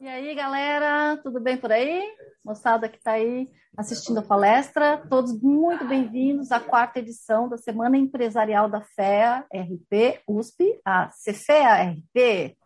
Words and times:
E 0.00 0.08
aí, 0.08 0.34
galera, 0.34 1.18
tudo 1.18 1.38
bem 1.38 1.58
por 1.58 1.70
aí? 1.70 2.02
Moçada 2.42 2.88
que 2.88 2.96
está 2.96 3.12
aí 3.12 3.50
assistindo 3.76 4.20
a 4.20 4.22
palestra, 4.22 4.96
todos 5.10 5.38
muito 5.42 5.86
bem-vindos 5.86 6.50
à 6.50 6.58
quarta 6.58 7.00
edição 7.00 7.50
da 7.50 7.58
Semana 7.58 7.98
Empresarial 7.98 8.66
da 8.66 8.80
FEA 8.80 9.44
RP 9.52 10.22
USP, 10.26 10.80
a 10.86 11.08
CFEA 11.08 11.90
RP. 11.90 12.56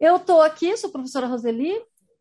Eu 0.00 0.16
estou 0.16 0.42
aqui, 0.42 0.76
sou 0.76 0.90
professora 0.90 1.28
Roseli, 1.28 1.72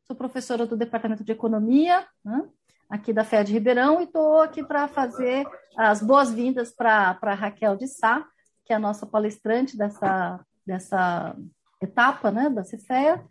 sou 0.06 0.16
professora 0.16 0.64
do 0.64 0.78
Departamento 0.78 1.24
de 1.24 1.32
Economia, 1.32 2.06
né, 2.24 2.48
aqui 2.88 3.12
da 3.12 3.24
FEA 3.24 3.44
de 3.44 3.54
Ribeirão, 3.54 4.00
e 4.00 4.04
estou 4.04 4.42
aqui 4.42 4.64
para 4.64 4.88
fazer 4.88 5.44
as 5.76 6.04
boas-vindas 6.04 6.72
para 6.72 7.34
Raquel 7.34 7.76
de 7.76 7.88
Sá, 7.88 8.24
que 8.64 8.74
é 8.74 8.76
a 8.76 8.80
nossa 8.80 9.08
palestrante 9.08 9.76
dessa, 9.76 10.40
dessa 10.64 11.36
etapa 11.82 12.30
né, 12.30 12.48
da 12.48 12.62
CFEA. 12.62 13.26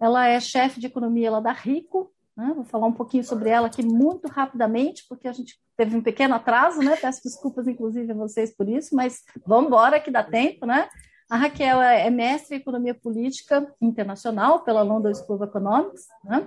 Ela 0.00 0.28
é 0.28 0.40
chefe 0.40 0.80
de 0.80 0.86
economia 0.86 1.30
lá 1.30 1.40
da 1.40 1.52
Rico. 1.52 2.12
Né? 2.36 2.52
Vou 2.54 2.64
falar 2.64 2.86
um 2.86 2.92
pouquinho 2.92 3.24
sobre 3.24 3.48
ela 3.48 3.68
aqui 3.68 3.84
muito 3.84 4.28
rapidamente, 4.28 5.04
porque 5.08 5.28
a 5.28 5.32
gente 5.32 5.58
teve 5.76 5.96
um 5.96 6.02
pequeno 6.02 6.34
atraso, 6.34 6.80
né? 6.80 6.96
Peço 6.96 7.22
desculpas, 7.22 7.66
inclusive, 7.68 8.10
a 8.10 8.14
vocês 8.14 8.54
por 8.54 8.68
isso, 8.68 8.94
mas 8.94 9.22
vamos 9.46 9.68
embora 9.68 10.00
que 10.00 10.10
dá 10.10 10.22
tempo, 10.22 10.66
né? 10.66 10.88
A 11.30 11.36
Raquel 11.36 11.80
é, 11.80 12.06
é 12.06 12.10
mestre 12.10 12.56
em 12.56 12.60
Economia 12.60 12.94
Política 12.94 13.66
Internacional 13.80 14.60
pela 14.60 14.82
London 14.82 15.14
School 15.14 15.36
of 15.36 15.44
Economics, 15.44 16.06
né? 16.22 16.46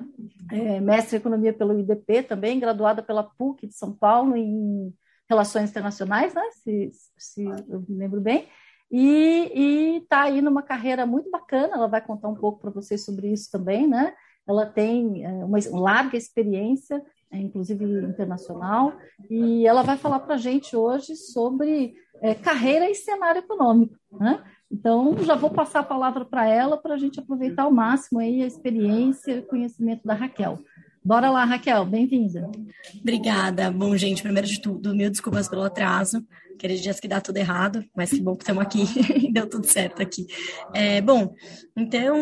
é 0.52 0.80
mestre 0.80 1.16
em 1.16 1.20
Economia 1.20 1.52
pelo 1.52 1.78
IDP 1.80 2.24
também, 2.24 2.60
graduada 2.60 3.02
pela 3.02 3.24
PUC 3.24 3.68
de 3.68 3.74
São 3.74 3.92
Paulo 3.92 4.38
em 4.38 4.94
Relações 5.28 5.72
Internacionais, 5.72 6.34
né? 6.34 6.44
se, 6.64 6.92
se 7.18 7.44
eu 7.44 7.84
me 7.88 7.98
lembro 7.98 8.22
bem 8.22 8.48
e 8.92 10.00
está 10.02 10.24
aí 10.24 10.42
numa 10.42 10.62
carreira 10.62 11.06
muito 11.06 11.30
bacana. 11.30 11.76
Ela 11.76 11.88
vai 11.88 12.02
contar 12.02 12.28
um 12.28 12.36
pouco 12.36 12.60
para 12.60 12.72
vocês 12.72 13.04
sobre 13.04 13.32
isso 13.32 13.52
também, 13.52 13.88
né? 13.88 14.14
Ela 14.48 14.66
tem 14.66 15.26
é, 15.26 15.30
uma 15.44 15.60
larga 15.72 16.16
experiência, 16.16 17.04
é, 17.30 17.38
inclusive 17.38 17.84
internacional, 17.84 18.94
e 19.30 19.68
ela 19.68 19.84
vai 19.84 19.98
falar 19.98 20.22
para 20.22 20.36
a 20.36 20.38
gente 20.38 20.76
hoje 20.76 21.16
sobre 21.16 21.96
é, 22.22 22.34
carreira 22.34 22.90
e 22.90 22.96
cenário 22.96 23.40
econômico, 23.40 23.96
né? 24.12 24.42
Então, 24.72 25.18
já 25.24 25.36
vou 25.36 25.50
passar 25.50 25.80
a 25.80 25.84
palavra 25.84 26.26
para 26.26 26.46
ela 26.46 26.78
para 26.78 26.96
a 26.96 26.98
gente 26.98 27.20
aproveitar 27.20 27.64
ao 27.64 27.72
máximo 27.72 28.20
aí 28.20 28.42
a 28.42 28.48
experiência 28.48 29.38
e 29.38 29.42
conhecimento 29.42 30.06
da 30.06 30.14
Raquel. 30.14 30.60
Bora 31.04 31.30
lá, 31.30 31.46
Raquel, 31.46 31.86
bem-vinda. 31.86 32.52
Obrigada. 33.00 33.72
Bom, 33.72 33.96
gente, 33.96 34.22
primeiro 34.22 34.46
de 34.46 34.62
tudo, 34.62 34.94
mil 34.94 35.10
desculpas 35.10 35.48
pelo 35.48 35.64
atraso. 35.64 36.22
Aqueles 36.58 36.82
dias 36.82 37.00
que 37.00 37.08
dá 37.08 37.22
tudo 37.22 37.38
errado, 37.38 37.86
mas 37.96 38.10
que 38.10 38.20
bom 38.20 38.36
que 38.36 38.42
estamos 38.42 38.64
aqui 38.64 38.82
e 39.28 39.32
deu 39.32 39.48
tudo 39.48 39.68
certo 39.68 40.02
aqui. 40.02 40.26
É, 40.74 41.00
bom, 41.00 41.36
então 41.76 42.18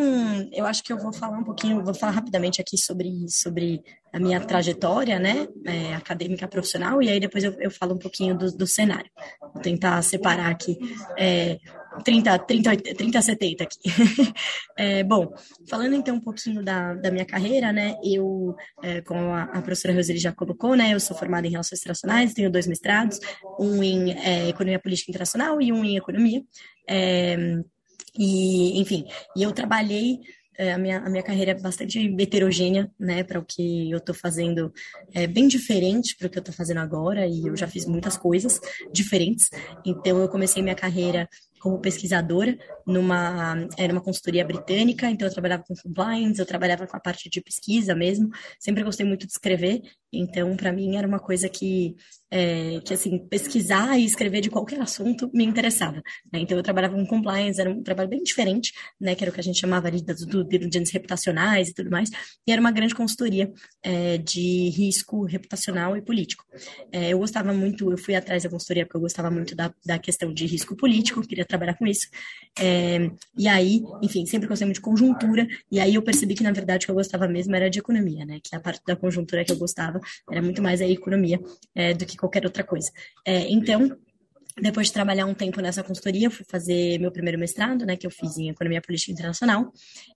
eu 0.51 0.65
acho 0.65 0.83
que 0.83 0.91
eu 0.91 0.97
vou 0.97 1.13
falar 1.13 1.37
um 1.37 1.43
pouquinho, 1.43 1.81
vou 1.81 1.93
falar 1.93 2.11
rapidamente 2.11 2.59
aqui 2.59 2.77
sobre, 2.77 3.09
sobre 3.29 3.81
a 4.11 4.19
minha 4.19 4.41
trajetória, 4.41 5.17
né, 5.19 5.47
é, 5.65 5.93
acadêmica 5.93 6.47
profissional, 6.47 7.01
e 7.01 7.09
aí 7.09 7.19
depois 7.19 7.43
eu, 7.43 7.53
eu 7.59 7.71
falo 7.71 7.95
um 7.95 7.99
pouquinho 7.99 8.37
do, 8.37 8.51
do 8.51 8.67
cenário. 8.67 9.09
Vou 9.53 9.61
tentar 9.61 10.01
separar 10.01 10.51
aqui 10.51 10.77
é, 11.17 11.57
30, 12.03 12.39
30, 12.39 12.77
30 12.95 13.21
70 13.21 13.63
aqui. 13.63 13.79
é, 14.77 15.03
bom, 15.03 15.33
falando 15.69 15.95
então 15.95 16.15
um 16.15 16.21
pouquinho 16.21 16.63
da, 16.63 16.93
da 16.93 17.11
minha 17.11 17.25
carreira, 17.25 17.71
né, 17.71 17.95
eu, 18.03 18.55
é, 18.83 19.01
como 19.01 19.31
a, 19.31 19.43
a 19.43 19.61
professora 19.61 19.93
Roseli 19.93 20.19
já 20.19 20.31
colocou, 20.31 20.75
né, 20.75 20.93
eu 20.93 20.99
sou 20.99 21.15
formada 21.15 21.47
em 21.47 21.51
Relações 21.51 21.79
Internacionais, 21.79 22.33
tenho 22.33 22.51
dois 22.51 22.67
mestrados, 22.67 23.19
um 23.59 23.83
em 23.83 24.11
é, 24.25 24.49
Economia 24.49 24.79
Política 24.79 25.11
Internacional 25.11 25.61
e 25.61 25.71
um 25.71 25.85
em 25.85 25.97
Economia. 25.97 26.41
É, 26.89 27.37
e, 28.17 28.79
enfim, 28.79 29.05
e 29.37 29.43
eu 29.43 29.51
trabalhei 29.51 30.19
é, 30.57 30.73
a, 30.73 30.77
minha, 30.77 30.99
a 30.99 31.09
minha 31.09 31.23
carreira 31.23 31.51
é 31.51 31.59
bastante 31.59 31.99
heterogênea, 32.19 32.89
né, 32.99 33.23
para 33.23 33.39
o 33.39 33.45
que 33.45 33.91
eu 33.91 33.97
estou 33.97 34.15
fazendo, 34.15 34.73
é 35.13 35.27
bem 35.27 35.47
diferente 35.47 36.15
para 36.17 36.27
o 36.27 36.29
que 36.29 36.37
eu 36.37 36.41
estou 36.41 36.55
fazendo 36.55 36.79
agora, 36.79 37.27
e 37.27 37.45
eu 37.45 37.57
já 37.57 37.67
fiz 37.67 37.85
muitas 37.85 38.15
coisas 38.17 38.59
diferentes. 38.91 39.49
Então, 39.85 40.21
eu 40.21 40.29
comecei 40.29 40.63
minha 40.63 40.75
carreira 40.75 41.27
como 41.59 41.79
pesquisadora 41.79 42.55
numa 42.85 43.67
era 43.75 43.91
uma 43.91 44.01
consultoria 44.01 44.45
britânica, 44.45 45.09
então 45.09 45.27
eu 45.27 45.33
trabalhava 45.33 45.63
com 45.67 45.73
compliance, 45.75 46.39
eu 46.39 46.45
trabalhava 46.45 46.85
com 46.85 46.95
a 46.95 46.99
parte 46.99 47.27
de 47.27 47.41
pesquisa 47.41 47.95
mesmo. 47.95 48.29
Sempre 48.59 48.83
gostei 48.83 49.03
muito 49.03 49.25
de 49.25 49.31
escrever, 49.31 49.81
então 50.17 50.55
para 50.55 50.71
mim 50.71 50.97
era 50.97 51.07
uma 51.07 51.19
coisa 51.19 51.49
que 51.49 51.95
é, 52.29 52.81
que 52.81 52.93
assim 52.93 53.17
pesquisar 53.17 53.97
e 53.97 54.03
escrever 54.03 54.41
de 54.41 54.49
qualquer 54.49 54.81
assunto 54.81 55.29
me 55.33 55.45
interessava. 55.45 56.01
Né? 56.31 56.39
Então 56.39 56.57
eu 56.57 56.63
trabalhava 56.63 56.95
com 56.95 57.05
compliance, 57.05 57.61
era 57.61 57.69
um 57.69 57.81
trabalho 57.81 58.09
bem 58.09 58.21
diferente, 58.23 58.73
né? 58.99 59.15
Que 59.15 59.23
era 59.23 59.31
o 59.31 59.33
que 59.33 59.39
a 59.39 59.43
gente 59.43 59.59
chamava 59.59 59.87
ali 59.87 60.03
das 60.03 60.25
do 60.25 60.43
diligências 60.43 60.91
reputacionais 60.91 61.69
e 61.69 61.73
tudo 61.73 61.89
mais. 61.89 62.09
E 62.45 62.51
era 62.51 62.59
uma 62.59 62.71
grande 62.71 62.93
consultoria 62.93 63.51
é, 63.81 64.17
de 64.17 64.69
risco 64.69 65.23
reputacional 65.23 65.95
e 65.95 66.01
político. 66.01 66.43
É, 66.91 67.13
eu 67.13 67.19
gostava 67.19 67.53
muito, 67.53 67.91
eu 67.91 67.97
fui 67.97 68.15
atrás 68.15 68.43
da 68.43 68.49
consultoria 68.49 68.85
porque 68.85 68.97
eu 68.97 69.01
gostava 69.01 69.31
muito 69.31 69.55
da, 69.55 69.73
da 69.85 69.97
questão 69.97 70.33
de 70.33 70.45
risco 70.45 70.75
político, 70.75 71.21
queria 71.21 71.45
trabalhar 71.45 71.75
com 71.75 71.85
isso. 71.87 72.07
É, 72.59 73.09
e 73.37 73.47
aí, 73.47 73.81
enfim, 74.01 74.25
sempre 74.25 74.47
gostei 74.47 74.65
muito 74.65 74.75
de 74.75 74.81
conjuntura, 74.81 75.47
e 75.71 75.79
aí 75.79 75.95
eu 75.95 76.01
percebi 76.01 76.35
que, 76.35 76.43
na 76.43 76.51
verdade, 76.51 76.83
o 76.83 76.87
que 76.87 76.91
eu 76.91 76.95
gostava 76.95 77.27
mesmo 77.27 77.55
era 77.55 77.69
de 77.69 77.79
economia, 77.79 78.25
né? 78.25 78.39
Que 78.43 78.55
a 78.55 78.59
parte 78.59 78.81
da 78.85 78.95
conjuntura 78.95 79.45
que 79.45 79.51
eu 79.51 79.57
gostava 79.57 79.99
era 80.31 80.41
muito 80.41 80.61
mais 80.61 80.81
a 80.81 80.87
economia 80.87 81.39
é, 81.73 81.93
do 81.93 82.05
que 82.05 82.17
qualquer 82.17 82.45
outra 82.45 82.63
coisa. 82.63 82.91
É, 83.25 83.49
então, 83.49 83.97
depois 84.61 84.87
de 84.87 84.93
trabalhar 84.93 85.25
um 85.25 85.33
tempo 85.33 85.59
nessa 85.59 85.83
consultoria, 85.83 86.29
fui 86.29 86.45
fazer 86.49 86.97
meu 86.97 87.11
primeiro 87.11 87.37
mestrado, 87.37 87.85
né, 87.85 87.97
que 87.97 88.07
eu 88.07 88.11
fiz 88.11 88.37
em 88.37 88.49
Economia 88.49 88.81
Política 88.81 89.11
Internacional. 89.11 89.69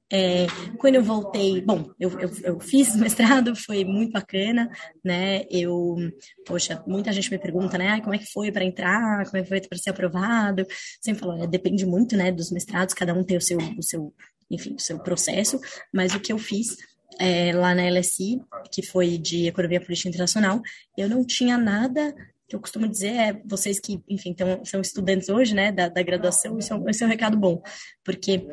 É, 0.09 0.47
quando 0.77 0.95
eu 0.95 1.03
voltei, 1.03 1.61
bom, 1.61 1.91
eu, 1.99 2.09
eu, 2.19 2.31
eu 2.43 2.59
fiz 2.59 2.95
mestrado, 2.97 3.53
foi 3.53 3.83
muito 3.83 4.13
bacana, 4.13 4.69
né, 5.03 5.43
eu, 5.51 5.97
poxa, 6.45 6.81
muita 6.87 7.11
gente 7.11 7.29
me 7.29 7.37
pergunta, 7.37 7.77
né, 7.77 7.99
como 7.99 8.15
é 8.15 8.17
que 8.17 8.31
foi 8.31 8.49
para 8.49 8.63
entrar, 8.63 9.25
como 9.25 9.37
é 9.37 9.41
que 9.41 9.49
foi 9.49 9.59
para 9.59 9.77
ser 9.77 9.89
aprovado, 9.89 10.65
sempre 11.01 11.19
falo, 11.19 11.43
é, 11.43 11.45
depende 11.45 11.85
muito, 11.85 12.15
né, 12.15 12.31
dos 12.31 12.49
mestrados, 12.49 12.93
cada 12.93 13.13
um 13.13 13.25
tem 13.25 13.35
o 13.35 13.41
seu, 13.41 13.57
o 13.57 13.83
seu, 13.83 14.13
enfim, 14.49 14.73
o 14.75 14.79
seu 14.79 14.99
processo, 14.99 15.59
mas 15.93 16.15
o 16.15 16.19
que 16.19 16.31
eu 16.31 16.37
fiz 16.37 16.77
é, 17.19 17.51
lá 17.53 17.75
na 17.75 17.87
LSI, 17.89 18.41
que 18.71 18.81
foi 18.81 19.17
de 19.17 19.47
Economia 19.47 19.81
Política 19.81 20.09
Internacional, 20.09 20.61
eu 20.97 21.09
não 21.09 21.25
tinha 21.25 21.57
nada 21.57 22.15
que 22.47 22.55
eu 22.55 22.59
costumo 22.59 22.87
dizer 22.87 23.13
é 23.13 23.41
vocês 23.45 23.79
que, 23.79 24.01
enfim, 24.09 24.33
tão, 24.33 24.65
são 24.65 24.81
estudantes 24.81 25.29
hoje, 25.29 25.53
né, 25.53 25.71
da, 25.71 25.87
da 25.87 26.01
graduação, 26.01 26.57
isso 26.57 26.73
é, 26.73 26.75
um, 26.75 26.89
isso 26.89 27.03
é 27.03 27.07
um 27.07 27.09
recado 27.09 27.37
bom, 27.37 27.61
porque 28.03 28.47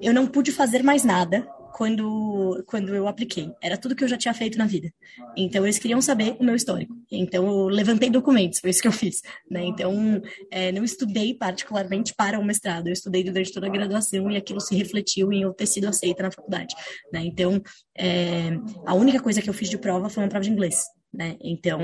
eu 0.00 0.14
não 0.14 0.26
pude 0.26 0.50
fazer 0.50 0.82
mais 0.82 1.04
nada 1.04 1.46
quando, 1.74 2.62
quando 2.66 2.94
eu 2.94 3.08
apliquei. 3.08 3.50
Era 3.60 3.76
tudo 3.76 3.96
que 3.96 4.04
eu 4.04 4.08
já 4.08 4.16
tinha 4.16 4.32
feito 4.32 4.56
na 4.56 4.64
vida. 4.64 4.92
Então, 5.36 5.64
eles 5.64 5.76
queriam 5.76 6.00
saber 6.00 6.36
o 6.38 6.44
meu 6.44 6.54
histórico. 6.54 6.94
Então, 7.10 7.48
eu 7.48 7.66
levantei 7.66 8.08
documentos, 8.08 8.60
foi 8.60 8.70
isso 8.70 8.80
que 8.80 8.86
eu 8.86 8.92
fiz. 8.92 9.22
Né? 9.50 9.64
Então, 9.64 10.22
é, 10.52 10.70
não 10.70 10.84
estudei 10.84 11.34
particularmente 11.34 12.14
para 12.14 12.38
o 12.38 12.44
mestrado, 12.44 12.86
eu 12.86 12.92
estudei 12.92 13.24
durante 13.24 13.52
toda 13.52 13.66
a 13.66 13.70
graduação 13.70 14.30
e 14.30 14.36
aquilo 14.36 14.60
se 14.60 14.76
refletiu 14.76 15.32
em 15.32 15.42
eu 15.42 15.52
ter 15.52 15.66
sido 15.66 15.88
aceita 15.88 16.22
na 16.22 16.30
faculdade. 16.30 16.76
Né? 17.12 17.24
Então, 17.24 17.60
é, 17.98 18.56
a 18.86 18.94
única 18.94 19.20
coisa 19.20 19.42
que 19.42 19.50
eu 19.50 19.54
fiz 19.54 19.68
de 19.68 19.76
prova 19.76 20.08
foi 20.08 20.22
uma 20.22 20.28
prova 20.28 20.44
de 20.44 20.50
inglês 20.50 20.84
né? 21.14 21.36
Então, 21.40 21.78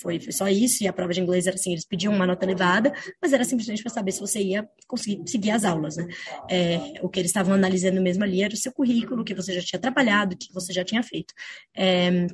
foi, 0.00 0.18
foi 0.18 0.32
só 0.32 0.48
isso, 0.48 0.82
e 0.82 0.88
a 0.88 0.92
prova 0.92 1.12
de 1.12 1.20
inglês 1.20 1.46
era 1.46 1.56
assim, 1.56 1.72
eles 1.72 1.84
pediam 1.84 2.12
uma 2.12 2.26
nota 2.26 2.44
elevada, 2.44 2.92
mas 3.20 3.32
era 3.32 3.44
simplesmente 3.44 3.82
para 3.82 3.92
saber 3.92 4.12
se 4.12 4.20
você 4.20 4.40
ia 4.40 4.66
conseguir 4.86 5.22
seguir 5.26 5.50
as 5.50 5.64
aulas, 5.64 5.96
né? 5.96 6.06
É, 6.50 6.94
o 7.02 7.08
que 7.08 7.20
eles 7.20 7.30
estavam 7.30 7.54
analisando 7.54 8.00
mesmo 8.00 8.24
ali 8.24 8.42
era 8.42 8.54
o 8.54 8.56
seu 8.56 8.72
currículo, 8.72 9.22
o 9.22 9.24
que 9.24 9.34
você 9.34 9.52
já 9.52 9.60
tinha 9.60 9.78
trabalhado, 9.78 10.34
o 10.34 10.38
que 10.38 10.52
você 10.52 10.72
já 10.72 10.84
tinha 10.84 11.02
feito. 11.02 11.34
É, 11.76 12.26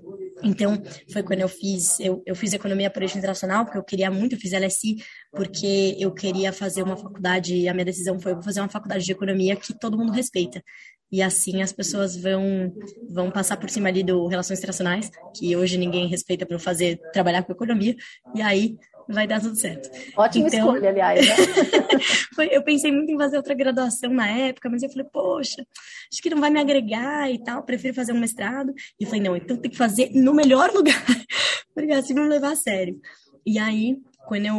então, 0.42 0.80
foi 1.12 1.22
quando 1.22 1.40
eu 1.40 1.48
fiz, 1.48 1.98
eu, 1.98 2.22
eu 2.24 2.36
fiz 2.36 2.52
Economia 2.52 2.90
Política 2.90 3.18
Internacional, 3.18 3.64
porque 3.64 3.78
eu 3.78 3.84
queria 3.84 4.10
muito, 4.10 4.36
eu 4.36 4.38
fiz 4.38 4.52
LSI, 4.52 4.96
porque 5.32 5.96
eu 5.98 6.12
queria 6.12 6.52
fazer 6.52 6.82
uma 6.82 6.96
faculdade, 6.96 7.68
a 7.68 7.74
minha 7.74 7.84
decisão 7.84 8.18
foi 8.20 8.40
fazer 8.42 8.60
uma 8.60 8.68
faculdade 8.68 9.04
de 9.04 9.12
Economia 9.12 9.56
que 9.56 9.76
todo 9.78 9.98
mundo 9.98 10.12
respeita 10.12 10.62
e 11.10 11.22
assim 11.22 11.62
as 11.62 11.72
pessoas 11.72 12.16
vão 12.16 12.72
vão 13.08 13.30
passar 13.30 13.56
por 13.56 13.70
cima 13.70 13.88
ali 13.88 14.02
do 14.02 14.26
relações 14.26 14.58
internacionais, 14.58 15.10
que 15.36 15.56
hoje 15.56 15.78
ninguém 15.78 16.06
respeita 16.06 16.44
para 16.44 16.58
fazer 16.58 17.00
trabalhar 17.12 17.42
com 17.42 17.52
economia, 17.52 17.96
e 18.34 18.42
aí 18.42 18.76
vai 19.08 19.26
dar 19.26 19.40
tudo 19.40 19.56
certo. 19.56 19.90
Ótima 20.16 20.48
então, 20.48 20.74
escolha, 20.74 20.90
aliás. 20.90 21.26
Né? 21.26 22.48
eu 22.52 22.62
pensei 22.62 22.92
muito 22.92 23.10
em 23.10 23.16
fazer 23.16 23.38
outra 23.38 23.54
graduação 23.54 24.12
na 24.12 24.28
época, 24.28 24.68
mas 24.68 24.82
eu 24.82 24.90
falei, 24.90 25.06
poxa, 25.10 25.64
acho 26.12 26.22
que 26.22 26.30
não 26.30 26.40
vai 26.40 26.50
me 26.50 26.60
agregar 26.60 27.30
e 27.30 27.42
tal, 27.42 27.62
prefiro 27.62 27.94
fazer 27.94 28.12
um 28.12 28.20
mestrado. 28.20 28.72
E 29.00 29.06
falei, 29.06 29.22
não, 29.22 29.36
então 29.36 29.56
tem 29.56 29.70
que 29.70 29.76
fazer 29.76 30.10
no 30.12 30.34
melhor 30.34 30.70
lugar, 30.72 31.02
porque 31.74 31.92
assim 31.92 32.12
não 32.12 32.28
levar 32.28 32.52
a 32.52 32.56
sério. 32.56 33.00
E 33.46 33.58
aí, 33.58 33.96
quando 34.26 34.44
eu, 34.44 34.56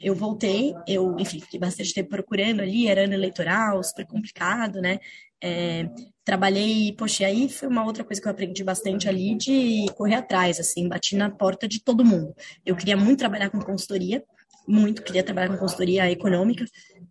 eu 0.00 0.14
voltei, 0.14 0.74
eu, 0.88 1.16
enfim, 1.20 1.40
fiquei 1.40 1.60
bastante 1.60 1.94
tempo 1.94 2.10
procurando 2.10 2.60
ali, 2.60 2.88
era 2.88 3.04
ano 3.04 3.14
eleitoral, 3.14 3.82
super 3.84 4.06
complicado, 4.06 4.80
né? 4.80 4.98
É, 5.46 5.90
trabalhei, 6.24 6.94
poxa, 6.96 7.26
aí 7.26 7.50
foi 7.50 7.68
uma 7.68 7.84
outra 7.84 8.02
coisa 8.02 8.20
que 8.20 8.26
eu 8.26 8.32
aprendi 8.32 8.64
bastante 8.64 9.06
ali 9.10 9.36
de 9.36 9.84
correr 9.94 10.14
atrás, 10.14 10.58
assim, 10.58 10.88
bati 10.88 11.14
na 11.16 11.28
porta 11.28 11.68
de 11.68 11.82
todo 11.82 12.02
mundo. 12.02 12.34
Eu 12.64 12.74
queria 12.74 12.96
muito 12.96 13.18
trabalhar 13.18 13.50
com 13.50 13.60
consultoria, 13.60 14.24
muito, 14.66 15.02
queria 15.02 15.22
trabalhar 15.22 15.50
com 15.50 15.58
consultoria 15.58 16.10
econômica. 16.10 16.64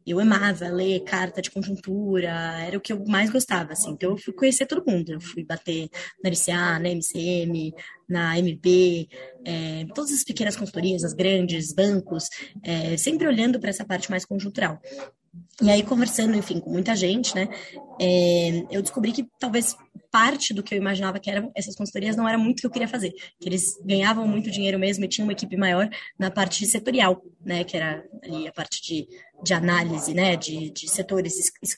Eu 0.03 0.19
amava 0.19 0.67
ler 0.67 1.01
carta 1.03 1.43
de 1.43 1.51
conjuntura, 1.51 2.31
era 2.59 2.75
o 2.75 2.81
que 2.81 2.91
eu 2.91 3.05
mais 3.05 3.29
gostava, 3.29 3.73
assim. 3.73 3.91
Então, 3.91 4.09
eu 4.09 4.17
fui 4.17 4.33
conhecer 4.33 4.65
todo 4.65 4.83
mundo. 4.85 5.13
Eu 5.13 5.21
fui 5.21 5.45
bater 5.45 5.87
na 6.23 6.31
LCA, 6.31 6.79
na 6.79 6.89
MCM, 6.89 7.71
na 8.09 8.37
MB, 8.39 9.07
é, 9.45 9.85
todas 9.93 10.11
as 10.11 10.23
pequenas 10.23 10.55
consultorias, 10.55 11.03
as 11.03 11.13
grandes, 11.13 11.71
bancos, 11.71 12.27
é, 12.63 12.97
sempre 12.97 13.27
olhando 13.27 13.59
para 13.59 13.69
essa 13.69 13.85
parte 13.85 14.09
mais 14.09 14.25
conjuntural. 14.25 14.81
E 15.63 15.71
aí, 15.71 15.81
conversando, 15.81 16.35
enfim, 16.35 16.59
com 16.59 16.69
muita 16.69 16.93
gente, 16.93 17.33
né, 17.33 17.47
é, 17.97 18.65
eu 18.69 18.81
descobri 18.81 19.13
que 19.13 19.25
talvez 19.39 19.77
parte 20.11 20.53
do 20.53 20.61
que 20.61 20.75
eu 20.75 20.77
imaginava 20.77 21.21
que 21.21 21.31
eram 21.31 21.53
essas 21.55 21.73
consultorias 21.73 22.17
não 22.17 22.27
era 22.27 22.37
muito 22.37 22.59
o 22.59 22.61
que 22.61 22.67
eu 22.67 22.71
queria 22.71 22.87
fazer, 22.87 23.11
que 23.39 23.47
eles 23.47 23.79
ganhavam 23.81 24.27
muito 24.27 24.51
dinheiro 24.51 24.77
mesmo 24.77 25.05
e 25.05 25.07
tinham 25.07 25.25
uma 25.25 25.31
equipe 25.31 25.55
maior 25.55 25.89
na 26.19 26.29
parte 26.29 26.65
setorial, 26.65 27.23
né, 27.39 27.63
que 27.63 27.77
era 27.77 28.03
ali 28.21 28.45
a 28.45 28.51
parte 28.51 28.81
de, 28.83 29.07
de 29.41 29.53
análise, 29.53 30.13
né, 30.13 30.35
de, 30.35 30.69
de 30.69 30.89
setores 30.89 31.33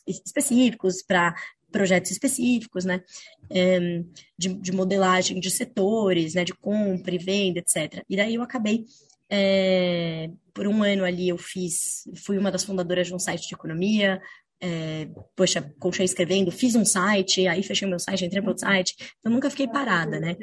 específicos 0.07 1.03
para 1.03 1.35
projetos 1.71 2.09
específicos, 2.09 2.85
né, 2.85 3.03
é, 3.51 4.01
de, 4.35 4.51
de 4.55 4.71
modelagem 4.71 5.39
de 5.39 5.51
setores, 5.51 6.33
né, 6.33 6.43
de 6.43 6.55
compra 6.55 7.13
e 7.13 7.19
venda, 7.19 7.59
etc. 7.59 8.03
E 8.09 8.17
daí 8.17 8.33
eu 8.33 8.41
acabei 8.41 8.83
é, 9.29 10.29
por 10.55 10.65
um 10.67 10.81
ano 10.81 11.03
ali 11.03 11.27
eu 11.27 11.37
fiz, 11.37 12.09
fui 12.25 12.37
uma 12.37 12.49
das 12.49 12.63
fundadoras 12.63 13.07
de 13.07 13.13
um 13.13 13.19
site 13.19 13.45
de 13.45 13.53
economia, 13.53 14.21
é, 14.61 15.09
poxa, 15.35 15.61
continuei 15.77 16.05
escrevendo, 16.05 16.49
fiz 16.49 16.75
um 16.75 16.85
site, 16.85 17.45
aí 17.45 17.61
fechei 17.61 17.85
meu 17.87 17.99
site, 17.99 18.23
entrei 18.23 18.41
para 18.41 18.51
outro 18.51 18.65
site, 18.65 18.95
então 19.19 19.31
nunca 19.31 19.49
fiquei 19.49 19.67
parada, 19.67 20.17
né? 20.17 20.37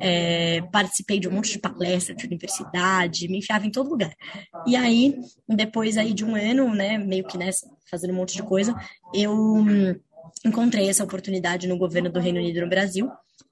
É, 0.00 0.60
participei 0.72 1.20
de 1.20 1.28
um 1.28 1.30
monte 1.30 1.52
de 1.52 1.60
palestra 1.60 2.12
de 2.12 2.26
universidade, 2.26 3.28
me 3.28 3.38
enfiava 3.38 3.64
em 3.64 3.70
todo 3.70 3.88
lugar. 3.88 4.12
E 4.66 4.74
aí, 4.74 5.14
depois 5.48 5.96
aí 5.96 6.12
de 6.12 6.24
um 6.24 6.34
ano, 6.34 6.74
né, 6.74 6.98
meio 6.98 7.24
que 7.24 7.38
nessa, 7.38 7.70
fazendo 7.88 8.12
um 8.12 8.16
monte 8.16 8.34
de 8.34 8.42
coisa, 8.42 8.74
eu 9.14 9.32
hum, 9.32 9.94
encontrei 10.44 10.88
essa 10.88 11.04
oportunidade 11.04 11.68
no 11.68 11.78
governo 11.78 12.10
do 12.10 12.18
Reino 12.18 12.40
Unido 12.40 12.62
no 12.62 12.68
Brasil, 12.68 13.08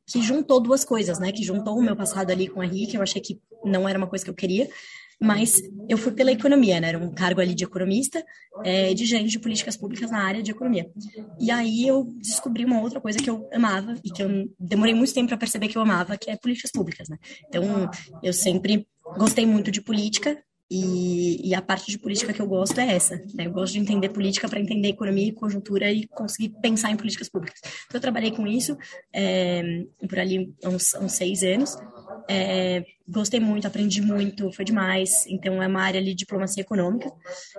que 0.06 0.21
juntou 0.21 0.61
duas 0.61 0.85
coisas, 0.85 1.21
né? 1.21 1.31
Que 1.31 1.45
juntou 1.45 1.79
o 1.79 1.83
meu 1.83 1.95
passado 1.95 2.33
ali 2.33 2.49
com 2.49 2.61
a 2.61 2.67
Henrique, 2.67 2.97
eu 2.97 3.03
achei 3.03 3.23
que 3.23 3.41
não 3.65 3.89
era 3.89 3.97
uma 3.97 4.09
coisa 4.09 4.25
que 4.25 4.31
eu 4.31 4.35
queria, 4.35 4.69
mas 5.20 5.61
eu 5.88 5.99
fui 5.99 6.12
pela 6.12 6.32
economia, 6.32 6.81
né? 6.81 6.88
Era 6.88 6.99
um 6.99 7.12
cargo 7.12 7.40
ali 7.40 7.55
de 7.55 7.64
economista, 7.64 8.25
é, 8.62 8.94
de 8.94 9.05
gerente 9.05 9.31
de 9.31 9.38
políticas 9.40 9.76
públicas 9.76 10.11
na 10.11 10.22
área 10.25 10.43
de 10.43 10.50
economia. 10.50 10.90
E 11.38 11.50
aí 11.50 11.87
eu 11.87 12.05
descobri 12.20 12.64
uma 12.64 12.81
outra 12.81 13.00
coisa 13.00 13.19
que 13.20 13.28
eu 13.28 13.49
amava 13.52 13.94
e 14.05 14.11
que 14.11 14.22
eu 14.22 14.28
demorei 14.58 14.94
muito 14.94 15.12
tempo 15.14 15.28
para 15.28 15.38
perceber 15.38 15.69
que 15.69 15.76
eu 15.78 15.82
amava, 15.82 16.17
que 16.17 16.31
é 16.31 16.37
políticas 16.37 16.70
públicas, 16.70 17.08
né? 17.08 17.19
Então, 17.49 17.88
eu 18.22 18.32
sempre 18.32 18.87
gostei 19.17 19.46
muito 19.46 19.70
de 19.70 19.82
política, 19.82 20.43
e, 20.70 21.49
e, 21.49 21.55
a 21.55 21.61
parte 21.61 21.90
de 21.90 21.99
política 21.99 22.32
que 22.32 22.40
eu 22.40 22.46
gosto 22.46 22.78
é 22.78 22.94
essa. 22.94 23.17
Né? 23.34 23.46
Eu 23.46 23.50
gosto 23.50 23.72
de 23.72 23.81
entender 23.81 24.08
política 24.11 24.49
para 24.49 24.61
entender 24.61 24.88
economia 24.88 25.26
e 25.26 25.32
conjuntura 25.32 25.90
e 25.90 26.06
conseguir 26.06 26.50
pensar 26.62 26.93
em 26.93 26.96
políticas 26.96 27.28
públicas. 27.28 27.61
Então, 27.87 27.99
eu 27.99 28.00
trabalhei 28.00 28.31
com 28.31 28.46
isso 28.46 28.78
é, 29.12 29.84
por 30.08 30.19
ali 30.19 30.55
uns, 30.64 30.94
uns 30.94 31.12
seis 31.12 31.43
anos. 31.43 31.76
É, 32.28 32.84
gostei 33.08 33.40
muito, 33.40 33.67
aprendi 33.67 34.00
muito, 34.00 34.52
foi 34.52 34.64
demais. 34.64 35.26
Então, 35.26 35.61
é 35.61 35.67
uma 35.67 35.82
área 35.82 35.99
ali 35.99 36.11
de 36.11 36.19
diplomacia 36.19 36.61
econômica. 36.61 37.11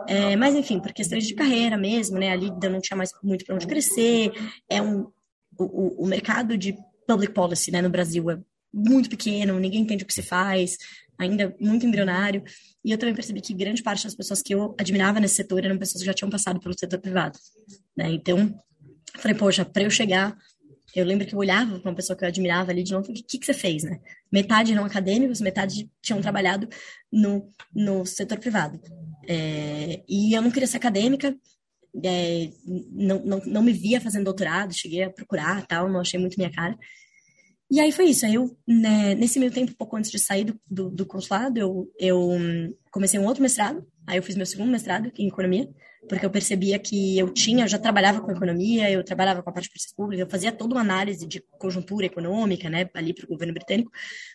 É, 0.07 0.37
mas, 0.37 0.55
enfim, 0.55 0.79
por 0.79 0.93
questões 0.93 1.27
de 1.27 1.33
carreira 1.33 1.77
mesmo, 1.77 2.17
né? 2.17 2.31
Ali 2.31 2.49
eu 2.63 2.69
não 2.69 2.79
tinha 2.79 2.95
mais 2.95 3.09
muito 3.21 3.43
para 3.43 3.55
onde 3.55 3.67
crescer. 3.67 4.31
É 4.69 4.81
um, 4.81 5.11
o, 5.59 6.05
o 6.05 6.07
mercado 6.07 6.57
de 6.57 6.77
public 7.05 7.33
policy 7.33 7.71
né, 7.71 7.81
no 7.81 7.89
Brasil 7.89 8.31
é 8.31 8.39
muito 8.73 9.09
pequeno, 9.09 9.59
ninguém 9.59 9.81
entende 9.81 10.03
o 10.03 10.07
que 10.07 10.13
se 10.13 10.21
faz, 10.21 10.77
ainda 11.21 11.56
muito 11.59 11.85
embrionário. 11.85 12.44
E 12.83 12.91
eu 12.91 12.97
também 12.97 13.15
percebi 13.15 13.41
que 13.41 13.53
grande 13.53 13.83
parte 13.83 14.03
das 14.03 14.15
pessoas 14.15 14.41
que 14.41 14.53
eu 14.53 14.75
admirava 14.79 15.19
nesse 15.19 15.35
setor 15.35 15.63
eram 15.63 15.77
pessoas 15.77 16.01
que 16.01 16.06
já 16.06 16.13
tinham 16.13 16.29
passado 16.29 16.59
pelo 16.59 16.77
setor 16.77 17.00
privado. 17.00 17.38
Né? 17.95 18.12
Então, 18.12 18.53
falei, 19.18 19.38
poxa, 19.38 19.63
para 19.63 19.83
eu 19.83 19.89
chegar, 19.89 20.35
eu 20.95 21.06
lembro 21.06 21.25
que 21.25 21.33
eu 21.33 21.39
olhava 21.39 21.79
para 21.79 21.89
uma 21.89 21.95
pessoa 21.95 22.18
que 22.18 22.23
eu 22.23 22.27
admirava 22.27 22.71
ali 22.71 22.83
de 22.83 22.91
novo, 22.91 23.12
o 23.12 23.13
que, 23.13 23.38
que 23.38 23.45
você 23.45 23.53
fez, 23.53 23.83
né? 23.83 24.00
Metade 24.31 24.73
eram 24.73 24.83
acadêmicos, 24.83 25.39
metade 25.39 25.89
tinham 26.01 26.21
trabalhado 26.21 26.68
no, 27.12 27.50
no 27.73 28.06
setor 28.06 28.39
privado. 28.39 28.79
É, 29.27 30.01
e 30.07 30.35
eu 30.35 30.41
não 30.41 30.51
queria 30.51 30.68
ser 30.68 30.77
acadêmica, 30.77 31.35
é, 32.03 32.50
não, 32.91 33.23
não, 33.23 33.41
não 33.45 33.63
me 33.63 33.71
via 33.71 34.01
fazendo 34.01 34.25
doutorado, 34.25 34.73
cheguei 34.73 35.03
a 35.03 35.09
procurar 35.09 35.65
tal, 35.65 35.89
não 35.89 36.01
achei 36.01 36.19
muito 36.19 36.38
minha 36.38 36.51
cara. 36.51 36.77
E 37.71 37.79
aí 37.79 37.89
foi 37.89 38.07
isso. 38.07 38.25
Aí 38.25 38.35
eu, 38.35 38.53
né, 38.68 39.15
nesse 39.15 39.39
meio 39.39 39.50
tempo, 39.51 39.73
pouco 39.73 39.95
antes 39.95 40.12
de 40.12 40.19
sair 40.19 40.44
do, 40.44 40.59
do, 40.69 40.89
do, 40.89 41.06
consulado, 41.06 41.57
eu, 41.57 41.89
eu 41.97 42.19
hum, 42.19 42.75
comecei 42.91 43.18
um 43.18 43.25
outro 43.25 43.41
mestrado. 43.41 43.88
Aí 44.06 44.18
eu 44.18 44.23
fiz 44.23 44.35
meu 44.35 44.45
segundo 44.45 44.69
mestrado 44.69 45.09
em 45.18 45.29
economia, 45.29 45.69
porque 46.09 46.25
eu 46.25 46.29
percebia 46.29 46.77
que 46.77 47.18
eu 47.18 47.29
tinha, 47.29 47.63
eu 47.63 47.69
já 47.69 47.79
trabalhava 47.79 48.19
com 48.19 48.29
economia, 48.29 48.91
eu 48.91 49.01
trabalhava 49.06 49.41
com 49.41 49.50
a 49.50 49.53
parte 49.53 49.68
de 49.68 49.69
políticas 49.69 49.95
públicas, 49.95 50.19
eu 50.19 50.29
fazia 50.29 50.51
toda 50.51 50.75
uma 50.75 50.81
análise 50.81 51.25
de 51.25 51.41
conjuntura 51.57 52.07
econômica, 52.07 52.69
né, 52.69 52.89
ali 52.94 53.13
para 53.13 53.23
o 53.23 53.29
governo 53.29 53.53
britânico, 53.53 53.89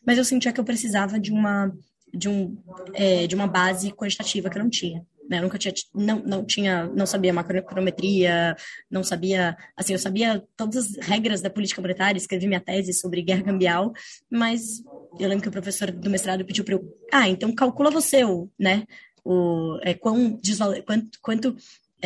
mas 0.06 0.16
eu 0.16 0.24
sentia 0.24 0.50
que 0.50 0.60
eu 0.60 0.64
precisava 0.64 1.20
de 1.20 1.30
uma 1.30 1.70
de 2.14 2.30
um 2.30 2.56
é, 2.94 3.26
de 3.26 3.34
uma 3.34 3.46
base 3.46 3.92
quantitativa 3.92 4.48
que 4.48 4.56
eu 4.56 4.62
não 4.62 4.70
tinha. 4.70 5.04
Né? 5.28 5.38
Eu 5.38 5.42
nunca 5.42 5.58
tinha, 5.58 5.74
não, 5.94 6.18
não 6.20 6.44
tinha, 6.44 6.86
não 6.88 7.06
sabia 7.06 7.32
macroeconometria, 7.32 8.56
não 8.90 9.02
sabia, 9.02 9.56
assim, 9.76 9.92
eu 9.92 9.98
sabia 9.98 10.42
todas 10.56 10.76
as 10.76 11.06
regras 11.06 11.40
da 11.40 11.50
política 11.50 11.80
monetária, 11.80 12.18
escrevi 12.18 12.46
minha 12.46 12.60
tese 12.60 12.92
sobre 12.92 13.22
guerra 13.22 13.42
cambial, 13.42 13.92
mas 14.30 14.82
eu 15.18 15.28
lembro 15.28 15.42
que 15.42 15.48
o 15.48 15.52
professor 15.52 15.90
do 15.90 16.10
mestrado 16.10 16.44
pediu 16.44 16.64
para 16.64 16.74
eu, 16.74 16.98
ah, 17.12 17.28
então 17.28 17.54
calcula 17.54 17.90
você 17.90 18.24
o, 18.24 18.48
né, 18.58 18.84
o, 19.24 19.78
é, 19.82 19.94
quão 19.94 20.38
desvalor, 20.40 20.82
quanto, 20.84 21.18
quanto 21.20 21.56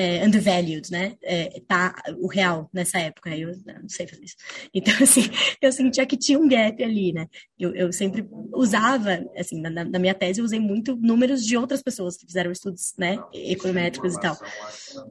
é, 0.01 0.27
undervalued, 0.27 0.91
né? 0.91 1.15
É, 1.23 1.61
tá 1.69 1.95
o 2.19 2.27
real 2.27 2.71
nessa 2.73 2.99
época. 2.99 3.37
Eu 3.37 3.53
não 3.83 3.89
sei 3.89 4.07
fazer 4.07 4.25
isso. 4.25 4.37
Então, 4.73 4.95
assim, 5.03 5.29
eu 5.61 5.71
sentia 5.71 6.07
que 6.07 6.17
tinha 6.17 6.39
um 6.39 6.49
gap 6.49 6.83
ali, 6.83 7.13
né? 7.13 7.27
Eu, 7.59 7.75
eu 7.75 7.93
sempre 7.93 8.27
usava, 8.55 9.23
assim, 9.37 9.61
na, 9.61 9.85
na, 9.85 9.99
minha 9.99 10.15
tese, 10.15 10.41
eu 10.41 10.45
usei 10.45 10.59
muito 10.59 10.97
números 10.97 11.45
de 11.45 11.57
outras 11.57 11.83
pessoas 11.83 12.17
que 12.17 12.25
fizeram 12.25 12.51
estudos, 12.51 12.95
né? 12.99 13.19
Econométricos 13.35 14.15
e 14.15 14.21
tal. 14.21 14.37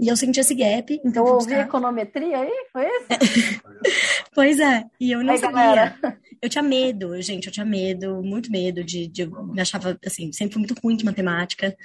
E 0.02 0.08
eu 0.08 0.18
sentia 0.18 0.42
esse 0.42 0.56
gap. 0.56 1.00
Então, 1.06 1.26
eu 1.28 1.34
ouvi 1.36 1.54
econometria 1.54 2.40
aí? 2.40 2.66
Foi 2.74 2.88
isso? 2.88 3.62
pois 4.34 4.60
é. 4.60 4.84
E 5.00 5.12
eu 5.12 5.24
não 5.24 5.34
aí, 5.34 5.40
sabia. 5.40 5.60
Galera. 5.60 6.20
Eu 6.42 6.50
tinha 6.50 6.64
medo, 6.64 7.22
gente, 7.22 7.48
eu 7.48 7.54
tinha 7.54 7.66
medo, 7.66 8.24
muito 8.24 8.52
medo 8.52 8.84
de, 8.84 9.08
de. 9.08 9.24
Eu 9.24 9.46
me 9.46 9.62
achava, 9.62 10.00
assim, 10.06 10.32
sempre 10.32 10.54
fui 10.54 10.62
muito 10.62 10.80
ruim 10.82 10.96
de 10.96 11.06
matemática. 11.06 11.76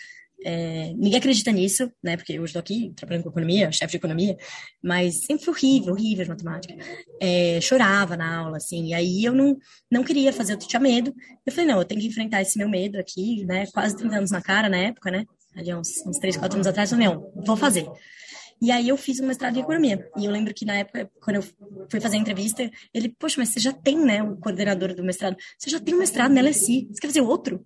É, 0.44 0.93
ninguém 0.94 1.17
acredita 1.17 1.50
nisso, 1.50 1.91
né? 2.02 2.17
Porque 2.19 2.35
eu 2.35 2.44
estou 2.44 2.61
aqui 2.61 2.93
trabalhando 2.94 3.25
com 3.25 3.31
economia, 3.31 3.73
chefe 3.73 3.93
de 3.93 3.96
economia, 3.96 4.37
mas 4.82 5.25
sempre 5.25 5.44
foi 5.44 5.55
horrível, 5.55 5.94
horrível 5.94 6.25
de 6.25 6.31
matemática. 6.31 6.75
É, 7.19 7.58
chorava 7.62 8.14
na 8.14 8.41
aula, 8.41 8.58
assim, 8.58 8.88
e 8.88 8.94
aí 8.94 9.25
eu 9.25 9.32
não, 9.32 9.56
não 9.91 10.05
queria 10.05 10.32
fazer, 10.32 10.53
eu 10.53 10.58
tinha 10.58 10.79
medo. 10.79 11.15
Eu 11.46 11.53
falei, 11.53 11.70
não, 11.70 11.79
eu 11.79 11.84
tenho 11.84 12.01
que 12.01 12.06
enfrentar 12.08 12.43
esse 12.43 12.58
meu 12.58 12.69
medo 12.69 12.98
aqui, 12.98 13.44
né? 13.46 13.67
Quase 13.72 13.96
30 13.96 14.17
anos 14.17 14.31
na 14.31 14.43
cara 14.43 14.69
na 14.69 14.77
época, 14.77 15.10
né? 15.10 15.24
Ali 15.56 15.72
uns, 15.72 16.05
uns 16.06 16.19
3, 16.19 16.36
4 16.36 16.56
anos 16.56 16.67
atrás, 16.67 16.93
eu 16.93 16.98
falei, 16.98 17.15
não, 17.15 17.32
vou 17.44 17.56
fazer. 17.56 17.86
E 18.64 18.70
aí 18.70 18.88
eu 18.88 18.96
fiz 18.96 19.20
um 19.20 19.26
mestrado 19.26 19.58
em 19.58 19.60
economia. 19.60 20.10
E 20.16 20.24
eu 20.24 20.30
lembro 20.30 20.54
que 20.54 20.64
na 20.64 20.76
época, 20.76 21.10
quando 21.20 21.36
eu 21.36 21.42
fui 21.90 22.00
fazer 22.00 22.16
a 22.16 22.20
entrevista, 22.20 22.70
ele, 22.94 23.10
poxa, 23.10 23.34
mas 23.38 23.50
você 23.50 23.60
já 23.60 23.74
tem, 23.74 23.98
né, 23.98 24.22
o 24.22 24.38
coordenador 24.38 24.94
do 24.94 25.04
mestrado. 25.04 25.36
Você 25.58 25.68
já 25.68 25.78
tem 25.78 25.94
um 25.94 25.98
mestrado 25.98 26.32
na 26.32 26.40
LSI, 26.40 26.88
você 26.90 26.98
quer 26.98 27.08
fazer 27.08 27.20
outro? 27.20 27.62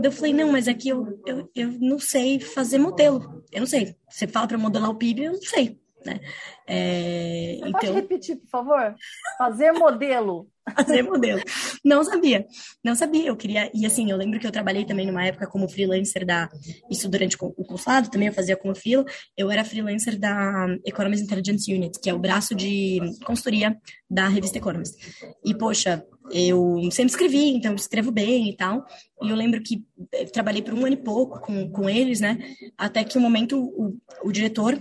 Eu 0.00 0.12
falei, 0.12 0.32
não, 0.32 0.52
mas 0.52 0.68
aqui 0.68 0.88
é 0.88 0.92
eu, 0.92 1.20
eu, 1.26 1.50
eu 1.52 1.72
não 1.80 1.98
sei 1.98 2.38
fazer 2.38 2.78
modelo. 2.78 3.42
Eu 3.50 3.58
não 3.58 3.66
sei. 3.66 3.96
Você 4.08 4.28
fala 4.28 4.46
para 4.46 4.56
modelar 4.56 4.88
o 4.88 4.94
PIB, 4.94 5.24
eu 5.24 5.32
não 5.32 5.42
sei. 5.42 5.80
Né? 6.06 6.20
É, 6.68 7.58
Você 7.58 7.68
então... 7.68 7.72
pode 7.72 7.92
repetir, 7.92 8.36
por 8.36 8.48
favor? 8.48 8.94
Fazer 9.36 9.72
modelo. 9.72 10.48
Fazer 10.76 11.02
modelo. 11.02 11.40
Não 11.84 12.02
sabia, 12.02 12.46
não 12.82 12.94
sabia. 12.94 13.26
Eu 13.26 13.36
queria. 13.36 13.70
E 13.72 13.86
assim, 13.86 14.10
eu 14.10 14.16
lembro 14.16 14.38
que 14.40 14.46
eu 14.46 14.52
trabalhei 14.52 14.84
também 14.84 15.06
numa 15.06 15.24
época 15.24 15.46
como 15.46 15.68
freelancer 15.68 16.26
da. 16.26 16.48
Isso 16.90 17.08
durante 17.08 17.36
o 17.40 17.64
consulado, 17.64 18.10
também 18.10 18.28
eu 18.28 18.34
fazia 18.34 18.56
como 18.56 18.74
freela. 18.74 19.04
Eu 19.36 19.50
era 19.50 19.64
freelancer 19.64 20.18
da 20.18 20.66
Economist 20.84 21.24
Intelligence 21.24 21.72
Unit, 21.72 22.00
que 22.00 22.10
é 22.10 22.14
o 22.14 22.18
braço 22.18 22.54
de 22.54 23.00
consultoria 23.24 23.76
da 24.10 24.28
revista 24.28 24.58
Economist. 24.58 24.96
E, 25.44 25.54
poxa, 25.54 26.04
eu 26.32 26.90
sempre 26.90 27.10
escrevi, 27.10 27.50
então 27.50 27.74
escrevo 27.74 28.10
bem 28.10 28.50
e 28.50 28.56
tal. 28.56 28.84
E 29.22 29.30
eu 29.30 29.36
lembro 29.36 29.62
que 29.62 29.84
eh, 30.12 30.24
trabalhei 30.24 30.62
por 30.62 30.74
um 30.74 30.84
ano 30.84 30.94
e 30.94 30.96
pouco 30.96 31.40
com, 31.40 31.70
com 31.70 31.88
eles, 31.88 32.20
né? 32.20 32.38
Até 32.76 33.04
que 33.04 33.18
um 33.18 33.20
momento 33.20 33.58
o, 33.58 33.96
o 34.24 34.32
diretor 34.32 34.78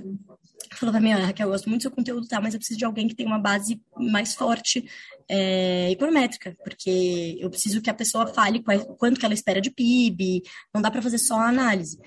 falou 0.76 0.92
pra 0.92 1.02
mim, 1.02 1.12
ah, 1.12 1.26
Raquel, 1.26 1.48
eu 1.48 1.52
gosto 1.52 1.70
muito 1.70 1.82
do 1.82 1.84
seu 1.84 1.92
conteúdo, 1.92 2.28
tá, 2.28 2.42
mas 2.42 2.54
eu 2.54 2.60
preciso 2.60 2.78
de 2.78 2.86
alguém 2.86 3.08
que 3.08 3.16
tenha 3.16 3.30
uma 3.30 3.40
base 3.40 3.82
mais 3.98 4.36
forte 4.36 4.86
é, 5.30 5.92
econométrica, 5.92 6.56
porque 6.64 7.38
eu 7.40 7.50
preciso 7.50 7.82
que 7.82 7.90
a 7.90 7.94
pessoa 7.94 8.28
fale 8.28 8.64
quanto 8.98 9.20
que 9.20 9.26
ela 9.26 9.34
espera 9.34 9.62
de 9.62 9.72
PIB, 9.72 10.44
não 10.74 10.82
dá 10.82 10.92
para 10.92 11.02
fazer 11.02 11.18
só 11.18 11.36
a 11.36 11.50
análise. 11.50 12.00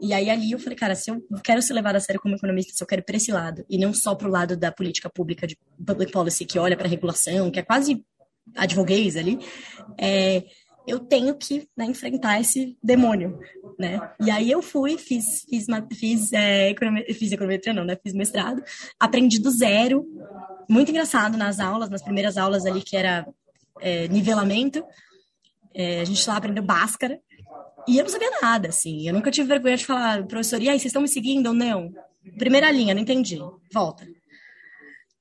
E 0.00 0.12
aí 0.12 0.28
ali 0.28 0.52
eu 0.52 0.58
falei, 0.58 0.76
cara, 0.76 0.94
se 0.94 1.10
eu 1.10 1.22
quero 1.42 1.62
ser 1.62 1.72
levada 1.72 1.96
a 1.96 2.00
sério 2.00 2.20
como 2.20 2.34
economista, 2.34 2.72
se 2.74 2.82
eu 2.82 2.86
quero 2.86 3.00
ir 3.00 3.04
para 3.04 3.16
esse 3.16 3.32
lado, 3.32 3.64
e 3.68 3.78
não 3.78 3.94
só 3.94 4.14
para 4.14 4.28
o 4.28 4.30
lado 4.30 4.56
da 4.56 4.70
política 4.70 5.08
pública, 5.08 5.46
de 5.46 5.58
public 5.86 6.12
policy, 6.12 6.44
que 6.44 6.58
olha 6.58 6.76
para 6.76 6.88
regulação, 6.88 7.50
que 7.50 7.58
é 7.58 7.62
quase 7.62 8.04
advoguês 8.54 9.16
ali, 9.16 9.38
é, 9.98 10.44
eu 10.86 11.00
tenho 11.00 11.34
que 11.34 11.68
né, 11.76 11.84
enfrentar 11.84 12.40
esse 12.40 12.76
demônio, 12.82 13.38
né? 13.78 14.00
E 14.20 14.30
aí 14.30 14.50
eu 14.50 14.62
fui, 14.62 14.96
fiz, 14.96 15.44
fiz, 15.48 15.66
fiz, 15.92 16.32
é, 16.32 16.70
economia, 16.70 17.04
fiz 17.12 17.32
econometria, 17.32 17.74
não, 17.74 17.84
né? 17.84 17.96
Fiz 18.02 18.12
mestrado, 18.12 18.62
aprendi 18.98 19.40
do 19.40 19.50
zero, 19.50 20.06
muito 20.68 20.90
engraçado 20.90 21.36
nas 21.36 21.58
aulas, 21.58 21.90
nas 21.90 22.02
primeiras 22.02 22.36
aulas 22.36 22.64
ali 22.66 22.82
que 22.82 22.96
era 22.96 23.26
é, 23.80 24.06
nivelamento, 24.08 24.84
é, 25.74 26.00
a 26.00 26.04
gente 26.04 26.26
lá 26.28 26.36
aprendeu 26.36 26.62
Bhaskara, 26.62 27.20
e 27.88 27.98
eu 27.98 28.04
não 28.04 28.10
sabia 28.10 28.30
nada, 28.42 28.68
assim, 28.68 29.06
eu 29.06 29.14
nunca 29.14 29.30
tive 29.30 29.48
vergonha 29.48 29.76
de 29.76 29.86
falar, 29.86 30.24
professor, 30.26 30.60
e 30.60 30.68
aí, 30.68 30.78
vocês 30.78 30.86
estão 30.86 31.02
me 31.02 31.08
seguindo 31.08 31.48
ou 31.48 31.54
não? 31.54 31.92
Primeira 32.36 32.70
linha, 32.70 32.94
não 32.94 33.02
entendi, 33.02 33.38
volta. 33.72 34.06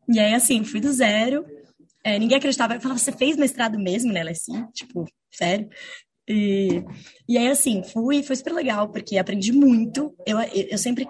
E 0.07 0.19
aí, 0.19 0.34
assim, 0.34 0.63
fui 0.63 0.79
do 0.79 0.91
zero, 0.91 1.45
é, 2.03 2.17
ninguém 2.17 2.38
acreditava. 2.38 2.75
Eu 2.75 2.81
falava, 2.81 3.00
você 3.00 3.12
fez 3.12 3.36
mestrado 3.36 3.77
mesmo, 3.77 4.12
né, 4.12 4.22
assim, 4.22 4.65
tipo, 4.74 5.05
sério. 5.35 5.69
E, 6.27 6.83
e 7.27 7.37
aí, 7.37 7.47
assim, 7.47 7.83
fui, 7.83 8.23
foi 8.23 8.35
super 8.35 8.53
legal, 8.53 8.89
porque 8.89 9.17
aprendi 9.17 9.51
muito. 9.51 10.15
Eu, 10.25 10.39
eu, 10.39 10.77
sempre. 10.77 11.07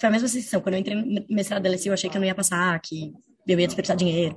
Foi 0.00 0.08
a 0.08 0.12
mesma 0.12 0.28
sensação. 0.28 0.60
Quando 0.60 0.74
eu 0.74 0.80
entrei 0.80 0.96
no 0.96 1.24
mestrado 1.28 1.62
da 1.62 1.70
LSI, 1.70 1.88
eu 1.88 1.94
achei 1.94 2.10
que 2.10 2.16
eu 2.16 2.20
não 2.20 2.26
ia 2.26 2.34
passar, 2.34 2.80
que 2.80 3.12
eu 3.46 3.60
ia 3.60 3.66
desperdiçar 3.66 3.96
dinheiro. 3.96 4.36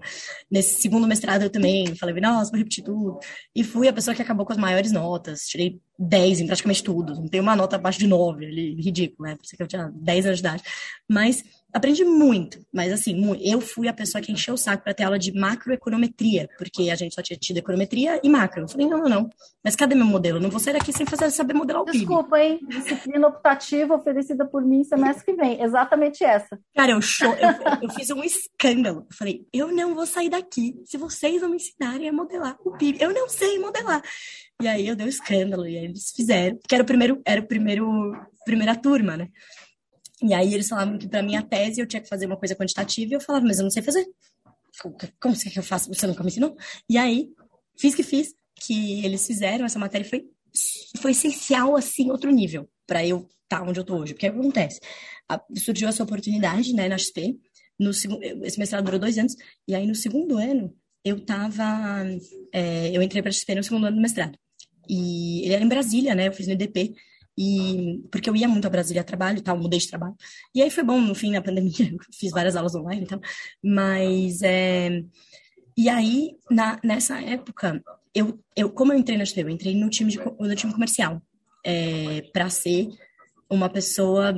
Nesse 0.52 0.82
segundo 0.82 1.08
mestrado 1.08 1.44
eu 1.44 1.50
também 1.50 1.96
falei, 1.96 2.20
nossa, 2.22 2.52
vou 2.52 2.60
repetir 2.60 2.84
tudo. 2.84 3.18
E 3.56 3.64
fui 3.64 3.88
a 3.88 3.94
pessoa 3.94 4.14
que 4.14 4.22
acabou 4.22 4.46
com 4.46 4.54
as 4.54 4.60
maiores 4.60 4.92
notas. 4.92 5.42
Tirei 5.42 5.80
10 5.98 6.42
em 6.42 6.48
praticamente 6.48 6.84
tudo. 6.84 7.16
Não 7.16 7.28
tem 7.28 7.42
uma 7.42 7.56
nota 7.56 7.76
abaixo 7.78 8.00
de 8.00 8.08
9 8.08 8.46
ali, 8.46 8.76
ridículo, 8.76 9.28
né? 9.28 9.36
Por 9.36 9.44
isso 9.44 9.58
que 9.58 9.64
eu 9.64 9.68
tinha 9.68 9.92
10 9.96 10.26
anos 10.28 10.38
de 10.40 10.46
idade. 10.48 10.64
Mas 11.10 11.44
aprendi 11.74 12.04
muito, 12.04 12.60
mas 12.74 12.92
assim, 12.92 13.16
eu 13.42 13.62
fui 13.62 13.88
a 13.88 13.94
pessoa 13.94 14.22
que 14.22 14.32
encheu 14.32 14.56
o 14.56 14.58
saco 14.58 14.84
para 14.84 14.94
ter 14.94 15.04
aula 15.04 15.20
de 15.20 15.32
macroeconometria, 15.32 16.50
porque 16.58 16.90
a 16.90 16.96
gente 16.96 17.14
só 17.16 17.22
tinha 17.22 17.38
tido 17.38 17.58
econometria 17.58 18.20
e 18.24 18.30
macro. 18.30 18.64
Eu 18.64 18.68
falei, 18.68 18.88
não, 18.88 19.00
não, 19.00 19.10
não. 19.10 19.30
Mas 19.64 19.76
cadê 19.76 19.96
meu 19.96 20.06
modelo? 20.06 20.40
não 20.40 20.50
vou 20.50 20.60
sair 20.60 20.74
daqui 20.74 20.92
sem 20.92 21.06
fazer, 21.06 21.30
saber 21.32 21.54
modelar 21.54 21.82
o 21.82 21.86
PIB. 21.86 22.00
Desculpa, 22.00 22.40
hein? 22.40 22.60
Disciplina 22.68 23.28
optativa 23.28 23.96
oferecida 23.96 24.46
por 24.46 24.64
mim 24.64 24.84
semestre 24.84 25.26
que 25.26 25.34
vem. 25.34 25.62
Exatamente 25.62 26.24
essa. 26.24 26.60
Cara, 26.76 26.92
eu, 26.92 27.02
show, 27.02 27.34
eu, 27.34 27.50
eu 27.84 27.90
fiz 27.90 28.10
um 28.10 28.24
escândalo. 28.24 29.06
Eu 29.10 29.16
falei, 29.16 29.46
eu 29.54 29.72
não 29.72 29.94
vou 29.94 30.06
sair 30.06 30.30
daqui 30.30 30.76
se 30.86 30.98
vocês 30.98 31.42
não 31.42 31.50
me 31.50 31.58
ensinarem 31.58 32.10
a 32.10 32.14
modelar 32.14 32.58
o 32.64 32.72
PIB. 32.78 33.02
Eu 33.02 33.14
não 33.14 33.30
sei 33.30 33.60
modelar. 33.60 34.02
E 34.62 34.68
aí 34.68 34.88
eu 34.88 34.96
dei 34.96 35.06
um 35.06 35.10
escândalo, 35.10 35.66
e 35.66 35.78
aí 35.78 35.86
eles 35.86 36.12
fizeram, 36.14 36.60
que 36.68 36.76
era 36.76 36.84
o 36.84 36.88
primeiro, 36.88 37.22
era 37.26 37.40
o 37.40 37.48
primeiro, 37.48 38.12
primeira 38.46 38.76
turma, 38.76 39.16
né? 39.16 39.30
E 40.22 40.34
aí 40.34 40.54
eles 40.54 40.68
falavam 40.68 40.98
que 40.98 41.08
para 41.08 41.24
minha 41.24 41.42
tese 41.42 41.80
eu 41.80 41.88
tinha 41.88 42.02
que 42.02 42.10
fazer 42.10 42.26
uma 42.26 42.38
coisa 42.38 42.56
quantitativa 42.56 43.14
e 43.14 43.16
eu 43.16 43.22
falava, 43.22 43.46
mas 43.46 43.60
eu 43.60 43.64
não 43.64 43.72
sei 43.72 43.82
fazer. 43.82 44.06
Como 45.20 45.36
você 45.36 45.50
que 45.50 45.60
eu 45.60 45.64
faço? 45.64 45.94
Você 45.94 46.06
nunca 46.08 46.24
me 46.24 46.30
ensinou? 46.30 46.56
E 46.90 46.98
aí, 46.98 47.30
fiz 47.78 47.96
que 47.96 48.04
fiz, 48.04 48.34
que 48.56 49.06
eles 49.06 49.26
fizeram, 49.26 49.66
essa 49.66 49.80
matéria 49.80 50.08
foi, 50.08 50.26
foi 51.02 51.12
essencial, 51.12 51.76
assim, 51.76 52.12
outro 52.12 52.32
nível, 52.32 52.70
para 52.86 53.06
eu 53.06 53.20
estar 53.44 53.60
tá 53.60 53.64
onde 53.64 53.80
eu 53.80 53.84
tô 53.84 53.98
hoje. 53.98 54.14
Porque 54.14 54.28
acontece? 54.28 54.80
A, 55.28 55.42
surgiu 55.58 55.88
essa 55.88 56.04
oportunidade, 56.04 56.74
né, 56.74 56.88
na 56.88 56.98
XP, 56.98 57.38
no 57.80 57.94
segundo, 57.94 58.22
esse 58.24 58.60
mestrado 58.60 58.84
durou 58.84 59.00
dois 59.00 59.18
anos, 59.18 59.36
e 59.68 59.74
aí 59.74 59.88
no 59.88 59.96
segundo 59.96 60.38
ano 60.38 60.74
eu 61.04 61.24
tava, 61.26 62.06
é, 62.52 62.96
eu 62.96 63.02
entrei 63.02 63.22
para 63.22 63.30
a 63.30 63.34
XP 63.34 63.56
no 63.56 63.64
segundo 63.64 63.86
ano 63.86 63.96
do 63.96 64.02
mestrado. 64.02 64.38
E 64.88 65.44
ele 65.44 65.54
era 65.54 65.64
em 65.64 65.68
Brasília, 65.68 66.14
né, 66.14 66.28
eu 66.28 66.34
fiz 66.34 66.48
no 66.48 66.54
IDP, 66.54 66.94
e 67.42 68.04
porque 68.12 68.30
eu 68.30 68.36
ia 68.36 68.50
muito 68.50 68.68
a 68.68 68.70
Brasília 68.70 69.02
a 69.02 69.06
trabalho 69.06 69.42
tal, 69.42 69.58
mudei 69.58 69.80
de 69.80 69.88
trabalho. 69.88 70.14
E 70.54 70.62
aí 70.62 70.70
foi 70.70 70.84
bom, 70.84 71.00
no 71.00 71.16
fim, 71.16 71.32
na 71.32 71.42
pandemia, 71.42 71.72
fiz 72.14 72.32
várias 72.32 72.58
aulas 72.58 72.76
online 72.76 73.04
e 73.04 73.08
tal. 73.08 73.22
Mas, 73.64 74.42
é... 74.42 75.02
e 75.78 75.88
aí, 75.88 76.36
na, 76.52 76.78
nessa 76.84 77.22
época, 77.22 77.82
eu, 78.14 78.38
eu, 78.58 78.70
como 78.70 78.92
eu 78.92 79.00
entrei 79.00 79.18
na 79.18 79.26
SPE, 79.26 79.40
eu 79.40 79.50
entrei 79.50 79.74
no 79.74 79.90
time, 79.90 80.12
de, 80.12 80.18
no 80.18 80.54
time 80.54 80.74
comercial, 80.74 81.22
é, 81.66 82.24
para 82.34 82.50
ser 82.50 82.90
uma 83.50 83.70
pessoa 83.70 84.36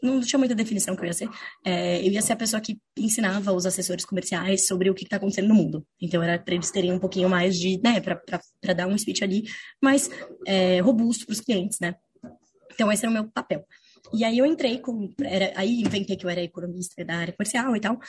não 0.00 0.20
tinha 0.20 0.38
muita 0.38 0.54
definição 0.54 0.96
que 0.96 1.02
eu 1.02 1.06
ia 1.06 1.12
ser. 1.12 1.28
É, 1.64 2.00
eu 2.00 2.12
ia 2.12 2.22
ser 2.22 2.32
a 2.32 2.36
pessoa 2.36 2.60
que 2.60 2.78
ensinava 2.96 3.52
os 3.52 3.66
assessores 3.66 4.04
comerciais 4.04 4.66
sobre 4.66 4.88
o 4.88 4.94
que 4.94 5.04
está 5.04 5.16
acontecendo 5.16 5.48
no 5.48 5.54
mundo. 5.54 5.86
Então, 6.00 6.22
era 6.22 6.38
para 6.38 6.54
eles 6.54 6.70
terem 6.70 6.92
um 6.92 6.98
pouquinho 6.98 7.28
mais 7.28 7.58
de, 7.58 7.78
né, 7.82 8.00
para 8.00 8.72
dar 8.72 8.86
um 8.86 8.96
speech 8.96 9.22
ali 9.22 9.42
mais 9.82 10.08
é, 10.46 10.80
robusto 10.80 11.26
para 11.26 11.34
os 11.34 11.40
clientes, 11.40 11.78
né? 11.80 11.96
Então, 12.80 12.90
esse 12.90 13.04
era 13.04 13.10
o 13.10 13.12
meu 13.12 13.28
papel. 13.28 13.66
E 14.10 14.24
aí 14.24 14.38
eu 14.38 14.46
entrei 14.46 14.78
com. 14.78 15.12
Era, 15.22 15.52
aí 15.54 15.82
inventei 15.82 16.16
que 16.16 16.24
eu 16.24 16.30
era 16.30 16.42
economista 16.42 17.04
da 17.04 17.16
área 17.16 17.34
comercial 17.34 17.76
e 17.76 17.80
tal. 17.80 18.00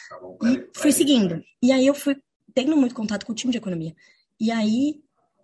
E 0.46 0.66
fui 0.74 0.94
seguindo. 0.94 1.44
E 1.62 1.74
aí 1.74 1.86
eu 1.86 1.94
fui 1.94 2.16
tendo 2.54 2.78
muito 2.78 2.96
contato 2.96 3.26
com 3.26 3.34
o 3.34 3.36
time 3.36 3.52
de 3.52 3.58
economia. 3.58 3.94
E 4.40 4.50
aí 4.50 5.02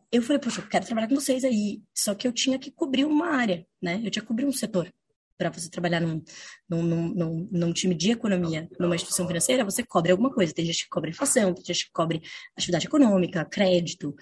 eu 0.10 0.22
falei, 0.22 0.40
poxa, 0.40 0.62
eu 0.62 0.68
quero 0.70 0.86
trabalhar 0.86 1.10
com 1.10 1.16
vocês 1.16 1.44
aí. 1.44 1.82
Só 1.94 2.16
que 2.16 2.26
eu 2.26 2.32
tinha 2.32 2.58
que 2.58 2.72
cobrir 2.72 3.04
uma 3.04 3.28
área, 3.28 3.68
né? 3.82 4.02
Eu 4.02 4.10
tinha 4.10 4.22
que 4.22 4.28
cobrir 4.30 4.46
um 4.46 4.52
setor. 4.54 4.90
Para 5.38 5.50
você 5.50 5.70
trabalhar 5.70 6.00
num, 6.00 6.24
num, 6.70 6.82
num, 6.82 7.50
num, 7.52 7.74
time 7.74 7.94
de 7.94 8.12
economia, 8.12 8.70
numa 8.80 8.96
instituição 8.96 9.28
financeira, 9.28 9.66
você 9.66 9.84
cobre 9.84 10.14
alguma 10.14 10.34
coisa. 10.34 10.54
Tem 10.54 10.66
gente 10.66 10.86
que 10.86 10.90
cobre 10.90 11.10
inflação, 11.10 11.54
tem 11.54 11.66
gente 11.66 11.88
que 11.88 11.92
cobre 11.92 12.24
atividade 12.56 12.88
econômica, 12.88 13.44
crédito, 13.44 14.16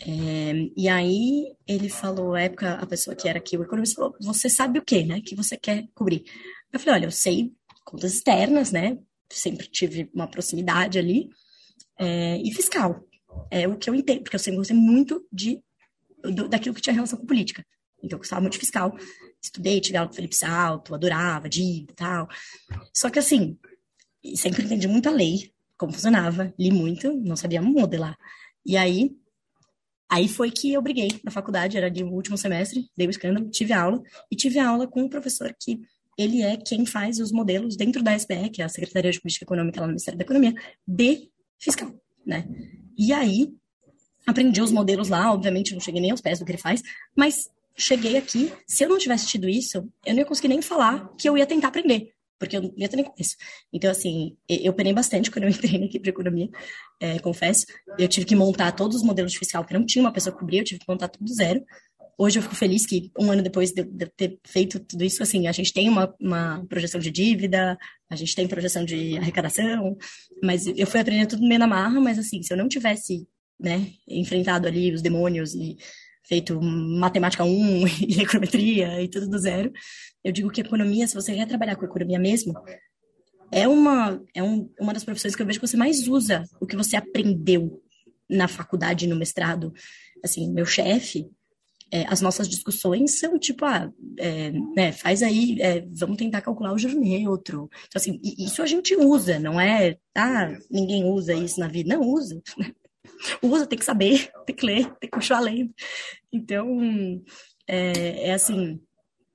é, 0.00 0.70
e 0.76 0.88
aí 0.88 1.54
ele 1.66 1.88
falou, 1.88 2.36
época, 2.36 2.74
a 2.74 2.86
pessoa 2.86 3.16
que 3.16 3.28
era 3.28 3.38
aqui, 3.38 3.56
o 3.56 3.62
economista 3.62 3.96
falou, 3.96 4.16
você 4.20 4.48
sabe 4.48 4.78
o 4.78 4.84
que, 4.84 5.04
né, 5.04 5.20
que 5.20 5.34
você 5.34 5.56
quer 5.56 5.86
cobrir? 5.94 6.24
Eu 6.72 6.78
falei, 6.78 7.00
olha, 7.00 7.06
eu 7.06 7.10
sei 7.10 7.52
contas 7.84 8.14
externas, 8.14 8.70
né, 8.70 8.98
sempre 9.30 9.66
tive 9.66 10.10
uma 10.14 10.28
proximidade 10.28 10.98
ali, 10.98 11.28
é, 11.98 12.36
e 12.40 12.52
fiscal, 12.52 13.04
é 13.50 13.66
o 13.66 13.76
que 13.76 13.90
eu 13.90 13.94
entendo, 13.94 14.22
porque 14.22 14.36
eu 14.36 14.40
sempre 14.40 14.58
gostei 14.58 14.76
muito 14.76 15.26
de, 15.32 15.60
do, 16.22 16.48
daquilo 16.48 16.74
que 16.74 16.80
tinha 16.80 16.94
relação 16.94 17.18
com 17.18 17.26
política. 17.26 17.64
Então, 18.02 18.16
eu 18.16 18.18
gostava 18.18 18.40
muito 18.40 18.52
de 18.52 18.60
fiscal, 18.60 18.96
estudei, 19.42 19.80
tive 19.80 19.96
aula 19.96 20.08
com 20.08 20.14
Felipe 20.14 20.36
Salto, 20.36 20.94
adorava, 20.94 21.48
dívida 21.48 21.92
e 21.92 21.96
tal. 21.96 22.28
Só 22.94 23.10
que, 23.10 23.18
assim, 23.18 23.58
sempre 24.36 24.64
entendi 24.64 24.86
muito 24.86 25.08
a 25.08 25.12
lei, 25.12 25.52
como 25.76 25.92
funcionava, 25.92 26.52
li 26.58 26.70
muito, 26.70 27.12
não 27.12 27.36
sabia 27.36 27.60
modelar. 27.60 28.16
E 28.64 28.76
aí, 28.76 29.16
Aí 30.10 30.26
foi 30.26 30.50
que 30.50 30.72
eu 30.72 30.80
briguei 30.80 31.20
na 31.22 31.30
faculdade, 31.30 31.76
era 31.76 31.90
de 31.90 32.02
último 32.02 32.38
semestre, 32.38 32.88
dei 32.96 33.06
o 33.06 33.10
escândalo, 33.10 33.50
tive 33.50 33.72
aula, 33.72 34.02
e 34.30 34.36
tive 34.36 34.58
aula 34.58 34.86
com 34.86 35.02
um 35.02 35.08
professor 35.08 35.54
que 35.60 35.80
ele 36.16 36.42
é 36.42 36.56
quem 36.56 36.84
faz 36.84 37.18
os 37.20 37.30
modelos 37.30 37.76
dentro 37.76 38.02
da 38.02 38.14
SBE, 38.14 38.50
que 38.50 38.62
é 38.62 38.64
a 38.64 38.68
Secretaria 38.68 39.12
de 39.12 39.20
Política 39.20 39.44
Econômica 39.44 39.80
lá 39.80 39.86
no 39.86 39.92
Ministério 39.92 40.18
da 40.18 40.24
Economia, 40.24 40.54
de 40.86 41.30
fiscal, 41.58 41.94
né? 42.26 42.48
E 42.96 43.12
aí, 43.12 43.52
aprendi 44.26 44.60
os 44.60 44.72
modelos 44.72 45.08
lá, 45.08 45.32
obviamente 45.32 45.72
não 45.72 45.80
cheguei 45.80 46.00
nem 46.00 46.10
aos 46.10 46.20
pés 46.20 46.38
do 46.38 46.44
que 46.44 46.50
ele 46.50 46.58
faz, 46.58 46.82
mas 47.14 47.48
cheguei 47.76 48.16
aqui, 48.16 48.52
se 48.66 48.84
eu 48.84 48.88
não 48.88 48.98
tivesse 48.98 49.28
tido 49.28 49.48
isso, 49.48 49.88
eu 50.04 50.12
não 50.14 50.20
ia 50.20 50.26
conseguir 50.26 50.48
nem 50.48 50.60
falar 50.60 51.08
que 51.16 51.28
eu 51.28 51.38
ia 51.38 51.46
tentar 51.46 51.68
aprender, 51.68 52.12
porque 52.38 52.56
eu 52.56 52.70
ter 52.70 52.96
nem 52.96 53.04
começo. 53.04 53.36
Então, 53.72 53.90
assim, 53.90 54.36
eu 54.48 54.72
penei 54.72 54.92
bastante 54.92 55.30
quando 55.30 55.44
eu 55.44 55.50
entrei 55.50 55.78
na 55.78 55.86
equipe 55.86 56.04
de 56.04 56.10
economia, 56.10 56.48
é, 57.00 57.18
confesso. 57.18 57.66
Eu 57.98 58.08
tive 58.08 58.26
que 58.26 58.36
montar 58.36 58.72
todos 58.72 58.98
os 58.98 59.02
modelos 59.02 59.32
de 59.32 59.38
fiscal, 59.38 59.62
porque 59.62 59.76
não 59.76 59.84
tinha 59.84 60.02
uma 60.02 60.12
pessoa 60.12 60.32
que 60.32 60.40
cobria, 60.40 60.60
eu 60.60 60.64
tive 60.64 60.80
que 60.80 60.88
montar 60.88 61.08
tudo 61.08 61.24
do 61.24 61.34
zero. 61.34 61.64
Hoje 62.16 62.38
eu 62.38 62.42
fico 62.42 62.56
feliz 62.56 62.84
que 62.84 63.12
um 63.18 63.30
ano 63.30 63.42
depois 63.42 63.70
de, 63.70 63.84
de 63.84 64.06
ter 64.06 64.38
feito 64.44 64.80
tudo 64.80 65.04
isso, 65.04 65.22
assim, 65.22 65.46
a 65.46 65.52
gente 65.52 65.72
tem 65.72 65.88
uma, 65.88 66.12
uma 66.20 66.64
projeção 66.68 67.00
de 67.00 67.12
dívida, 67.12 67.78
a 68.10 68.16
gente 68.16 68.34
tem 68.34 68.48
projeção 68.48 68.84
de 68.84 69.16
arrecadação, 69.16 69.96
mas 70.42 70.66
eu 70.66 70.86
fui 70.86 70.98
aprendendo 70.98 71.30
tudo 71.30 71.46
meio 71.46 71.60
na 71.60 71.66
marra, 71.66 72.00
mas 72.00 72.18
assim, 72.18 72.42
se 72.42 72.52
eu 72.52 72.56
não 72.56 72.68
tivesse, 72.68 73.28
né, 73.58 73.86
enfrentado 74.08 74.66
ali 74.66 74.92
os 74.92 75.00
demônios 75.00 75.54
e 75.54 75.76
feito 76.28 76.60
matemática 76.60 77.42
1 77.42 77.86
e 78.06 78.22
econometria 78.22 79.00
e 79.00 79.08
tudo 79.08 79.28
do 79.28 79.38
zero, 79.38 79.72
eu 80.28 80.32
digo 80.32 80.50
que 80.50 80.60
economia, 80.60 81.08
se 81.08 81.14
você 81.14 81.34
quer 81.34 81.46
trabalhar 81.46 81.76
com 81.76 81.86
economia 81.86 82.18
mesmo, 82.18 82.52
é 83.50 83.66
uma, 83.66 84.22
é 84.34 84.42
um, 84.42 84.70
uma 84.78 84.92
das 84.92 85.04
profissões 85.04 85.34
que 85.34 85.40
eu 85.40 85.46
vejo 85.46 85.58
que 85.58 85.66
você 85.66 85.76
mais 85.76 86.06
usa 86.06 86.44
o 86.60 86.66
que 86.66 86.76
você 86.76 86.96
aprendeu 86.96 87.82
na 88.28 88.46
faculdade, 88.46 89.06
no 89.06 89.16
mestrado. 89.16 89.72
Assim, 90.22 90.52
meu 90.52 90.66
chefe, 90.66 91.26
é, 91.90 92.04
as 92.08 92.20
nossas 92.20 92.46
discussões 92.46 93.18
são 93.18 93.38
tipo, 93.38 93.64
ah, 93.64 93.90
é, 94.18 94.52
né, 94.76 94.92
faz 94.92 95.22
aí, 95.22 95.56
é, 95.62 95.86
vamos 95.92 96.18
tentar 96.18 96.42
calcular 96.42 96.74
o 96.74 96.78
juro 96.78 97.00
neutro. 97.00 97.70
Então, 97.86 97.98
assim, 97.98 98.20
isso 98.22 98.62
a 98.62 98.66
gente 98.66 98.94
usa, 98.94 99.38
não 99.38 99.58
é, 99.58 99.96
ah, 100.14 100.54
ninguém 100.70 101.04
usa 101.04 101.32
isso 101.32 101.58
na 101.58 101.68
vida. 101.68 101.96
Não, 101.96 102.02
usa. 102.02 102.38
usa, 103.42 103.66
tem 103.66 103.78
que 103.78 103.84
saber, 103.84 104.30
tem 104.44 104.54
que 104.54 104.66
ler, 104.66 104.84
tem 104.96 105.08
que 105.08 105.16
continuar 105.16 105.40
lendo. 105.40 105.72
Então, 106.30 107.22
é, 107.66 108.28
é 108.28 108.34
assim, 108.34 108.78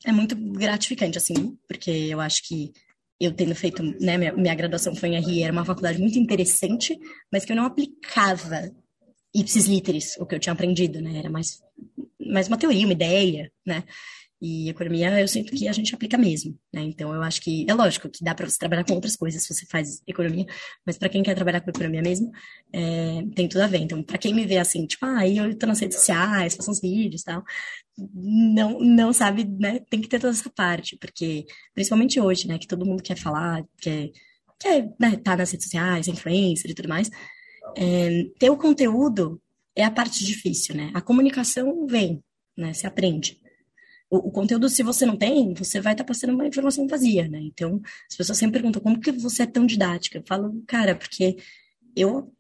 é 0.06 0.12
muito 0.12 0.36
gratificante, 0.36 1.18
assim, 1.18 1.58
porque 1.68 1.92
eu 1.92 2.20
acho 2.20 2.42
que 2.48 2.72
eu 3.20 3.32
tendo 3.32 3.56
feito, 3.56 3.82
né, 4.02 4.18
minha, 4.18 4.34
minha 4.34 4.56
graduação 4.56 4.96
foi 4.96 5.10
em 5.10 5.20
RI, 5.20 5.44
era 5.44 5.54
uma 5.54 5.66
faculdade 5.66 6.00
muito 6.00 6.20
interessante, 6.20 6.98
mas 7.32 7.46
que 7.46 7.52
eu 7.52 7.56
não 7.56 7.66
aplicava 7.66 8.72
ipsis 9.34 9.66
literis, 9.66 10.18
o 10.20 10.26
que 10.26 10.36
eu 10.36 10.40
tinha 10.40 10.54
aprendido, 10.54 11.02
né, 11.02 11.20
era 11.20 11.30
mais, 11.30 11.62
mais 12.20 12.48
uma 12.48 12.58
teoria, 12.58 12.86
uma 12.86 12.94
ideia, 12.94 13.52
né, 13.66 13.84
E 14.46 14.68
economia, 14.70 15.22
eu 15.22 15.28
sinto 15.28 15.54
que 15.54 15.70
a 15.70 15.72
gente 15.72 15.96
aplica 15.96 16.18
mesmo, 16.18 16.60
né? 16.74 16.82
Então, 16.82 17.14
eu 17.14 17.24
acho 17.24 17.40
que 17.40 17.66
é 17.66 17.74
lógico 17.74 18.10
que 18.10 18.22
dá 18.22 18.36
para 18.36 18.50
você 18.50 18.58
trabalhar 18.58 18.84
com 18.84 18.94
outras 18.94 19.16
coisas 19.16 19.42
se 19.42 19.54
você 19.54 19.66
faz 19.66 20.02
economia, 20.06 20.46
mas 20.86 20.98
para 20.98 21.08
quem 21.08 21.24
quer 21.24 21.34
trabalhar 21.34 21.62
com 21.62 21.70
economia 21.70 22.02
mesmo, 22.02 22.30
é, 22.74 23.24
tem 23.38 23.48
tudo 23.48 23.62
a 23.62 23.68
ver. 23.68 23.78
Então, 23.78 24.04
para 24.04 24.18
quem 24.18 24.34
me 24.34 24.46
vê 24.46 24.58
assim, 24.58 24.86
tipo, 24.86 25.06
ah, 25.06 25.26
eu 25.26 25.58
tô 25.58 25.66
nas 25.66 25.80
redes 25.80 25.98
sociais, 25.98 26.56
faço 26.56 26.70
uns 26.72 26.82
vídeos 26.82 27.22
e 27.22 27.24
tal, 27.24 27.42
não, 28.14 28.80
não 28.82 29.14
sabe, 29.14 29.46
né? 29.46 29.80
Tem 29.90 30.02
que 30.02 30.10
ter 30.10 30.20
toda 30.20 30.34
essa 30.34 30.50
parte, 30.50 30.98
porque 30.98 31.46
principalmente 31.74 32.20
hoje, 32.20 32.46
né, 32.46 32.58
que 32.58 32.68
todo 32.68 32.86
mundo 32.86 33.02
quer 33.02 33.18
falar, 33.18 33.64
quer, 33.80 34.10
quer 34.60 34.94
né, 35.00 35.16
tá 35.24 35.38
nas 35.38 35.52
redes 35.52 35.68
sociais, 35.68 36.10
influencer 36.10 36.70
e 36.70 36.76
tudo 36.76 36.90
mais, 36.90 37.10
é, 37.78 38.26
ter 38.38 38.50
o 38.50 38.58
conteúdo 38.58 39.42
é 39.74 39.86
a 39.86 39.92
parte 39.92 40.26
difícil, 40.26 40.76
né? 40.76 40.92
A 40.94 41.00
comunicação 41.00 41.88
vem, 41.88 42.22
né? 42.58 42.74
Se 42.74 42.86
aprende 42.86 43.42
o, 44.14 44.28
o, 44.28 44.32
conteúdo, 44.32 44.70
se 44.70 44.84
você 44.84 45.08
não 45.08 45.18
tem, 45.18 45.56
você 45.56 45.82
vai 45.82 45.94
estar 45.94 46.04
tá 46.04 46.08
passando 46.08 46.36
uma 46.36 46.46
informação 46.46 46.88
vazia, 46.88 47.28
né? 47.28 47.40
Então, 47.42 47.82
as 48.08 48.16
pessoas 48.16 48.38
sempre 48.38 48.60
perguntam, 48.60 48.80
como 48.80 49.00
que 49.00 49.12
você 49.12 49.42
é 49.42 49.48
tão 49.48 49.66
didática? 49.66 50.20
Eu 50.20 50.24
falo, 50.28 50.64
cara, 50.68 50.96
porque 50.96 51.38
eu, 51.96 52.32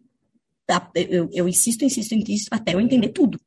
eu, 0.93 1.29
eu 1.33 1.49
insisto, 1.49 1.83
insisto, 1.83 2.13
insisto, 2.13 2.53
até 2.53 2.75
eu 2.75 2.79
entender 2.79 3.09
tudo. 3.09 3.39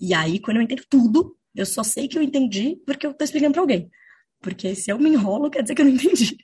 E 0.00 0.14
aí, 0.14 0.38
quando 0.38 0.56
eu 0.56 0.62
entendo 0.62 0.82
tudo, 0.88 1.36
eu 1.54 1.66
só 1.66 1.82
sei 1.82 2.08
que 2.08 2.16
eu 2.16 2.22
entendi 2.22 2.80
porque 2.86 3.06
eu 3.06 3.10
estou 3.10 3.24
explicando 3.26 3.52
para 3.52 3.60
alguém. 3.60 3.90
Porque 4.40 4.74
se 4.74 4.90
eu 4.90 4.98
me 4.98 5.10
enrolo, 5.10 5.50
quer 5.50 5.62
dizer 5.62 5.74
que 5.74 5.82
eu 5.82 5.86
não 5.86 5.92
entendi. 5.92 6.38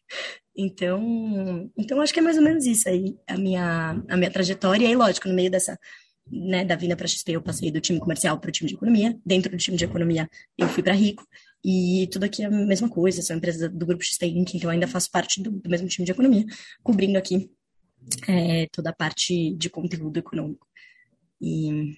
Então, 0.55 1.71
então 1.77 2.01
acho 2.03 2.13
que 2.13 2.21
é 2.21 2.23
mais 2.23 2.37
ou 2.37 2.43
menos 2.43 2.67
isso 2.67 2.89
aí, 2.89 3.17
a 3.27 3.39
minha, 3.39 4.03
a 4.09 4.17
minha 4.17 4.31
trajetória. 4.31 4.85
E 4.85 4.89
aí, 4.89 4.95
lógico, 4.95 5.27
no 5.29 5.35
meio 5.35 5.51
dessa 5.51 5.79
né, 6.31 6.65
da 6.65 6.75
vinda 6.77 6.97
para 6.97 7.05
a 7.05 7.09
XP, 7.09 7.33
eu 7.33 7.43
passei 7.43 7.71
do 7.71 7.81
time 7.81 8.01
comercial 8.01 8.39
para 8.39 8.49
o 8.49 8.53
time 8.53 8.69
de 8.69 8.75
economia. 8.75 9.19
Dentro 9.25 9.51
do 9.51 9.59
time 9.59 9.77
de 9.77 9.85
economia, 9.85 10.29
eu 10.57 10.69
fui 10.69 10.83
para 10.83 10.95
Rico. 10.95 11.27
E 11.65 12.09
tudo 12.13 12.25
aqui 12.25 12.43
é 12.43 12.47
a 12.47 12.51
mesma 12.51 12.89
coisa, 12.89 13.23
são 13.23 13.37
empresas 13.37 13.71
do 13.73 13.87
grupo 13.87 14.05
XP 14.05 14.27
Inc., 14.27 14.55
então 14.55 14.69
eu 14.69 14.75
ainda 14.75 14.87
faço 14.87 15.11
parte 15.11 15.43
do, 15.43 15.51
do 15.51 15.71
mesmo 15.71 15.89
time 15.89 16.05
de 16.05 16.13
economia, 16.13 16.45
cobrindo 16.83 17.17
aqui 17.17 17.51
é, 18.29 18.67
toda 18.71 18.91
a 18.91 18.95
parte 18.95 19.55
de 19.55 19.71
conteúdo 19.71 20.19
econômico. 20.19 20.67
E, 21.41 21.97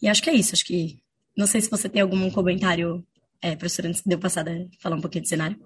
e 0.00 0.08
acho 0.08 0.22
que 0.22 0.30
é 0.30 0.34
isso, 0.34 0.54
acho 0.54 0.64
que. 0.64 1.00
Não 1.36 1.46
sei 1.46 1.60
se 1.60 1.70
você 1.70 1.88
tem 1.88 2.00
algum 2.00 2.30
comentário, 2.30 3.04
é, 3.42 3.56
professora, 3.56 3.88
antes 3.88 4.00
que 4.00 4.08
deu 4.08 4.18
passada 4.18 4.68
falar 4.80 4.96
um 4.96 5.00
pouquinho 5.00 5.22
de 5.22 5.28
cenário. 5.28 5.60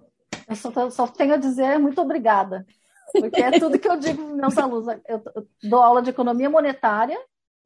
Eu 0.49 0.57
só, 0.57 0.91
só 0.91 1.07
tenho 1.07 1.35
a 1.35 1.37
dizer 1.37 1.79
muito 1.79 2.01
obrigada. 2.01 2.67
Porque 3.13 3.41
é 3.41 3.59
tudo 3.59 3.79
que 3.79 3.89
eu 3.89 3.99
digo 3.99 4.25
para 4.25 4.35
meus 4.37 4.59
alunos. 4.59 4.97
Eu 5.07 5.23
dou 5.63 5.81
aula 5.81 6.03
de 6.03 6.11
economia 6.11 6.49
monetária 6.49 7.19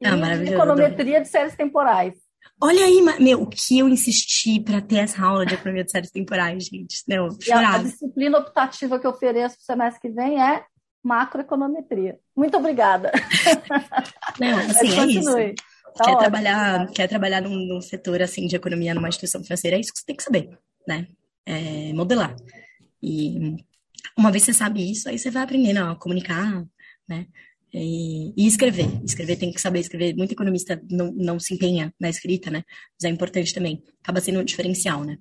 ah, 0.05 0.45
econometria 0.45 1.21
de 1.21 1.29
séries 1.29 1.55
temporais. 1.55 2.15
Olha 2.61 2.85
aí, 2.85 3.03
meu, 3.21 3.43
o 3.43 3.47
que 3.47 3.79
eu 3.79 3.89
insisti 3.89 4.61
para 4.61 4.81
ter 4.81 4.99
essa 4.99 5.21
aula 5.25 5.45
de 5.45 5.55
economia 5.55 5.85
de 5.85 5.91
séries 5.91 6.11
temporais, 6.11 6.65
gente. 6.65 7.03
Não, 7.09 7.27
a, 7.53 7.75
a, 7.75 7.79
disciplina 7.79 8.39
optativa 8.39 9.01
que 9.01 9.07
eu 9.07 9.11
ofereço 9.11 9.57
para 9.57 9.63
o 9.63 9.67
semestre 9.67 10.01
que 10.01 10.15
vem 10.15 10.41
é 10.41 10.65
macroeconometria. 11.03 12.19
Muito 12.37 12.57
obrigada. 12.57 13.11
Não, 14.39 14.59
assim, 14.71 15.01
é 15.01 15.07
isso. 15.07 15.35
Tá 15.95 16.05
quer, 16.05 16.11
ótimo, 16.13 16.19
trabalhar, 16.19 16.91
quer 16.93 17.09
trabalhar 17.09 17.41
num, 17.43 17.67
num, 17.67 17.81
setor 17.81 18.23
assim 18.23 18.47
de 18.47 18.57
economia 18.57 18.95
numa 18.95 19.09
instituição 19.09 19.43
financeira, 19.43 19.77
é 19.77 19.81
isso 19.81 19.93
que 19.93 19.99
você 19.99 20.07
tem 20.07 20.17
que 20.17 20.23
saber, 20.23 20.57
né? 20.87 21.07
É 21.45 21.93
modelar. 21.93 22.35
E 23.03 23.57
uma 24.17 24.31
vez 24.31 24.45
você 24.45 24.53
sabe 24.53 24.91
isso, 24.91 25.09
aí 25.09 25.19
você 25.19 25.31
vai 25.31 25.43
aprendendo 25.43 25.85
a 25.85 25.97
comunicar, 25.97 26.65
né? 27.09 27.27
E, 27.73 28.35
e, 28.37 28.47
escrever. 28.47 28.87
Escrever 29.05 29.37
tem 29.37 29.53
que 29.53 29.61
saber 29.61 29.81
escrever. 29.81 30.15
Muito 30.15 30.33
economista 30.33 30.81
não, 30.91 31.11
não 31.13 31.41
se 31.41 31.55
empenha 31.55 31.93
na 31.99 32.11
escrita, 32.11 32.51
né? 32.51 32.65
Mas 32.95 33.05
é 33.05 33.09
importante 33.09 33.55
também. 33.55 33.83
Acaba 34.03 34.21
sendo 34.21 34.41
um 34.41 34.45
diferencial, 34.45 35.05
né? 35.05 35.17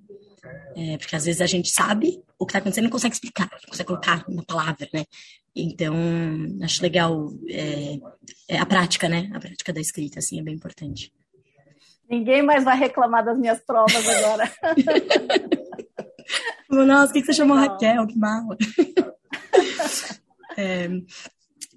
É, 0.75 0.97
porque 0.97 1.15
às 1.15 1.25
vezes 1.25 1.41
a 1.41 1.45
gente 1.45 1.69
sabe 1.69 2.21
o 2.37 2.45
que 2.45 2.51
está 2.51 2.59
acontecendo 2.59 2.85
e 2.85 2.87
não 2.87 2.91
consegue 2.91 3.13
explicar, 3.13 3.49
não 3.51 3.69
consegue 3.69 3.87
colocar 3.87 4.25
na 4.27 4.43
palavra, 4.43 4.89
né? 4.93 5.05
Então, 5.55 5.95
acho 6.63 6.81
legal 6.81 7.29
é, 7.49 7.99
é 8.49 8.57
a 8.57 8.65
prática, 8.65 9.07
né? 9.07 9.29
A 9.33 9.39
prática 9.39 9.71
da 9.71 9.79
escrita, 9.79 10.19
assim, 10.19 10.39
é 10.39 10.43
bem 10.43 10.55
importante. 10.55 11.13
Ninguém 12.09 12.41
mais 12.41 12.63
vai 12.63 12.77
reclamar 12.77 13.23
das 13.23 13.37
minhas 13.37 13.59
provas 13.61 14.07
agora. 14.07 14.51
Nossa, 16.69 17.11
o 17.11 17.13
que, 17.13 17.21
que 17.21 17.27
você 17.27 17.33
chamou 17.33 17.55
Raquel? 17.55 18.07
Que 18.07 18.17
mala. 18.17 18.57
É, 20.57 20.89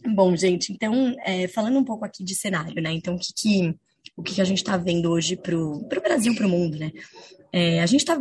Bom, 0.07 0.37
gente, 0.37 0.73
então, 0.73 1.15
é, 1.25 1.49
falando 1.49 1.79
um 1.79 1.85
pouco 1.85 2.05
aqui 2.05 2.23
de 2.23 2.35
cenário, 2.35 2.83
né? 2.83 2.93
Então, 2.93 3.15
o 3.15 3.19
que, 3.19 3.33
que 3.33 3.75
o 4.17 4.23
que, 4.23 4.35
que 4.35 4.41
a 4.41 4.45
gente 4.45 4.59
está 4.59 4.77
vendo 4.77 5.11
hoje 5.11 5.37
para 5.37 5.57
o 5.57 5.87
Brasil, 6.03 6.35
para 6.35 6.47
o 6.47 6.51
mundo, 6.51 6.79
né? 6.79 6.93
É, 7.53 7.81
a 7.81 7.87
gente 7.87 8.01
está 8.01 8.21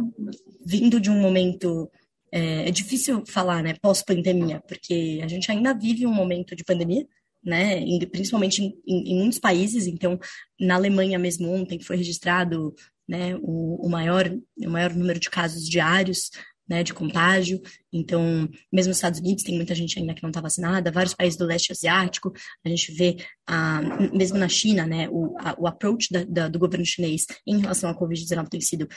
vindo 0.65 0.99
de 0.99 1.09
um 1.09 1.19
momento. 1.19 1.89
É, 2.31 2.67
é 2.67 2.71
difícil 2.71 3.23
falar, 3.27 3.61
né? 3.61 3.75
Pós-pandemia, 3.81 4.61
porque 4.67 5.19
a 5.23 5.27
gente 5.27 5.51
ainda 5.51 5.73
vive 5.73 6.07
um 6.07 6.13
momento 6.13 6.55
de 6.55 6.63
pandemia, 6.63 7.05
né? 7.43 7.83
Principalmente 8.11 8.63
em, 8.63 8.75
em, 8.87 9.11
em 9.11 9.17
muitos 9.17 9.39
países. 9.39 9.85
Então, 9.85 10.19
na 10.59 10.75
Alemanha 10.75 11.19
mesmo 11.19 11.51
ontem 11.51 11.79
foi 11.79 11.97
registrado 11.97 12.73
né, 13.07 13.35
o, 13.41 13.85
o, 13.85 13.89
maior, 13.89 14.33
o 14.57 14.69
maior 14.69 14.93
número 14.93 15.19
de 15.19 15.29
casos 15.29 15.67
diários 15.67 16.31
né, 16.67 16.83
de 16.83 16.93
contágio. 16.93 17.61
Então, 17.91 18.49
mesmo 18.71 18.89
nos 18.89 18.97
Estados 18.97 19.19
Unidos, 19.19 19.43
tem 19.43 19.55
muita 19.55 19.75
gente 19.75 19.99
ainda 19.99 20.13
que 20.13 20.23
não 20.23 20.29
está 20.29 20.41
vacinada, 20.41 20.91
vários 20.91 21.13
países 21.13 21.37
do 21.37 21.45
leste 21.45 21.71
asiático, 21.71 22.33
a 22.63 22.69
gente 22.69 22.91
vê, 22.93 23.17
ah, 23.47 23.81
mesmo 24.13 24.37
na 24.37 24.47
China, 24.47 24.85
né, 24.85 25.07
o, 25.09 25.35
a, 25.39 25.55
o 25.59 25.67
approach 25.67 26.11
da, 26.11 26.23
da, 26.23 26.47
do 26.47 26.59
governo 26.59 26.85
chinês 26.85 27.25
em 27.45 27.59
relação 27.59 27.89
à 27.89 27.97
Covid-19 27.97 28.47
tem 28.49 28.61
sido 28.61 28.87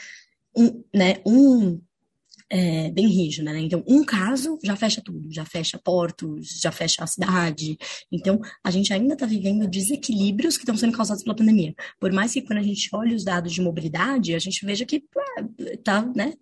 um, 0.55 0.83
né, 0.93 1.17
um 1.25 1.79
é, 2.49 2.89
bem 2.91 3.07
rígido, 3.07 3.45
né? 3.45 3.59
Então, 3.59 3.83
um 3.87 4.03
caso 4.03 4.57
já 4.63 4.75
fecha 4.75 5.01
tudo, 5.01 5.31
já 5.31 5.43
fecha 5.43 5.77
portos, 5.77 6.59
já 6.61 6.71
fecha 6.71 7.03
a 7.03 7.07
cidade. 7.07 7.77
Então, 8.11 8.39
a 8.63 8.71
gente 8.71 8.93
ainda 8.93 9.13
está 9.13 9.25
vivendo 9.25 9.67
desequilíbrios 9.67 10.55
que 10.55 10.63
estão 10.63 10.77
sendo 10.77 10.95
causados 10.95 11.23
pela 11.23 11.35
pandemia. 11.35 11.75
Por 11.99 12.11
mais 12.11 12.33
que 12.33 12.41
quando 12.41 12.59
a 12.59 12.63
gente 12.63 12.89
olhe 12.93 13.13
os 13.13 13.23
dados 13.23 13.53
de 13.53 13.61
mobilidade, 13.61 14.33
a 14.33 14.39
gente 14.39 14.65
veja 14.65 14.85
que 14.85 15.03
tá, 15.83 16.01
né, 16.15 16.33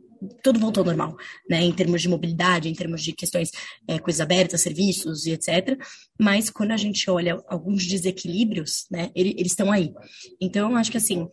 tudo 0.44 0.60
voltou 0.60 0.82
ao 0.82 0.86
normal, 0.86 1.16
né, 1.50 1.62
em 1.62 1.72
termos 1.72 2.02
de 2.02 2.10
mobilidade, 2.10 2.70
em 2.70 2.74
termos 2.74 3.04
de 3.04 3.14
questões, 3.14 3.52
é, 3.88 4.00
coisas 4.00 4.22
abertas, 4.22 4.62
serviços 4.62 5.26
e 5.26 5.32
etc. 5.32 5.78
Mas 6.20 6.50
quando 6.50 6.72
a 6.72 6.78
gente 6.78 7.10
olha 7.10 7.42
alguns 7.48 7.86
desequilíbrios, 7.86 8.86
né, 8.90 9.12
eles 9.16 9.52
estão 9.52 9.72
aí. 9.72 9.92
Então, 10.40 10.72
eu 10.72 10.78
acho 10.78 10.92
que 10.92 10.98
assim, 10.98 11.28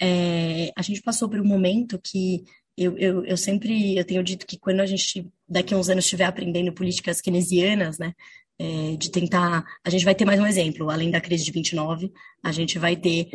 é, 0.00 0.70
a 0.76 0.82
gente 0.82 1.02
passou 1.02 1.28
por 1.28 1.40
um 1.40 1.46
momento 1.46 2.00
que 2.02 2.44
eu, 2.76 2.96
eu, 2.96 3.24
eu 3.24 3.36
sempre 3.36 3.96
eu 3.96 4.04
tenho 4.04 4.22
dito 4.22 4.46
que 4.46 4.58
quando 4.58 4.80
a 4.80 4.86
gente 4.86 5.26
daqui 5.48 5.74
a 5.74 5.76
uns 5.76 5.88
anos 5.88 6.04
estiver 6.04 6.24
aprendendo 6.24 6.72
políticas 6.72 7.20
keynesianas, 7.20 7.98
né, 7.98 8.12
é, 8.58 8.96
de 8.96 9.10
tentar, 9.10 9.64
a 9.84 9.90
gente 9.90 10.04
vai 10.04 10.14
ter 10.14 10.24
mais 10.24 10.40
um 10.40 10.46
exemplo, 10.46 10.90
além 10.90 11.10
da 11.10 11.20
crise 11.20 11.44
de 11.44 11.52
29, 11.52 12.12
a 12.42 12.52
gente 12.52 12.78
vai 12.78 12.96
ter 12.96 13.28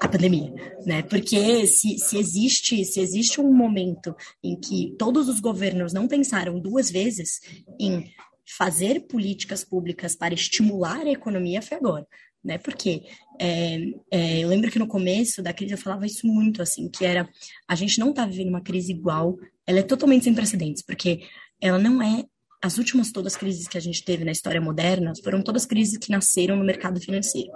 a 0.00 0.08
pandemia, 0.08 0.52
né? 0.86 1.02
Porque 1.02 1.66
se, 1.66 1.98
se 1.98 2.18
existe 2.18 2.84
se 2.84 3.00
existe 3.00 3.40
um 3.40 3.52
momento 3.52 4.14
em 4.42 4.58
que 4.58 4.94
todos 4.98 5.28
os 5.28 5.40
governos 5.40 5.92
não 5.92 6.06
pensaram 6.06 6.58
duas 6.58 6.90
vezes 6.90 7.40
em 7.78 8.10
fazer 8.56 9.00
políticas 9.00 9.64
públicas 9.64 10.16
para 10.16 10.34
estimular 10.34 11.00
a 11.00 11.10
economia 11.10 11.60
foi 11.60 11.76
agora, 11.76 12.06
né? 12.42 12.58
Porque 12.58 13.02
é, 13.40 13.78
é, 14.10 14.38
eu 14.40 14.48
lembro 14.48 14.70
que 14.70 14.78
no 14.78 14.86
começo 14.86 15.42
da 15.42 15.52
crise 15.52 15.72
eu 15.72 15.78
falava 15.78 16.06
isso 16.06 16.26
muito 16.26 16.62
assim, 16.62 16.88
que 16.88 17.04
era 17.04 17.28
a 17.66 17.74
gente 17.74 17.98
não 17.98 18.10
está 18.10 18.24
vivendo 18.24 18.48
uma 18.48 18.62
crise 18.62 18.92
igual, 18.92 19.36
ela 19.66 19.80
é 19.80 19.82
totalmente 19.82 20.24
sem 20.24 20.34
precedentes, 20.34 20.82
porque 20.82 21.20
ela 21.60 21.78
não 21.78 22.02
é 22.02 22.24
as 22.60 22.78
últimas 22.78 23.12
todas 23.12 23.36
crises 23.36 23.68
que 23.68 23.78
a 23.78 23.80
gente 23.80 24.04
teve 24.04 24.24
na 24.24 24.32
história 24.32 24.60
moderna 24.60 25.12
foram 25.22 25.42
todas 25.42 25.64
crises 25.64 25.96
que 25.98 26.10
nasceram 26.10 26.56
no 26.56 26.64
mercado 26.64 27.00
financeiro. 27.00 27.50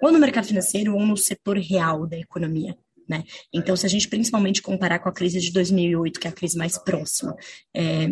Ou 0.00 0.10
no 0.10 0.18
mercado 0.18 0.46
financeiro 0.46 0.94
ou 0.94 1.06
no 1.06 1.16
setor 1.16 1.58
real 1.58 2.06
da 2.06 2.18
economia. 2.18 2.76
Né? 3.08 3.24
Então, 3.52 3.76
se 3.76 3.86
a 3.86 3.88
gente 3.88 4.08
principalmente 4.08 4.62
comparar 4.62 4.98
com 4.98 5.08
a 5.08 5.12
crise 5.12 5.40
de 5.40 5.52
2008, 5.52 6.18
que 6.18 6.26
é 6.26 6.30
a 6.30 6.34
crise 6.34 6.56
mais 6.56 6.76
próxima, 6.78 7.36
é, 7.74 8.08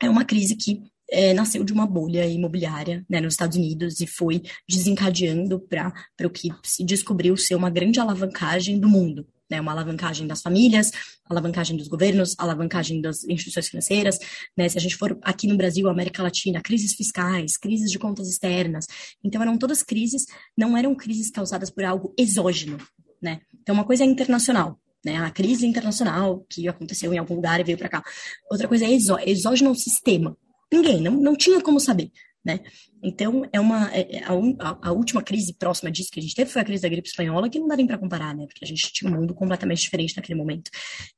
é 0.00 0.10
uma 0.10 0.24
crise 0.24 0.56
que 0.56 0.82
é, 1.10 1.34
nasceu 1.34 1.62
de 1.62 1.72
uma 1.72 1.86
bolha 1.86 2.26
imobiliária 2.26 3.04
né, 3.08 3.20
nos 3.20 3.34
Estados 3.34 3.56
Unidos 3.56 4.00
e 4.00 4.06
foi 4.06 4.42
desencadeando 4.68 5.60
para 5.60 5.92
o 6.24 6.30
que 6.30 6.48
se 6.62 6.84
descobriu 6.84 7.36
ser 7.36 7.54
uma 7.54 7.70
grande 7.70 8.00
alavancagem 8.00 8.78
do 8.78 8.88
mundo 8.88 9.26
né, 9.52 9.60
uma 9.60 9.72
alavancagem 9.72 10.26
das 10.26 10.40
famílias, 10.40 10.90
alavancagem 11.28 11.76
dos 11.76 11.86
governos, 11.86 12.34
alavancagem 12.38 13.02
das 13.02 13.22
instituições 13.24 13.68
financeiras, 13.68 14.18
né, 14.56 14.66
se 14.66 14.78
a 14.78 14.80
gente 14.80 14.96
for 14.96 15.18
aqui 15.22 15.46
no 15.46 15.58
Brasil, 15.58 15.90
América 15.90 16.22
Latina, 16.22 16.62
crises 16.62 16.94
fiscais, 16.94 17.58
crises 17.58 17.90
de 17.90 17.98
contas 17.98 18.28
externas, 18.28 18.86
então 19.22 19.42
eram 19.42 19.58
todas 19.58 19.82
crises, 19.82 20.24
não 20.56 20.74
eram 20.74 20.94
crises 20.94 21.30
causadas 21.30 21.68
por 21.68 21.84
algo 21.84 22.14
exógeno, 22.18 22.78
né, 23.20 23.40
então 23.60 23.74
uma 23.74 23.84
coisa 23.84 24.04
é 24.04 24.06
internacional, 24.06 24.80
né, 25.04 25.18
a 25.18 25.30
crise 25.30 25.66
internacional 25.66 26.46
que 26.48 26.66
aconteceu 26.66 27.12
em 27.12 27.18
algum 27.18 27.34
lugar 27.34 27.60
e 27.60 27.64
veio 27.64 27.76
para 27.76 27.90
cá, 27.90 28.02
outra 28.50 28.66
coisa 28.66 28.86
é 28.86 28.90
exó 28.90 29.18
exógeno 29.18 29.68
ao 29.68 29.76
sistema, 29.76 30.34
ninguém, 30.72 30.98
não, 30.98 31.12
não 31.12 31.36
tinha 31.36 31.60
como 31.60 31.78
saber, 31.78 32.10
né? 32.44 32.60
Então, 33.02 33.48
é 33.52 33.60
uma 33.60 33.90
é, 33.94 34.18
é 34.18 34.24
a, 34.24 34.88
a, 34.88 34.92
última 34.92 35.22
crise 35.22 35.54
próxima 35.54 35.90
disso 35.90 36.10
que 36.10 36.18
a 36.18 36.22
gente 36.22 36.34
teve 36.34 36.50
foi 36.50 36.62
a 36.62 36.64
crise 36.64 36.82
da 36.82 36.88
gripe 36.88 37.08
espanhola, 37.08 37.48
que 37.48 37.58
não 37.58 37.68
dá 37.68 37.76
nem 37.76 37.86
para 37.86 37.98
comparar, 37.98 38.34
né? 38.34 38.46
Porque 38.46 38.64
a 38.64 38.68
gente 38.68 38.92
tinha 38.92 39.10
um 39.10 39.14
mundo 39.14 39.34
completamente 39.34 39.82
diferente 39.82 40.16
naquele 40.16 40.38
momento. 40.38 40.70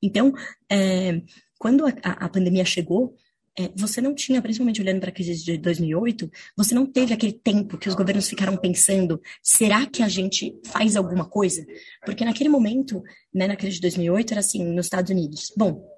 Então, 0.02 0.32
é, 0.70 1.22
quando 1.58 1.87
a, 1.87 1.90
a, 2.02 2.28
pandemia 2.28 2.64
chegou, 2.64 3.14
é, 3.58 3.70
você 3.76 4.00
não 4.00 4.14
tinha, 4.14 4.42
principalmente 4.42 4.82
olhando 4.82 5.00
para 5.00 5.10
a 5.10 5.12
crise 5.12 5.42
de 5.44 5.56
2008, 5.56 6.30
você 6.56 6.74
não 6.74 6.84
teve 6.84 7.14
aquele 7.14 7.32
tempo 7.32 7.78
que 7.78 7.88
os 7.88 7.94
governos 7.94 8.28
ficaram 8.28 8.56
pensando: 8.56 9.20
será 9.42 9.87
que 9.87 10.02
a 10.02 10.08
gente 10.08 10.54
faz 10.66 10.96
alguma 10.96 11.24
coisa? 11.24 11.64
Porque 12.04 12.24
naquele 12.24 12.48
momento, 12.48 13.02
né, 13.32 13.46
na 13.46 13.56
crise 13.56 13.76
de 13.76 13.82
2008, 13.82 14.32
era 14.32 14.40
assim, 14.40 14.64
nos 14.64 14.87
Estados 14.87 15.10
Unidos. 15.10 15.52
Bom, 15.56 15.93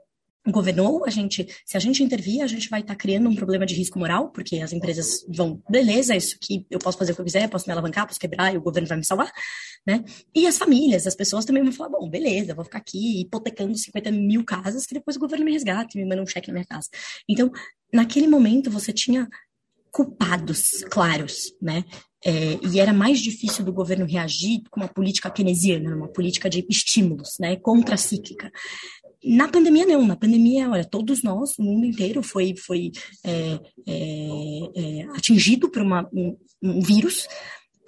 governou, 0.50 1.04
a 1.04 1.10
gente, 1.10 1.46
se 1.64 1.76
a 1.76 1.80
gente 1.80 2.02
intervir, 2.02 2.42
a 2.42 2.46
gente 2.46 2.68
vai 2.68 2.80
estar 2.80 2.94
tá 2.94 2.98
criando 2.98 3.28
um 3.28 3.34
problema 3.34 3.66
de 3.66 3.74
risco 3.74 3.98
moral, 3.98 4.30
porque 4.30 4.60
as 4.60 4.72
empresas 4.72 5.24
vão, 5.28 5.62
beleza, 5.68 6.14
isso 6.14 6.36
que 6.40 6.66
eu 6.70 6.78
posso 6.78 6.98
fazer 6.98 7.12
o 7.12 7.14
que 7.14 7.20
eu 7.20 7.24
quiser, 7.24 7.48
posso 7.48 7.66
me 7.66 7.72
alavancar, 7.72 8.06
posso 8.06 8.20
quebrar 8.20 8.54
e 8.54 8.56
o 8.56 8.62
governo 8.62 8.88
vai 8.88 8.98
me 8.98 9.04
salvar, 9.04 9.32
né? 9.86 10.04
E 10.34 10.46
as 10.46 10.58
famílias, 10.58 11.06
as 11.06 11.14
pessoas 11.14 11.44
também 11.44 11.62
vão 11.62 11.72
falar, 11.72 11.90
bom, 11.90 12.08
beleza, 12.08 12.54
vou 12.54 12.64
ficar 12.64 12.78
aqui 12.78 13.20
hipotecando 13.22 13.76
50 13.76 14.10
mil 14.10 14.44
casas 14.44 14.86
que 14.86 14.94
depois 14.94 15.16
o 15.16 15.20
governo 15.20 15.44
me 15.44 15.52
resgate, 15.52 15.98
me 15.98 16.04
manda 16.04 16.22
um 16.22 16.26
cheque 16.26 16.48
na 16.48 16.54
minha 16.54 16.66
casa. 16.66 16.88
Então, 17.28 17.50
naquele 17.92 18.26
momento, 18.26 18.70
você 18.70 18.92
tinha 18.92 19.28
culpados 19.90 20.84
claros, 20.90 21.54
né? 21.60 21.84
É, 22.24 22.58
e 22.66 22.80
era 22.80 22.92
mais 22.92 23.20
difícil 23.20 23.64
do 23.64 23.72
governo 23.72 24.04
reagir 24.04 24.62
com 24.70 24.80
uma 24.80 24.88
política 24.88 25.30
keynesiana, 25.30 25.94
uma 25.94 26.08
política 26.08 26.50
de 26.50 26.66
estímulos, 26.68 27.36
né, 27.38 27.54
contracíclica. 27.54 28.50
Na 29.26 29.48
pandemia, 29.48 29.84
não. 29.84 30.06
Na 30.06 30.14
pandemia, 30.14 30.70
olha, 30.70 30.84
todos 30.84 31.22
nós, 31.22 31.58
o 31.58 31.62
mundo 31.62 31.84
inteiro 31.84 32.22
foi, 32.22 32.54
foi 32.56 32.92
é, 33.24 33.60
é, 33.84 34.70
é, 34.76 35.02
atingido 35.16 35.68
por 35.68 35.82
uma, 35.82 36.08
um, 36.12 36.36
um, 36.62 36.80
vírus. 36.80 37.26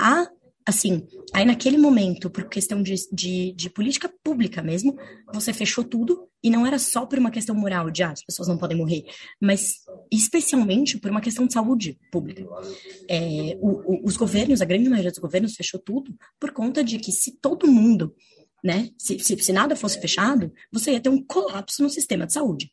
A, 0.00 0.28
assim, 0.66 1.06
aí 1.32 1.44
naquele 1.44 1.78
momento, 1.78 2.28
por 2.28 2.48
questão 2.48 2.82
de, 2.82 2.94
de, 3.12 3.52
de, 3.52 3.70
política 3.70 4.12
pública 4.24 4.60
mesmo, 4.62 4.96
você 5.32 5.52
fechou 5.52 5.84
tudo. 5.84 6.26
E 6.42 6.50
não 6.50 6.66
era 6.66 6.78
só 6.78 7.06
por 7.06 7.18
uma 7.18 7.30
questão 7.30 7.54
moral, 7.54 7.88
de 7.88 8.02
ah, 8.02 8.10
as 8.10 8.24
pessoas 8.24 8.48
não 8.48 8.58
podem 8.58 8.76
morrer, 8.76 9.04
mas 9.40 9.74
especialmente 10.10 10.98
por 10.98 11.10
uma 11.10 11.20
questão 11.20 11.46
de 11.46 11.52
saúde 11.52 11.98
pública. 12.10 12.44
É, 13.08 13.56
o, 13.60 13.68
o, 13.68 14.06
os 14.06 14.16
governos, 14.16 14.60
a 14.60 14.64
grande 14.64 14.88
maioria 14.88 15.10
dos 15.10 15.20
governos, 15.20 15.54
fechou 15.54 15.80
tudo 15.80 16.16
por 16.38 16.52
conta 16.52 16.82
de 16.82 16.98
que 16.98 17.12
se 17.12 17.32
todo 17.40 17.66
mundo 17.66 18.14
né? 18.62 18.90
Se, 18.98 19.18
se, 19.18 19.36
se, 19.38 19.52
nada 19.52 19.76
fosse 19.76 20.00
fechado, 20.00 20.52
você 20.72 20.92
ia 20.92 21.00
ter 21.00 21.08
um 21.08 21.22
colapso 21.22 21.82
no 21.82 21.90
sistema 21.90 22.26
de 22.26 22.32
saúde, 22.32 22.72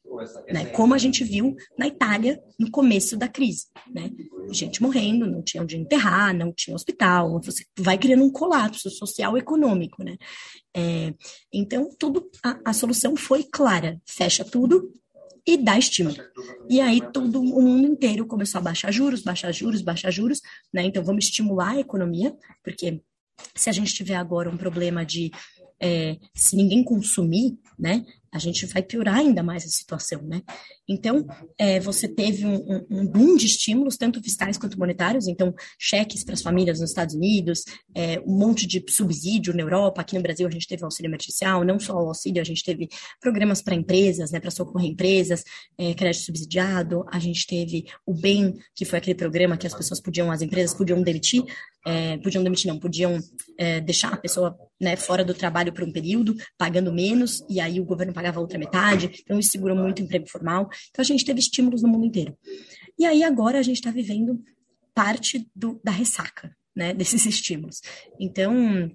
né? 0.52 0.66
Como 0.68 0.94
a 0.94 0.98
gente 0.98 1.24
viu 1.24 1.56
na 1.78 1.88
Itália 1.88 2.42
no 2.60 2.72
começo 2.72 3.16
da 3.16 3.28
crise, 3.28 3.68
né? 3.94 4.10
Gente 4.52 4.82
morrendo, 4.82 5.28
não 5.28 5.44
tinha 5.44 5.62
onde 5.62 5.78
enterrar, 5.78 6.34
não 6.34 6.52
tinha 6.52 6.76
hospital, 6.76 7.40
você 7.42 7.64
vai 7.78 7.98
criando 7.98 8.24
um 8.24 8.32
colapso 8.32 8.90
social 8.90 9.38
e 9.38 9.40
econômico, 9.40 10.04
né? 10.04 10.18
É, 10.76 11.14
então, 11.54 11.90
tudo, 11.98 12.30
a, 12.44 12.60
a 12.66 12.74
solução 12.74 13.16
foi 13.16 13.44
clara, 13.44 14.02
fecha 14.06 14.44
tudo 14.44 14.92
e 15.48 15.58
dá 15.58 15.78
estímulo. 15.78 16.18
E 16.68 16.82
aí 16.82 17.00
todo 17.12 17.40
o 17.40 17.62
mundo 17.62 17.88
inteiro 17.88 18.26
começou 18.26 18.60
a 18.60 18.64
baixar 18.64 18.92
juros, 18.92 19.22
baixar 19.22 19.52
juros, 19.52 19.82
baixar 19.82 20.10
juros, 20.10 20.42
né? 20.74 20.84
Então 20.84 21.04
vamos 21.04 21.26
estimular 21.26 21.74
a 21.74 21.80
economia, 21.80 22.36
porque 22.64 23.02
se 23.54 23.70
a 23.70 23.74
gente 23.74 23.94
tiver 23.94 24.16
agora 24.16 24.50
um 24.50 24.58
problema 24.58 25.06
de 25.06 25.32
é, 25.82 26.18
se 26.34 26.56
ninguém 26.56 26.84
consumir, 26.84 27.58
né, 27.78 28.06
a 28.36 28.40
gente 28.40 28.66
vai 28.66 28.84
piorar 28.84 29.16
ainda 29.16 29.42
mais 29.42 29.64
a 29.64 29.70
situação, 29.70 30.22
né? 30.24 30.42
Então, 30.88 31.26
é, 31.58 31.80
você 31.80 32.06
teve 32.06 32.46
um, 32.46 32.56
um, 32.56 32.86
um, 32.92 33.08
boom 33.08 33.38
de 33.38 33.46
estímulos, 33.46 33.96
tanto 33.96 34.22
fiscais 34.22 34.58
quanto 34.58 34.78
monetários, 34.78 35.28
então, 35.28 35.56
cheques 35.80 36.22
para 36.24 36.34
as 36.34 36.42
famílias 36.42 36.82
nos 36.82 36.90
Estados 36.90 37.16
Unidos, 37.16 37.64
é, 37.96 38.20
um 38.20 38.38
monte 38.38 38.68
de 38.68 38.84
subsídio 38.90 39.56
na 39.56 39.62
Europa, 39.62 40.02
aqui 40.02 40.18
no 40.18 40.22
Brasil 40.22 40.46
a 40.46 40.52
gente 40.52 40.68
teve 40.68 40.84
auxílio 40.84 41.08
emergencial, 41.08 41.64
não 41.64 41.80
só 41.80 41.94
o 41.94 42.10
auxílio, 42.10 42.42
a 42.42 42.46
gente 42.46 42.62
teve 42.62 42.90
programas 43.22 43.62
para 43.62 43.74
empresas, 43.74 44.32
né, 44.32 44.40
para 44.40 44.52
socorrer 44.52 44.90
empresas, 44.90 45.42
é, 45.78 45.94
crédito 45.94 46.26
subsidiado, 46.26 47.06
a 47.10 47.20
gente 47.20 47.48
teve 47.48 47.86
o 48.06 48.14
BEM, 48.14 48.54
que 48.76 48.84
foi 48.84 49.00
aquele 49.00 49.16
programa 49.16 49.56
que 49.56 49.66
as 49.66 49.74
pessoas 49.74 50.02
podiam, 50.02 50.30
as 50.30 50.42
empresas 50.42 50.76
podiam 50.76 51.02
demitir, 51.02 51.46
é, 51.86 52.18
podiam 52.18 52.44
demitir, 52.44 52.68
não, 52.68 52.80
podiam 52.80 53.20
é, 53.58 53.80
deixar 53.80 54.14
a 54.14 54.18
pessoa 54.18 54.58
né, 54.82 54.96
fora 54.96 55.24
do 55.24 55.34
trabalho 55.34 55.72
por 55.72 55.84
um 55.84 55.92
período, 55.92 56.36
pagando 56.58 56.92
menos, 56.92 57.46
e 57.48 57.60
aí 57.60 57.80
o 57.80 57.86
governo 57.86 58.12
pagava 58.12 58.40
outra 58.40 58.58
metade, 58.58 59.22
então 59.24 59.40
isso 59.40 59.52
segurou 59.52 59.78
muito 59.78 60.00
o 60.00 60.04
emprego 60.04 60.28
formal. 60.28 60.68
Então 60.90 61.04
a 61.04 61.06
gente 61.06 61.24
teve 61.24 61.40
estímulos 61.40 61.84
no 61.84 61.90
mundo 61.90 62.06
inteiro. 62.06 62.36
E 62.98 63.06
aí 63.06 63.24
agora 63.24 63.60
a 63.60 63.64
gente 63.64 63.78
está 63.78 63.92
vivendo 63.92 64.42
parte 64.94 65.48
do, 65.56 65.80
da 65.84 65.92
ressaca, 65.92 66.56
né, 66.76 66.92
desses 66.96 67.26
estímulos. 67.26 67.82
Então, 68.20 68.92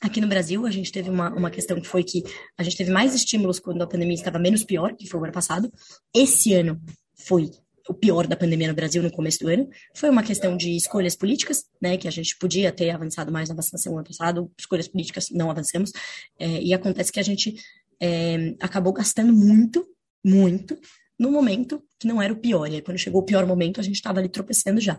Aqui 0.00 0.20
no 0.20 0.28
Brasil, 0.28 0.66
a 0.66 0.70
gente 0.70 0.92
teve 0.92 1.08
uma, 1.08 1.30
uma 1.30 1.50
questão 1.50 1.80
que 1.80 1.88
foi 1.88 2.04
que 2.04 2.22
a 2.58 2.62
gente 2.62 2.76
teve 2.76 2.90
mais 2.90 3.14
estímulos 3.14 3.58
quando 3.58 3.80
a 3.80 3.86
pandemia 3.86 4.14
estava 4.14 4.38
menos 4.38 4.62
pior, 4.62 4.94
que 4.94 5.08
foi 5.08 5.18
o 5.18 5.24
ano 5.24 5.32
passado. 5.32 5.72
Esse 6.14 6.52
ano 6.52 6.78
foi 7.14 7.48
o 7.88 7.94
pior 7.94 8.26
da 8.26 8.36
pandemia 8.36 8.68
no 8.68 8.74
Brasil 8.74 9.02
no 9.02 9.10
começo 9.10 9.40
do 9.40 9.48
ano. 9.48 9.68
Foi 9.94 10.08
uma 10.08 10.22
questão 10.22 10.56
de 10.56 10.76
escolhas 10.76 11.14
políticas, 11.14 11.64
né, 11.80 11.96
que 11.96 12.08
a 12.08 12.10
gente 12.10 12.36
podia 12.38 12.72
ter 12.72 12.90
avançado 12.90 13.30
mais 13.30 13.48
na 13.48 13.54
vacinação 13.54 13.94
ano 13.94 14.06
passado, 14.06 14.50
escolhas 14.58 14.88
políticas 14.88 15.28
não 15.30 15.50
avançamos, 15.50 15.92
é, 16.38 16.62
e 16.62 16.72
acontece 16.72 17.12
que 17.12 17.20
a 17.20 17.24
gente 17.24 17.54
é, 18.00 18.54
acabou 18.60 18.92
gastando 18.92 19.32
muito, 19.32 19.86
muito, 20.24 20.78
no 21.18 21.30
momento 21.30 21.82
que 21.98 22.08
não 22.08 22.20
era 22.20 22.32
o 22.32 22.36
pior. 22.36 22.66
E 22.70 22.76
aí, 22.76 22.82
quando 22.82 22.98
chegou 22.98 23.22
o 23.22 23.24
pior 23.24 23.46
momento, 23.46 23.80
a 23.80 23.82
gente 23.82 23.96
estava 23.96 24.18
ali 24.18 24.28
tropeçando 24.28 24.80
já. 24.80 24.98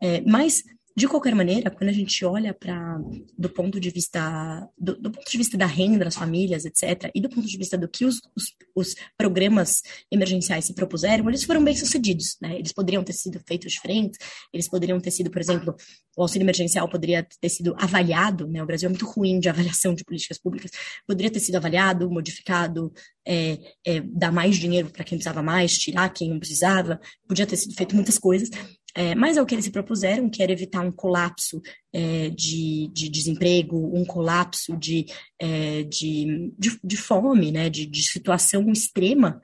É, 0.00 0.20
mas 0.20 0.62
de 0.96 1.06
qualquer 1.06 1.34
maneira, 1.34 1.70
quando 1.70 1.90
a 1.90 1.92
gente 1.92 2.24
olha 2.24 2.54
para 2.54 2.98
do 3.36 3.50
ponto 3.50 3.78
de 3.78 3.90
vista 3.90 4.66
do, 4.78 4.96
do, 4.96 5.10
ponto 5.10 5.30
de 5.30 5.36
vista 5.36 5.58
da 5.58 5.66
renda 5.66 6.06
das 6.06 6.16
famílias, 6.16 6.64
etc, 6.64 7.10
e 7.14 7.20
do 7.20 7.28
ponto 7.28 7.46
de 7.46 7.58
vista 7.58 7.76
do 7.76 7.86
que 7.86 8.06
os, 8.06 8.18
os, 8.34 8.54
os, 8.74 8.94
programas 9.14 9.82
emergenciais 10.10 10.64
se 10.64 10.74
propuseram, 10.74 11.28
eles 11.28 11.44
foram 11.44 11.62
bem 11.62 11.76
sucedidos, 11.76 12.38
né? 12.40 12.56
Eles 12.56 12.72
poderiam 12.72 13.04
ter 13.04 13.12
sido 13.12 13.38
feitos 13.46 13.72
diferentes, 13.72 14.18
eles 14.50 14.70
poderiam 14.70 14.98
ter 14.98 15.10
sido, 15.10 15.30
por 15.30 15.38
exemplo, 15.38 15.76
o 16.16 16.22
auxílio 16.22 16.44
emergencial 16.44 16.88
poderia 16.88 17.26
ter 17.40 17.48
sido 17.50 17.76
avaliado, 17.78 18.48
né? 18.48 18.62
O 18.62 18.66
Brasil 18.66 18.86
é 18.86 18.90
muito 18.90 19.04
ruim 19.04 19.38
de 19.38 19.50
avaliação 19.50 19.94
de 19.94 20.02
políticas 20.02 20.38
públicas, 20.38 20.70
poderia 21.06 21.30
ter 21.30 21.40
sido 21.40 21.56
avaliado, 21.56 22.10
modificado, 22.10 22.90
é, 23.26 23.58
é, 23.84 24.00
dar 24.00 24.32
mais 24.32 24.56
dinheiro 24.56 24.88
para 24.88 25.04
quem 25.04 25.18
precisava 25.18 25.42
mais, 25.42 25.76
tirar 25.76 26.08
quem 26.08 26.30
não 26.30 26.38
precisava, 26.38 26.98
podia 27.28 27.46
ter 27.46 27.56
sido 27.58 27.74
feito 27.74 27.94
muitas 27.94 28.18
coisas. 28.18 28.48
É, 28.96 29.14
mas 29.14 29.36
é 29.36 29.42
o 29.42 29.44
que 29.44 29.54
eles 29.54 29.66
se 29.66 29.70
propuseram, 29.70 30.30
que 30.30 30.42
era 30.42 30.50
evitar 30.50 30.80
um 30.80 30.90
colapso 30.90 31.60
é, 31.92 32.30
de, 32.30 32.90
de, 32.94 33.10
desemprego, 33.10 33.94
um 33.94 34.06
colapso 34.06 34.74
de, 34.74 35.04
é, 35.38 35.82
de, 35.82 36.50
de, 36.58 36.80
de, 36.82 36.96
fome, 36.96 37.52
né, 37.52 37.68
de, 37.68 37.84
de 37.84 38.02
situação 38.02 38.72
extrema, 38.72 39.42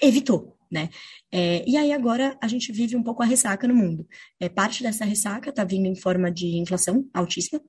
evitou. 0.00 0.56
Né? 0.70 0.90
É, 1.32 1.68
e 1.68 1.76
aí 1.76 1.92
agora 1.92 2.38
a 2.40 2.46
gente 2.46 2.70
vive 2.70 2.94
um 2.94 3.02
pouco 3.02 3.20
a 3.20 3.26
ressaca 3.26 3.66
no 3.66 3.74
mundo. 3.74 4.06
É, 4.38 4.48
parte 4.48 4.80
dessa 4.84 5.04
ressaca 5.04 5.50
está 5.50 5.64
vindo 5.64 5.86
em 5.86 5.96
forma 5.96 6.30
de 6.30 6.56
inflação 6.58 7.04
altíssima. 7.12 7.60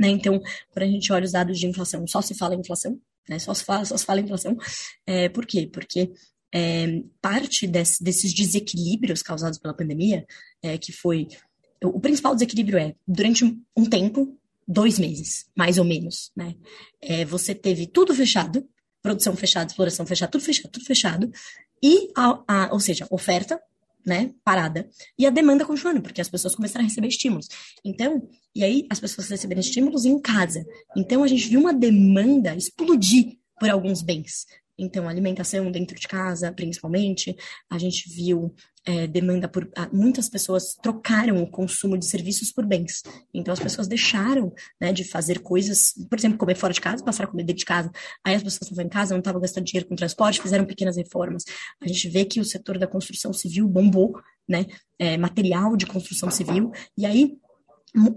Né? 0.00 0.08
Então, 0.08 0.40
quando 0.72 0.82
a 0.82 0.90
gente 0.90 1.12
olha 1.12 1.24
os 1.24 1.32
dados 1.32 1.60
de 1.60 1.66
inflação, 1.68 2.04
só 2.08 2.20
se 2.20 2.34
fala 2.34 2.56
inflação, 2.56 3.00
né? 3.28 3.38
só, 3.38 3.54
se 3.54 3.64
fala, 3.64 3.84
só 3.84 3.96
se 3.96 4.04
fala 4.04 4.20
inflação. 4.20 4.56
É, 5.06 5.28
por 5.28 5.46
quê? 5.46 5.68
Porque 5.72 6.10
é, 6.52 7.02
parte 7.20 7.66
desse, 7.66 8.02
desses 8.02 8.32
desequilíbrios 8.32 9.22
causados 9.22 9.58
pela 9.58 9.74
pandemia, 9.74 10.26
é, 10.62 10.76
que 10.76 10.92
foi. 10.92 11.28
O 11.82 11.98
principal 11.98 12.34
desequilíbrio 12.34 12.78
é, 12.78 12.94
durante 13.06 13.44
um 13.76 13.84
tempo, 13.86 14.36
dois 14.66 14.98
meses, 14.98 15.46
mais 15.56 15.78
ou 15.78 15.84
menos, 15.84 16.30
né? 16.36 16.54
É, 17.00 17.24
você 17.24 17.54
teve 17.54 17.86
tudo 17.86 18.14
fechado, 18.14 18.68
produção 19.02 19.34
fechada, 19.34 19.70
exploração 19.70 20.04
fechada, 20.04 20.30
tudo 20.30 20.44
fechado, 20.44 20.70
tudo 20.70 20.84
fechado, 20.84 21.32
e, 21.82 22.10
a, 22.14 22.42
a, 22.46 22.72
ou 22.72 22.80
seja, 22.80 23.06
oferta, 23.10 23.60
né, 24.04 24.32
parada, 24.44 24.88
e 25.18 25.26
a 25.26 25.30
demanda 25.30 25.64
continuando, 25.64 26.00
porque 26.02 26.20
as 26.20 26.28
pessoas 26.28 26.54
começaram 26.54 26.84
a 26.84 26.88
receber 26.88 27.08
estímulos. 27.08 27.48
Então, 27.84 28.28
e 28.54 28.64
aí 28.64 28.86
as 28.90 28.98
pessoas 28.98 29.28
receberam 29.28 29.60
estímulos 29.60 30.04
em 30.04 30.18
casa. 30.18 30.64
Então, 30.96 31.22
a 31.22 31.28
gente 31.28 31.48
viu 31.48 31.60
uma 31.60 31.72
demanda 31.72 32.54
explodir 32.54 33.38
por 33.58 33.68
alguns 33.68 34.02
bens. 34.02 34.46
Então, 34.80 35.08
alimentação 35.08 35.70
dentro 35.70 35.98
de 35.98 36.08
casa, 36.08 36.50
principalmente, 36.52 37.36
a 37.68 37.78
gente 37.78 38.08
viu 38.08 38.54
é, 38.84 39.06
demanda 39.06 39.46
por. 39.46 39.70
Muitas 39.92 40.28
pessoas 40.28 40.74
trocaram 40.82 41.42
o 41.42 41.50
consumo 41.50 41.98
de 41.98 42.06
serviços 42.06 42.50
por 42.50 42.64
bens. 42.64 43.02
Então, 43.32 43.52
as 43.52 43.60
pessoas 43.60 43.86
deixaram 43.86 44.52
né, 44.80 44.90
de 44.92 45.04
fazer 45.04 45.40
coisas, 45.40 45.92
por 46.08 46.18
exemplo, 46.18 46.38
comer 46.38 46.54
fora 46.54 46.72
de 46.72 46.80
casa, 46.80 47.04
passaram 47.04 47.28
a 47.28 47.30
comer 47.30 47.44
dentro 47.44 47.60
de 47.60 47.66
casa. 47.66 47.90
Aí 48.24 48.34
as 48.34 48.42
pessoas 48.42 48.62
estavam 48.62 48.84
em 48.84 48.88
casa, 48.88 49.14
não 49.14 49.18
estavam 49.18 49.40
gastando 49.40 49.64
dinheiro 49.64 49.88
com 49.88 49.94
transporte, 49.94 50.40
fizeram 50.40 50.64
pequenas 50.64 50.96
reformas. 50.96 51.44
A 51.80 51.86
gente 51.86 52.08
vê 52.08 52.24
que 52.24 52.40
o 52.40 52.44
setor 52.44 52.78
da 52.78 52.86
construção 52.86 53.32
civil 53.32 53.68
bombou, 53.68 54.18
né? 54.48 54.66
É, 54.98 55.18
material 55.18 55.76
de 55.76 55.86
construção 55.86 56.30
civil. 56.30 56.72
E 56.96 57.04
aí, 57.04 57.36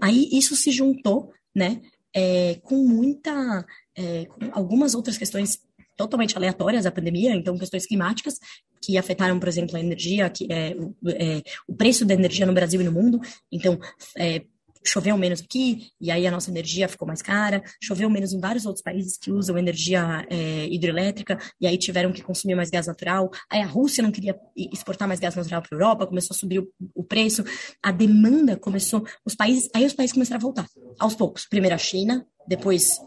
aí 0.00 0.30
isso 0.32 0.56
se 0.56 0.70
juntou, 0.70 1.30
né? 1.54 1.82
É, 2.16 2.54
com 2.62 2.76
muita. 2.76 3.66
É, 3.96 4.24
com 4.24 4.50
algumas 4.52 4.94
outras 4.94 5.16
questões 5.16 5.63
totalmente 5.96 6.36
aleatórias 6.36 6.86
à 6.86 6.90
pandemia, 6.90 7.34
então 7.34 7.58
questões 7.58 7.86
climáticas 7.86 8.34
que 8.82 8.98
afetaram, 8.98 9.38
por 9.38 9.48
exemplo, 9.48 9.76
a 9.76 9.80
energia, 9.80 10.28
que 10.28 10.46
é, 10.50 10.76
é 11.08 11.42
o 11.66 11.74
preço 11.74 12.04
da 12.04 12.14
energia 12.14 12.44
no 12.44 12.52
Brasil 12.52 12.80
e 12.80 12.84
no 12.84 12.92
mundo. 12.92 13.20
Então, 13.50 13.78
é, 14.16 14.42
choveu 14.86 15.16
menos 15.16 15.40
aqui, 15.40 15.88
e 16.00 16.10
aí 16.10 16.26
a 16.26 16.30
nossa 16.30 16.50
energia 16.50 16.86
ficou 16.88 17.08
mais 17.08 17.22
cara, 17.22 17.62
choveu 17.82 18.10
menos 18.10 18.32
em 18.32 18.38
vários 18.38 18.66
outros 18.66 18.82
países 18.82 19.16
que 19.16 19.32
usam 19.32 19.56
energia 19.56 20.26
é, 20.28 20.66
hidrelétrica, 20.66 21.38
e 21.60 21.66
aí 21.66 21.78
tiveram 21.78 22.12
que 22.12 22.22
consumir 22.22 22.54
mais 22.54 22.70
gás 22.70 22.86
natural, 22.86 23.30
aí 23.50 23.62
a 23.62 23.66
Rússia 23.66 24.02
não 24.02 24.12
queria 24.12 24.38
exportar 24.54 25.08
mais 25.08 25.18
gás 25.18 25.34
natural 25.34 25.62
para 25.62 25.70
a 25.72 25.76
Europa, 25.76 26.06
começou 26.06 26.34
a 26.34 26.38
subir 26.38 26.58
o, 26.58 26.68
o, 26.94 27.02
preço, 27.02 27.42
a 27.82 27.90
demanda 27.90 28.56
começou, 28.56 29.06
os 29.24 29.34
países, 29.34 29.70
aí 29.74 29.86
os 29.86 29.94
países 29.94 30.12
começaram 30.12 30.38
a 30.38 30.42
voltar, 30.42 30.66
aos 30.98 31.14
poucos, 31.14 31.46
primeiro 31.46 31.74
a 31.74 31.78
China, 31.78 32.26
depois 32.46 32.98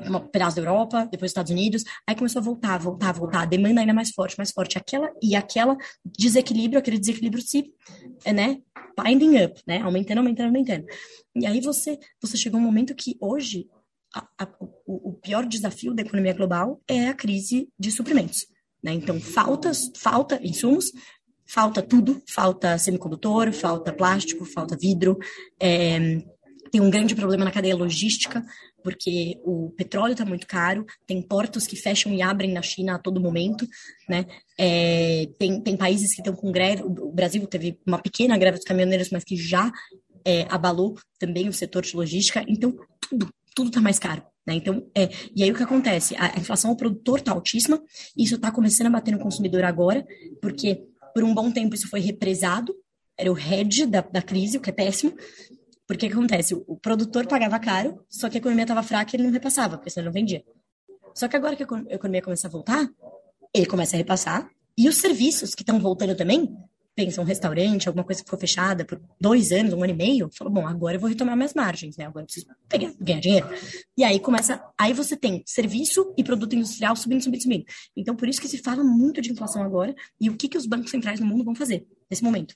um 0.00 0.20
pedaço 0.28 0.56
da 0.56 0.62
Europa, 0.62 1.06
depois 1.10 1.30
Estados 1.30 1.50
Unidos, 1.50 1.84
aí 2.06 2.14
começou 2.14 2.40
a 2.40 2.44
voltar, 2.44 2.78
voltar, 2.78 3.12
voltar, 3.12 3.42
a 3.42 3.46
demanda 3.46 3.80
ainda 3.80 3.94
mais 3.94 4.10
forte, 4.10 4.36
mais 4.38 4.50
forte, 4.50 4.78
aquela 4.78 5.10
e 5.22 5.36
aquela 5.36 5.76
desequilíbrio, 6.04 6.78
aquele 6.78 6.98
desequilíbrio 6.98 7.42
se, 7.42 7.72
né, 8.26 8.60
binding 8.98 9.44
up, 9.44 9.60
né, 9.66 9.80
aumentando, 9.80 10.18
aumentando, 10.18 10.46
aumentando. 10.46 10.86
E 11.34 11.46
aí 11.46 11.60
você, 11.60 11.98
você 12.20 12.36
chegou 12.36 12.60
um 12.60 12.62
momento 12.62 12.94
que 12.94 13.16
hoje 13.20 13.68
a, 14.14 14.26
a, 14.38 14.48
o, 14.60 15.10
o, 15.10 15.12
pior 15.14 15.46
desafio 15.46 15.94
da 15.94 16.02
economia 16.02 16.34
global 16.34 16.80
é 16.86 17.08
a 17.08 17.14
crise 17.14 17.68
de 17.78 17.90
suprimentos, 17.90 18.46
né, 18.82 18.92
então 18.92 19.20
faltas, 19.20 19.90
falta 19.96 20.40
insumos, 20.42 20.92
falta 21.46 21.82
tudo, 21.82 22.22
falta 22.26 22.78
semicondutor, 22.78 23.52
falta 23.52 23.92
plástico, 23.92 24.44
falta 24.44 24.76
vidro, 24.76 25.18
é, 25.60 26.22
tem 26.72 26.80
um 26.80 26.88
grande 26.88 27.14
problema 27.14 27.44
na 27.44 27.50
cadeia 27.50 27.76
logística, 27.76 28.42
porque 28.82 29.38
o 29.44 29.70
petróleo 29.76 30.12
está 30.12 30.24
muito 30.24 30.46
caro, 30.46 30.86
tem 31.06 31.20
portos 31.20 31.66
que 31.66 31.76
fecham 31.76 32.10
e 32.14 32.22
abrem 32.22 32.50
na 32.50 32.62
China 32.62 32.94
a 32.94 32.98
todo 32.98 33.20
momento, 33.20 33.68
né? 34.08 34.24
É, 34.58 35.28
tem, 35.38 35.60
tem 35.60 35.76
países 35.76 36.14
que 36.14 36.22
estão 36.22 36.34
com 36.34 36.50
greve, 36.50 36.82
o 36.82 37.12
Brasil 37.12 37.46
teve 37.46 37.78
uma 37.86 37.98
pequena 37.98 38.38
greve 38.38 38.56
dos 38.56 38.64
caminhoneiros, 38.64 39.10
mas 39.10 39.22
que 39.22 39.36
já 39.36 39.70
é, 40.24 40.46
abalou 40.48 40.98
também 41.18 41.46
o 41.46 41.52
setor 41.52 41.82
de 41.82 41.94
logística, 41.94 42.42
então 42.48 42.74
tudo, 43.00 43.28
tudo 43.54 43.68
está 43.68 43.80
mais 43.82 43.98
caro. 43.98 44.22
Né? 44.46 44.54
Então, 44.54 44.90
é, 44.96 45.10
e 45.36 45.42
aí 45.42 45.52
o 45.52 45.54
que 45.54 45.62
acontece? 45.62 46.16
A 46.16 46.38
inflação 46.38 46.70
ao 46.70 46.76
produtor 46.76 47.18
está 47.18 47.32
altíssima, 47.32 47.82
isso 48.16 48.36
está 48.36 48.50
começando 48.50 48.86
a 48.86 48.90
bater 48.90 49.12
no 49.12 49.18
consumidor 49.18 49.62
agora, 49.62 50.06
porque 50.40 50.82
por 51.12 51.22
um 51.22 51.34
bom 51.34 51.50
tempo 51.50 51.74
isso 51.74 51.90
foi 51.90 52.00
represado, 52.00 52.74
era 53.18 53.30
o 53.30 53.38
hedge 53.38 53.84
da, 53.84 54.00
da 54.00 54.22
crise, 54.22 54.56
o 54.56 54.60
que 54.60 54.70
é 54.70 54.72
péssimo, 54.72 55.14
porque 55.94 56.06
o 56.06 56.10
que 56.10 56.14
acontece? 56.14 56.54
O, 56.54 56.76
produtor 56.76 57.26
pagava 57.26 57.58
caro, 57.58 58.04
só 58.08 58.28
que 58.28 58.36
a 58.36 58.40
economia 58.40 58.64
estava 58.64 58.82
fraca 58.82 59.14
e 59.14 59.16
ele 59.16 59.24
não 59.24 59.32
repassava, 59.32 59.76
porque 59.76 59.90
senão 59.90 60.04
ele 60.04 60.08
não 60.08 60.12
vendia. 60.12 60.44
Só 61.14 61.28
que 61.28 61.36
agora 61.36 61.56
que 61.56 61.62
a 61.62 61.94
economia 61.94 62.22
começa 62.22 62.46
a 62.46 62.50
voltar, 62.50 62.88
ele 63.54 63.66
começa 63.66 63.96
a 63.96 63.98
repassar, 63.98 64.50
e 64.76 64.88
os 64.88 64.96
serviços 64.96 65.54
que 65.54 65.62
estão 65.62 65.78
voltando 65.78 66.14
também, 66.14 66.48
pensa 66.94 67.20
um 67.20 67.24
restaurante, 67.24 67.88
alguma 67.88 68.04
coisa 68.04 68.20
que 68.20 68.26
ficou 68.26 68.38
fechada 68.38 68.84
por 68.84 69.00
dois 69.20 69.50
anos, 69.50 69.72
um 69.72 69.82
ano 69.82 69.92
e 69.92 69.96
meio, 69.96 70.30
falou, 70.32 70.52
bom, 70.52 70.66
agora 70.66 70.96
eu 70.96 71.00
vou 71.00 71.08
retomar 71.08 71.36
minhas 71.36 71.54
margens, 71.54 71.96
né? 71.96 72.06
Agora 72.06 72.22
eu 72.22 72.26
preciso 72.26 72.46
pegar, 72.68 72.92
ganhar 73.00 73.20
dinheiro. 73.20 73.48
E 73.96 74.04
aí 74.04 74.20
começa, 74.20 74.62
aí 74.78 74.92
você 74.92 75.16
tem 75.16 75.42
serviço 75.46 76.12
e 76.16 76.24
produto 76.24 76.54
industrial 76.54 76.94
subindo, 76.96 77.22
subindo, 77.22 77.42
subindo. 77.42 77.64
Então, 77.96 78.14
por 78.14 78.28
isso 78.28 78.40
que 78.40 78.48
se 78.48 78.58
fala 78.58 78.84
muito 78.84 79.20
de 79.20 79.32
inflação 79.32 79.62
agora 79.62 79.94
e 80.20 80.28
o 80.28 80.36
que, 80.36 80.48
que 80.48 80.58
os 80.58 80.66
bancos 80.66 80.90
centrais 80.90 81.20
no 81.20 81.26
mundo 81.26 81.44
vão 81.44 81.54
fazer 81.54 81.86
nesse 82.10 82.22
momento. 82.22 82.54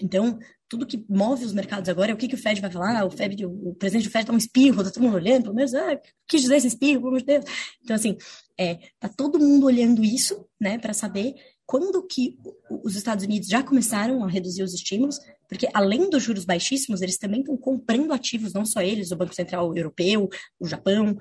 Então, 0.00 0.38
tudo 0.68 0.86
que 0.86 1.04
move 1.08 1.44
os 1.44 1.52
mercados 1.52 1.88
agora 1.88 2.10
é 2.10 2.14
o 2.14 2.16
que, 2.16 2.28
que 2.28 2.34
o 2.34 2.38
Fed 2.38 2.60
vai 2.60 2.70
falar. 2.70 3.00
Ah, 3.00 3.04
o, 3.04 3.10
Fed, 3.10 3.44
o 3.44 3.74
presidente 3.74 4.08
do 4.08 4.10
Fed 4.10 4.26
dá 4.26 4.32
um 4.32 4.38
espirro, 4.38 4.82
tá 4.82 4.90
todo 4.90 5.02
mundo 5.02 5.16
olhando, 5.16 5.44
pelo 5.44 5.54
menos, 5.54 5.74
ah, 5.74 6.00
quis 6.26 6.40
dizer 6.42 6.56
esse 6.56 6.68
espirro, 6.68 7.00
pelo 7.00 7.08
amor 7.08 7.20
de 7.20 7.26
Deus. 7.26 7.44
Então, 7.82 7.94
assim, 7.94 8.16
é, 8.58 8.78
tá 8.98 9.08
todo 9.08 9.38
mundo 9.38 9.66
olhando 9.66 10.02
isso, 10.02 10.46
né, 10.60 10.78
para 10.78 10.94
saber 10.94 11.34
quando 11.66 12.06
que 12.06 12.38
os 12.84 12.96
Estados 12.96 13.24
Unidos 13.24 13.48
já 13.48 13.62
começaram 13.62 14.22
a 14.24 14.28
reduzir 14.28 14.62
os 14.62 14.74
estímulos, 14.74 15.18
porque 15.48 15.68
além 15.72 16.10
dos 16.10 16.22
juros 16.22 16.44
baixíssimos, 16.44 17.00
eles 17.00 17.16
também 17.16 17.40
estão 17.40 17.56
comprando 17.56 18.12
ativos, 18.12 18.52
não 18.52 18.64
só 18.64 18.82
eles, 18.82 19.10
o 19.10 19.16
Banco 19.16 19.34
Central 19.34 19.74
Europeu, 19.76 20.28
o 20.58 20.66
Japão, 20.66 21.16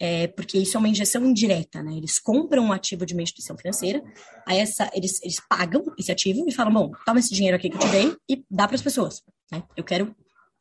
é, 0.00 0.26
porque 0.28 0.56
isso 0.56 0.76
é 0.76 0.80
uma 0.80 0.88
injeção 0.88 1.24
indireta, 1.26 1.82
né? 1.82 1.92
Eles 1.94 2.18
compram 2.18 2.64
um 2.64 2.72
ativo 2.72 3.04
de 3.04 3.12
uma 3.12 3.22
instituição 3.22 3.56
financeira, 3.56 4.02
aí 4.46 4.58
essa, 4.58 4.90
eles, 4.94 5.22
eles 5.22 5.38
pagam 5.46 5.84
esse 5.98 6.10
ativo 6.10 6.42
e 6.48 6.52
falam, 6.52 6.72
bom, 6.72 6.90
toma 7.04 7.20
esse 7.20 7.34
dinheiro 7.34 7.56
aqui 7.56 7.68
que 7.68 7.76
eu 7.76 7.80
te 7.80 7.88
dei 7.88 8.16
e 8.26 8.42
dá 8.50 8.66
para 8.66 8.76
as 8.76 8.82
pessoas, 8.82 9.22
né? 9.52 9.62
Eu 9.76 9.84
quero 9.84 10.16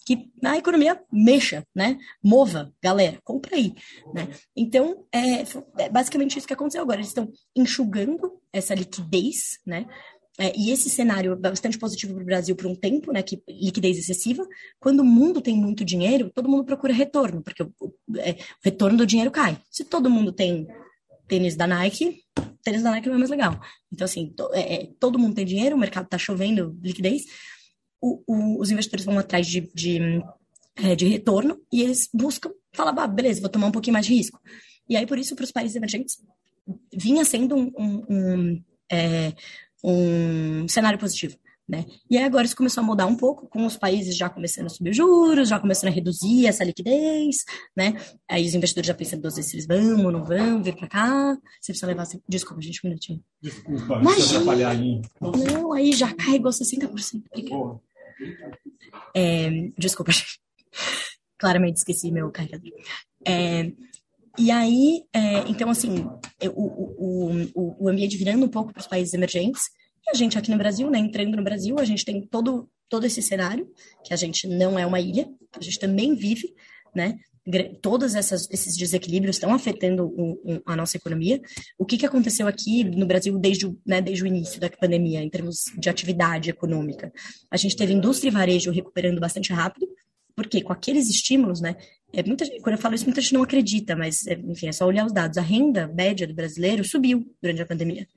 que 0.06 0.30
a 0.44 0.58
economia 0.58 1.02
mexa, 1.12 1.64
né? 1.74 1.98
Mova, 2.24 2.74
galera, 2.82 3.20
compra 3.24 3.56
aí, 3.56 3.76
né? 4.14 4.28
Então, 4.56 5.06
é, 5.14 5.44
é 5.84 5.90
basicamente 5.90 6.38
isso 6.38 6.48
que 6.48 6.54
aconteceu 6.54 6.82
agora. 6.82 6.98
Eles 6.98 7.10
estão 7.10 7.32
enxugando 7.56 8.42
essa 8.52 8.74
liquidez, 8.74 9.60
né? 9.66 9.86
É, 10.40 10.58
e 10.58 10.72
esse 10.72 10.90
cenário 10.90 11.34
é 11.34 11.36
bastante 11.36 11.78
positivo 11.78 12.14
para 12.14 12.24
o 12.24 12.26
Brasil 12.26 12.56
por 12.56 12.66
um 12.66 12.74
tempo, 12.74 13.12
né, 13.12 13.22
que 13.22 13.44
liquidez 13.46 13.98
excessiva. 13.98 14.48
Quando 14.80 15.02
o 15.02 15.06
mundo 15.06 15.42
tem 15.42 15.54
muito 15.54 15.84
dinheiro, 15.84 16.32
todo 16.34 16.48
mundo 16.48 16.64
procura 16.64 16.94
retorno, 16.94 17.42
porque 17.42 17.62
o, 17.62 17.74
o, 17.78 17.94
é, 18.18 18.32
o 18.32 18.64
retorno 18.64 18.98
do 18.98 19.06
dinheiro 19.06 19.32
cai. 19.32 19.60
Se 19.70 19.84
todo 19.84 20.10
mundo 20.10 20.32
tem 20.32 20.66
tênis 21.28 21.58
da 21.58 21.68
Nike, 21.68 22.24
tênis 22.64 22.82
da 22.82 22.92
Nike 22.92 23.10
não 23.10 23.16
é 23.16 23.18
mais 23.18 23.30
legal. 23.30 23.60
Então, 23.92 24.06
assim, 24.06 24.30
to, 24.30 24.50
é, 24.54 24.76
é 24.76 24.90
todo 24.98 25.20
mundo 25.20 25.36
tem 25.36 25.46
dinheiro, 25.46 25.76
o 25.76 25.80
mercado 25.80 26.06
está 26.06 26.18
chovendo 26.18 26.78
liquidez, 26.82 27.24
o, 28.02 28.24
os 28.62 28.72
investidores 28.72 29.04
vão 29.04 29.20
atrás 29.20 29.46
de, 29.46 29.70
de, 29.76 30.24
é, 30.78 30.96
de, 30.96 31.06
retorno 31.06 31.60
e 31.70 31.82
eles 31.82 32.10
buscam, 32.14 32.50
falam, 32.72 32.98
ah, 32.98 33.08
beleza, 33.08 33.42
vou 33.42 33.50
tomar 33.50 33.68
um 33.68 33.72
pouquinho 33.74 33.94
mais 33.94 34.06
de 34.06 34.14
risco. 34.14 34.40
E 34.88 34.96
aí, 34.96 35.06
por 35.06 35.20
isso, 35.20 35.36
para 35.36 35.44
os 35.44 35.52
países 35.52 35.76
emergentes, 35.76 36.18
vinha 36.94 37.26
sendo 37.26 37.58
um, 37.58 37.72
um, 37.78 38.06
um 38.10 38.64
é, 38.90 39.34
um 39.84 40.68
cenário 40.68 41.00
positivo. 41.00 41.38
Né? 41.70 41.86
E 42.10 42.18
aí 42.18 42.24
agora 42.24 42.48
isso 42.48 42.56
começou 42.56 42.82
a 42.82 42.86
mudar 42.86 43.06
um 43.06 43.16
pouco, 43.16 43.48
com 43.48 43.64
os 43.64 43.78
países 43.78 44.18
já 44.18 44.28
começando 44.28 44.66
a 44.66 44.70
subir 44.70 44.92
juros, 44.92 45.50
já 45.50 45.60
começando 45.60 45.92
a 45.92 45.94
reduzir 45.94 46.48
essa 46.48 46.64
liquidez, 46.64 47.46
né? 47.78 47.94
Aí 48.28 48.44
os 48.44 48.56
investidores 48.56 48.88
já 48.88 48.94
pensando 48.96 49.22
duas 49.22 49.36
vezes 49.36 49.52
se 49.52 49.58
eles 49.58 49.68
vão 49.68 50.04
ou 50.04 50.12
não 50.12 50.26
vão 50.26 50.64
vir 50.64 50.76
para 50.76 50.88
cá. 50.88 51.38
Você 51.62 51.72
precisa 51.72 51.86
levar... 51.86 52.08
Desculpa, 52.28 52.60
gente, 52.60 52.82
um 52.84 52.90
minutinho. 52.90 53.24
Desculpa, 53.40 54.00
Imagina. 54.02 54.26
atrapalhar 54.26 54.70
aí. 54.72 55.02
Não, 55.22 55.72
aí 55.72 55.94
já 55.94 56.12
carregou 56.12 56.50
60%. 56.50 57.22
É, 59.16 59.50
desculpa, 59.78 60.12
gente. 60.12 60.40
Claramente 61.38 61.78
esqueci 61.78 62.12
meu 62.12 62.32
carregador. 62.32 62.74
É, 63.24 63.72
e 64.40 64.52
aí, 64.52 65.04
é, 65.14 65.40
então, 65.50 65.70
assim, 65.70 66.06
o, 66.44 66.64
o, 66.64 67.32
o, 67.54 67.86
o 67.86 67.90
ambiente 67.90 68.18
virando 68.18 68.46
um 68.46 68.50
pouco 68.50 68.72
para 68.74 68.82
os 68.82 68.88
países 68.88 69.14
emergentes, 69.14 69.64
e 70.08 70.12
a 70.12 70.14
gente 70.14 70.38
aqui 70.38 70.50
no 70.50 70.58
Brasil, 70.58 70.90
né, 70.90 71.00
entrando 71.00 71.36
no 71.36 71.44
Brasil, 71.44 71.78
a 71.78 71.86
gente 71.86 72.06
tem 72.06 72.22
todo, 72.26 72.70
todo 72.88 73.06
esse 73.06 73.22
cenário, 73.22 73.70
que 74.04 74.14
a 74.14 74.18
gente 74.18 74.48
não 74.48 74.80
é 74.80 74.86
uma 74.86 75.00
ilha, 75.00 75.28
a 75.56 75.62
gente 75.62 75.78
também 75.78 76.16
vive, 76.16 76.54
né, 76.96 77.18
todos 77.82 78.16
essas, 78.16 78.48
esses 78.52 78.78
desequilíbrios 78.78 79.36
estão 79.36 79.54
afetando 79.54 80.06
o, 80.06 80.34
o, 80.34 80.62
a 80.66 80.76
nossa 80.76 80.98
economia. 80.98 81.42
O 81.78 81.86
que, 81.86 81.98
que 81.98 82.06
aconteceu 82.06 82.48
aqui 82.48 82.84
no 82.84 83.06
Brasil 83.06 83.38
desde 83.38 83.68
né, 83.86 84.02
desde 84.02 84.24
o 84.24 84.28
início 84.28 84.60
da 84.60 84.70
pandemia, 84.70 85.22
em 85.22 85.30
termos 85.30 85.66
de 85.78 85.90
atividade 85.90 86.50
econômica? 86.50 87.12
A 87.50 87.58
gente 87.58 87.76
teve 87.76 87.94
indústria 87.94 88.30
e 88.30 88.34
varejo 88.34 88.72
recuperando 88.72 89.20
bastante 89.20 89.52
rápido, 89.52 89.88
porque 90.40 90.62
com 90.62 90.72
aqueles 90.72 91.10
estímulos, 91.10 91.60
né, 91.60 91.76
é, 92.14 92.24
muita, 92.24 92.46
quando 92.62 92.76
eu 92.78 92.82
falo 92.82 92.96
isso, 92.96 93.04
muita 93.04 93.20
gente 93.20 93.34
não 93.34 93.44
acredita, 93.44 93.94
mas, 93.94 94.26
é, 94.26 94.36
enfim, 94.36 94.70
é 94.70 94.72
só 94.72 94.86
olhar 94.86 95.06
os 95.06 95.12
dados. 95.12 95.38
A 95.38 95.42
renda 95.42 95.86
média 95.86 96.26
do 96.26 96.34
brasileiro 96.34 96.82
subiu 96.86 97.30
durante 97.42 97.62
a 97.62 97.66
pandemia, 97.66 98.08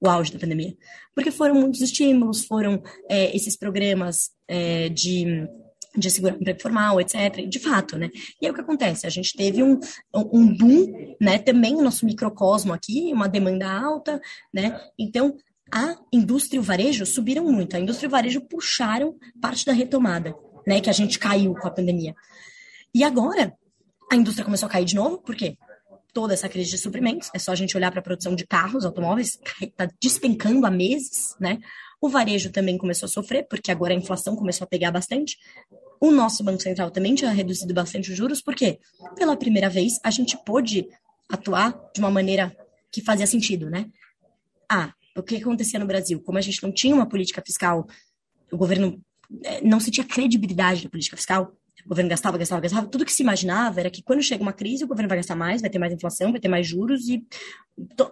o 0.00 0.08
auge 0.08 0.32
da 0.32 0.38
pandemia. 0.38 0.76
Porque 1.12 1.32
foram 1.32 1.56
muitos 1.56 1.80
estímulos, 1.80 2.44
foram 2.44 2.80
é, 3.10 3.34
esses 3.34 3.56
programas 3.56 4.30
é, 4.46 4.88
de 4.88 5.48
de 5.94 6.10
segurança 6.10 6.40
emprego 6.40 6.62
formal, 6.62 6.98
etc. 7.02 7.46
De 7.46 7.58
fato, 7.58 7.98
né? 7.98 8.08
E 8.40 8.46
aí 8.46 8.50
o 8.50 8.54
que 8.54 8.62
acontece? 8.62 9.06
A 9.06 9.10
gente 9.10 9.36
teve 9.36 9.62
um, 9.62 9.78
um 10.14 10.56
boom, 10.56 11.14
né? 11.20 11.38
Também 11.38 11.74
no 11.74 11.82
nosso 11.82 12.06
microcosmo 12.06 12.72
aqui, 12.72 13.12
uma 13.12 13.28
demanda 13.28 13.70
alta, 13.70 14.18
né? 14.54 14.80
Então, 14.98 15.36
a 15.70 15.94
indústria 16.10 16.56
e 16.56 16.60
o 16.60 16.62
varejo 16.62 17.04
subiram 17.04 17.44
muito. 17.44 17.76
A 17.76 17.78
indústria 17.80 18.06
e 18.06 18.08
o 18.08 18.10
varejo 18.10 18.40
puxaram 18.40 19.14
parte 19.38 19.66
da 19.66 19.72
retomada, 19.74 20.34
né? 20.66 20.80
Que 20.80 20.90
a 20.90 20.92
gente 20.92 21.18
caiu 21.18 21.54
com 21.54 21.66
a 21.66 21.70
pandemia. 21.70 22.14
E 22.94 23.02
agora, 23.04 23.54
a 24.10 24.16
indústria 24.16 24.44
começou 24.44 24.66
a 24.66 24.70
cair 24.70 24.84
de 24.84 24.94
novo, 24.94 25.18
por 25.18 25.34
quê? 25.34 25.56
Toda 26.12 26.34
essa 26.34 26.48
crise 26.48 26.70
de 26.70 26.78
suprimentos, 26.78 27.30
é 27.34 27.38
só 27.38 27.52
a 27.52 27.54
gente 27.54 27.76
olhar 27.76 27.90
para 27.90 28.00
a 28.00 28.02
produção 28.02 28.34
de 28.34 28.46
carros, 28.46 28.84
automóveis, 28.84 29.38
está 29.60 29.88
despencando 30.00 30.66
há 30.66 30.70
meses, 30.70 31.34
né? 31.40 31.58
O 32.00 32.08
varejo 32.08 32.50
também 32.50 32.76
começou 32.76 33.06
a 33.06 33.08
sofrer, 33.08 33.46
porque 33.48 33.70
agora 33.70 33.94
a 33.94 33.96
inflação 33.96 34.36
começou 34.36 34.64
a 34.64 34.68
pegar 34.68 34.90
bastante. 34.90 35.38
O 36.00 36.10
nosso 36.10 36.42
Banco 36.42 36.60
Central 36.60 36.90
também 36.90 37.14
tinha 37.14 37.30
reduzido 37.30 37.72
bastante 37.72 38.10
os 38.10 38.16
juros, 38.16 38.42
porque 38.42 38.78
pela 39.14 39.36
primeira 39.36 39.70
vez 39.70 40.00
a 40.02 40.10
gente 40.10 40.36
pôde 40.44 40.88
atuar 41.28 41.78
de 41.94 42.00
uma 42.00 42.10
maneira 42.10 42.54
que 42.90 43.00
fazia 43.00 43.26
sentido, 43.26 43.70
né? 43.70 43.86
Ah, 44.68 44.92
o 45.16 45.22
que 45.22 45.36
acontecia 45.36 45.78
no 45.78 45.86
Brasil? 45.86 46.20
Como 46.20 46.38
a 46.38 46.40
gente 46.40 46.62
não 46.62 46.72
tinha 46.72 46.94
uma 46.94 47.08
política 47.08 47.42
fiscal, 47.44 47.86
o 48.50 48.56
governo 48.56 49.00
não 49.62 49.80
se 49.80 49.90
tinha 49.90 50.06
credibilidade 50.06 50.82
da 50.84 50.90
política 50.90 51.16
fiscal, 51.16 51.52
O 51.84 51.88
governo 51.88 52.10
gastava, 52.10 52.38
gastava, 52.38 52.60
gastava. 52.60 52.86
Tudo 52.86 53.04
que 53.04 53.12
se 53.12 53.22
imaginava 53.22 53.80
era 53.80 53.90
que 53.90 54.02
quando 54.02 54.22
chega 54.22 54.42
uma 54.42 54.52
crise, 54.52 54.84
o 54.84 54.86
governo 54.86 55.08
vai 55.08 55.18
gastar 55.18 55.34
mais, 55.34 55.60
vai 55.60 55.70
ter 55.70 55.78
mais 55.78 55.92
inflação, 55.92 56.30
vai 56.30 56.40
ter 56.40 56.48
mais 56.48 56.66
juros 56.66 57.08
e 57.08 57.24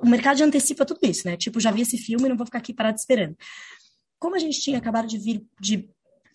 o 0.03 0.09
mercado 0.09 0.39
já 0.39 0.45
antecipa 0.45 0.85
tudo 0.85 1.01
isso, 1.03 1.27
né? 1.27 1.37
Tipo, 1.37 1.61
já 1.61 1.71
vi 1.71 1.83
esse 1.83 1.99
filme, 1.99 2.29
não 2.29 2.37
vou 2.37 2.47
ficar 2.47 2.59
aqui 2.59 2.73
parado 2.73 2.99
esperando. 2.99 3.37
Como 4.19 4.35
a 4.35 4.39
gente 4.39 4.61
tinha 4.61 4.79
acabado 4.79 5.07
de 5.07 5.19
vir 5.19 5.47
de 5.61 5.89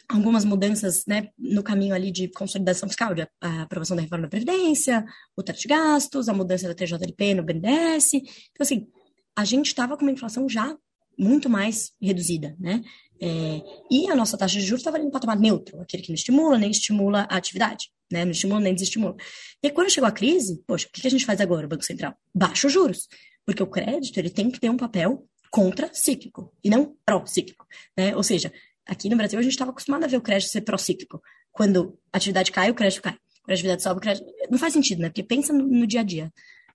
algumas 0.08 0.46
mudanças 0.46 1.04
né, 1.08 1.30
no 1.38 1.64
caminho 1.64 1.94
ali 1.96 2.12
de 2.12 2.28
consolidação 2.28 2.88
fiscal, 2.88 3.14
de 3.14 3.28
a 3.42 3.64
aprovação 3.64 3.96
da 3.96 4.04
reforma 4.04 4.24
da 4.24 4.30
Previdência, 4.30 5.04
o 5.36 5.44
teto 5.44 5.60
de 5.60 5.68
gastos, 5.68 6.30
a 6.30 6.34
mudança 6.34 6.68
da 6.68 6.76
TJLP 6.76 7.34
no 7.34 7.44
BNDES. 7.44 8.14
Então, 8.14 8.62
assim, 8.62 8.88
a 9.36 9.44
gente 9.44 9.68
estava 9.68 9.98
com 9.98 10.04
uma 10.04 10.12
inflação 10.12 10.48
já 10.48 10.78
muito 11.18 11.50
mais 11.50 11.92
reduzida, 12.02 12.56
né? 12.60 12.82
É, 13.22 13.62
e 13.90 14.10
a 14.10 14.16
nossa 14.16 14.38
taxa 14.38 14.60
de 14.60 14.66
juros 14.66 14.82
estava 14.82 14.98
ali 14.98 15.06
no 15.06 15.12
patamar 15.12 15.40
neutro, 15.40 15.82
aquele 15.82 16.04
que 16.04 16.10
não 16.10 16.16
estimula 16.16 16.58
nem 16.58 16.72
estimula 16.72 17.26
a 17.30 17.38
atividade, 17.38 17.90
né? 18.12 18.26
Não 18.26 18.32
estimula 18.32 18.60
nem 18.60 18.74
desestimula. 18.74 19.16
E 19.64 19.72
quando 19.72 19.90
chegou 19.90 20.08
a 20.08 20.12
crise, 20.12 20.62
poxa, 20.68 20.88
o 20.88 20.92
que 20.92 21.08
a 21.08 21.12
gente 21.12 21.26
faz 21.26 21.40
agora, 21.40 21.66
o 21.66 21.70
Banco 21.70 21.84
Central? 21.84 22.14
Baixa 22.34 22.68
os 22.68 22.74
juros, 22.74 23.08
porque 23.46 23.64
o 23.64 23.68
crédito 23.68 24.18
ele 24.18 24.30
tem 24.30 24.52
que 24.52 24.60
ter 24.60 24.70
um 24.70 24.78
papel 24.78 25.26
contra-cíclico 25.50 26.54
e 26.64 26.70
não 26.70 26.96
pró-cíclico, 27.06 27.66
né? 27.98 28.16
Ou 28.16 28.24
seja, 28.24 28.52
aqui 28.86 29.08
no 29.10 29.16
Brasil 29.16 29.40
a 29.40 29.42
gente 29.42 29.54
estava 29.54 29.72
acostumado 29.72 30.04
a 30.04 30.08
ver 30.08 30.18
o 30.18 30.22
crédito 30.22 30.50
ser 30.50 30.62
pró-cíclico. 30.62 31.22
Quando 31.52 31.98
a 32.12 32.18
atividade 32.18 32.52
cai, 32.52 32.70
o 32.70 32.76
crédito 32.76 33.02
cai. 33.02 33.18
Quando 33.42 33.52
a 33.52 33.54
atividade 33.54 33.82
sobe, 33.82 34.00
o 34.00 34.02
crédito... 34.02 34.26
Não 34.50 34.58
faz 34.58 34.74
sentido, 34.74 35.02
né? 35.02 35.10
Porque 35.10 35.24
pensa 35.24 35.54
no, 35.54 35.66
no 35.66 35.88
dia 35.88 36.02
a 36.02 36.04
dia. 36.04 36.34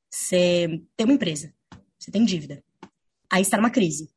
Você 0.08 0.80
tem 0.96 1.04
uma 1.04 1.12
empresa, 1.12 1.52
você 1.98 2.10
tem 2.10 2.24
dívida. 2.24 2.64
Aí 3.30 3.42
está 3.42 3.56
numa 3.58 3.70
crise. 3.70 4.10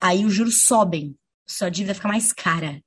Aí 0.00 0.24
os 0.24 0.32
juros 0.34 0.62
sobem, 0.62 1.16
sua 1.46 1.68
dívida 1.68 1.94
fica 1.94 2.08
mais 2.08 2.32
cara. 2.32 2.82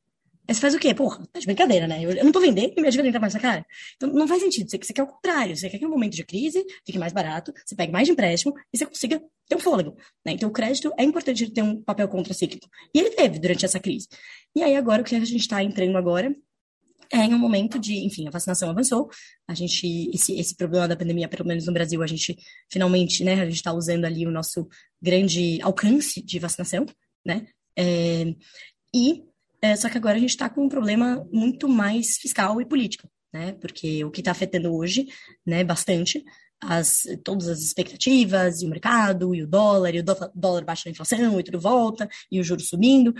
Aí 0.48 0.54
você 0.54 0.60
faz 0.60 0.74
o 0.74 0.80
quê? 0.80 0.94
Porra, 0.94 1.26
tá 1.32 1.40
de 1.40 1.46
brincadeira, 1.46 1.88
né? 1.88 2.04
Eu, 2.04 2.24
não 2.24 2.32
tô 2.32 2.42
vendendo 2.42 2.74
e 2.76 2.82
minha 2.82 2.92
dívida 2.92 3.14
tá 3.14 3.20
mais 3.20 3.34
cara. 3.36 3.66
Então 3.96 4.10
não 4.10 4.28
faz 4.28 4.42
sentido. 4.42 4.70
Você, 4.70 4.78
você 4.78 4.92
quer 4.92 5.04
o 5.04 5.08
contrário. 5.08 5.56
Você 5.56 5.70
quer 5.70 5.78
que 5.78 5.86
no 5.86 5.92
momento 5.92 6.16
de 6.16 6.26
crise 6.26 6.66
fique 6.86 7.00
mais 7.00 7.14
barato, 7.14 7.54
você 7.66 7.76
pegue 7.76 7.94
mais 7.94 8.08
de 8.08 8.12
empréstimo 8.12 8.54
e 8.74 8.78
você 8.78 8.86
consiga 8.86 9.22
ter 9.48 9.56
um 9.56 9.60
fôlego. 9.60 9.96
Né? 10.26 10.34
Então 10.34 10.50
o 10.50 10.52
crédito 10.52 10.92
é 10.98 11.04
importante 11.04 11.50
ter 11.50 11.62
um 11.62 11.82
papel 11.82 12.10
contracíclico. 12.10 12.68
E 12.94 13.00
ele 13.00 13.12
teve 13.12 13.40
durante 13.40 13.64
essa 13.64 13.80
crise. 13.80 14.08
E 14.54 14.62
aí 14.62 14.76
agora 14.76 15.02
o 15.02 15.06
que 15.06 15.16
a 15.16 15.20
gente 15.20 15.38
está 15.38 15.64
entrando 15.64 15.98
agora 15.98 16.36
é 17.12 17.26
em 17.26 17.34
um 17.34 17.38
momento 17.38 17.80
de, 17.80 18.06
enfim, 18.06 18.28
a 18.28 18.32
vacinação 18.32 18.70
avançou, 18.70 19.08
a 19.48 19.54
gente, 19.54 20.10
esse, 20.14 20.34
esse 20.40 20.56
problema 20.56 20.88
da 20.88 20.96
pandemia, 20.96 21.28
pelo 21.28 21.48
menos 21.48 21.68
no 21.68 21.74
Brasil, 21.74 22.02
a 22.02 22.08
gente 22.08 22.36
finalmente, 22.72 23.24
né, 23.24 23.34
a 23.34 23.46
gente 23.46 23.58
está 23.58 23.72
usando 23.72 24.06
ali 24.06 24.26
o 24.26 24.32
nosso 24.32 24.68
grande 25.00 25.62
alcance 25.62 26.24
de 26.24 26.40
vacinação, 26.40 26.86
né, 27.26 27.48
é, 27.78 28.36
e 28.94 29.24
é, 29.64 29.78
só 29.78 29.90
que 29.90 29.98
agora 29.98 30.18
a 30.18 30.20
gente 30.20 30.32
está 30.32 30.50
com 30.50 30.66
um 30.66 30.70
problema 30.70 31.26
muito 31.32 31.70
mais 31.70 32.18
fiscal 32.18 32.60
e 32.60 32.66
político, 32.66 33.10
né? 33.32 33.54
Porque 33.54 34.04
o 34.04 34.12
que 34.12 34.20
está 34.20 34.32
afetando 34.32 34.76
hoje, 34.76 35.08
né, 35.46 35.64
bastante, 35.64 36.22
as, 36.62 37.04
todas 37.24 37.48
as 37.48 37.60
expectativas, 37.60 38.62
e 38.62 38.66
o 38.66 38.70
mercado, 38.70 39.34
e 39.34 39.42
o 39.42 39.48
dólar, 39.48 39.96
e 39.96 40.00
o 40.00 40.04
dólar 40.36 40.66
baixa 40.66 40.90
a 40.90 40.92
inflação, 40.92 41.40
e 41.40 41.44
tudo 41.44 41.62
volta, 41.62 42.10
e 42.30 42.42
o 42.42 42.44
juro 42.44 42.60
subindo. 42.60 43.14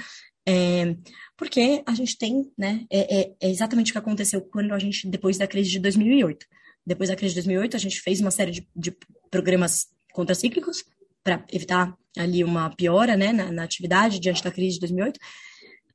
É, 0.46 0.98
porque 1.38 1.82
a 1.86 1.94
gente 1.96 2.18
tem, 2.18 2.52
né, 2.58 2.86
é, 2.90 3.22
é, 3.22 3.34
é, 3.42 3.50
exatamente 3.50 3.92
o 3.92 3.94
que 3.94 4.00
aconteceu 4.00 4.42
quando 4.42 4.74
a 4.74 4.80
gente, 4.80 5.08
depois 5.08 5.38
da 5.38 5.48
crise 5.48 5.72
de 5.72 5.80
2008. 5.80 6.46
Depois 6.86 7.10
da 7.10 7.16
crise 7.16 7.34
de 7.36 7.42
2008, 7.42 7.78
a 7.78 7.80
gente 7.80 8.02
fez 8.02 8.20
uma 8.20 8.32
série 8.32 8.52
de, 8.52 8.68
de 8.76 8.94
programas 9.32 9.88
contracíclicos 10.12 10.84
para 11.24 11.46
evitar 11.50 11.98
ali 12.18 12.44
uma 12.44 12.70
piora, 12.70 13.16
né, 13.16 13.32
na, 13.32 13.52
na 13.52 13.64
atividade 13.64 14.20
diante 14.20 14.44
da 14.44 14.52
crise 14.52 14.76
de 14.76 14.82
2008, 14.82 15.20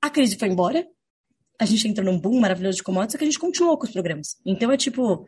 a 0.01 0.11
crise 0.11 0.37
foi 0.37 0.49
embora, 0.49 0.87
a 1.59 1.65
gente 1.65 1.89
entrou 1.89 2.07
num 2.07 2.19
boom 2.19 2.41
maravilhoso 2.41 2.77
de 2.77 2.83
commodities, 2.83 3.13
só 3.13 3.19
que 3.19 3.25
a 3.25 3.27
gente 3.27 3.39
continuou 3.39 3.77
com 3.77 3.85
os 3.87 3.93
programas. 3.93 4.37
Então 4.47 4.71
é 4.71 4.77
tipo, 4.77 5.27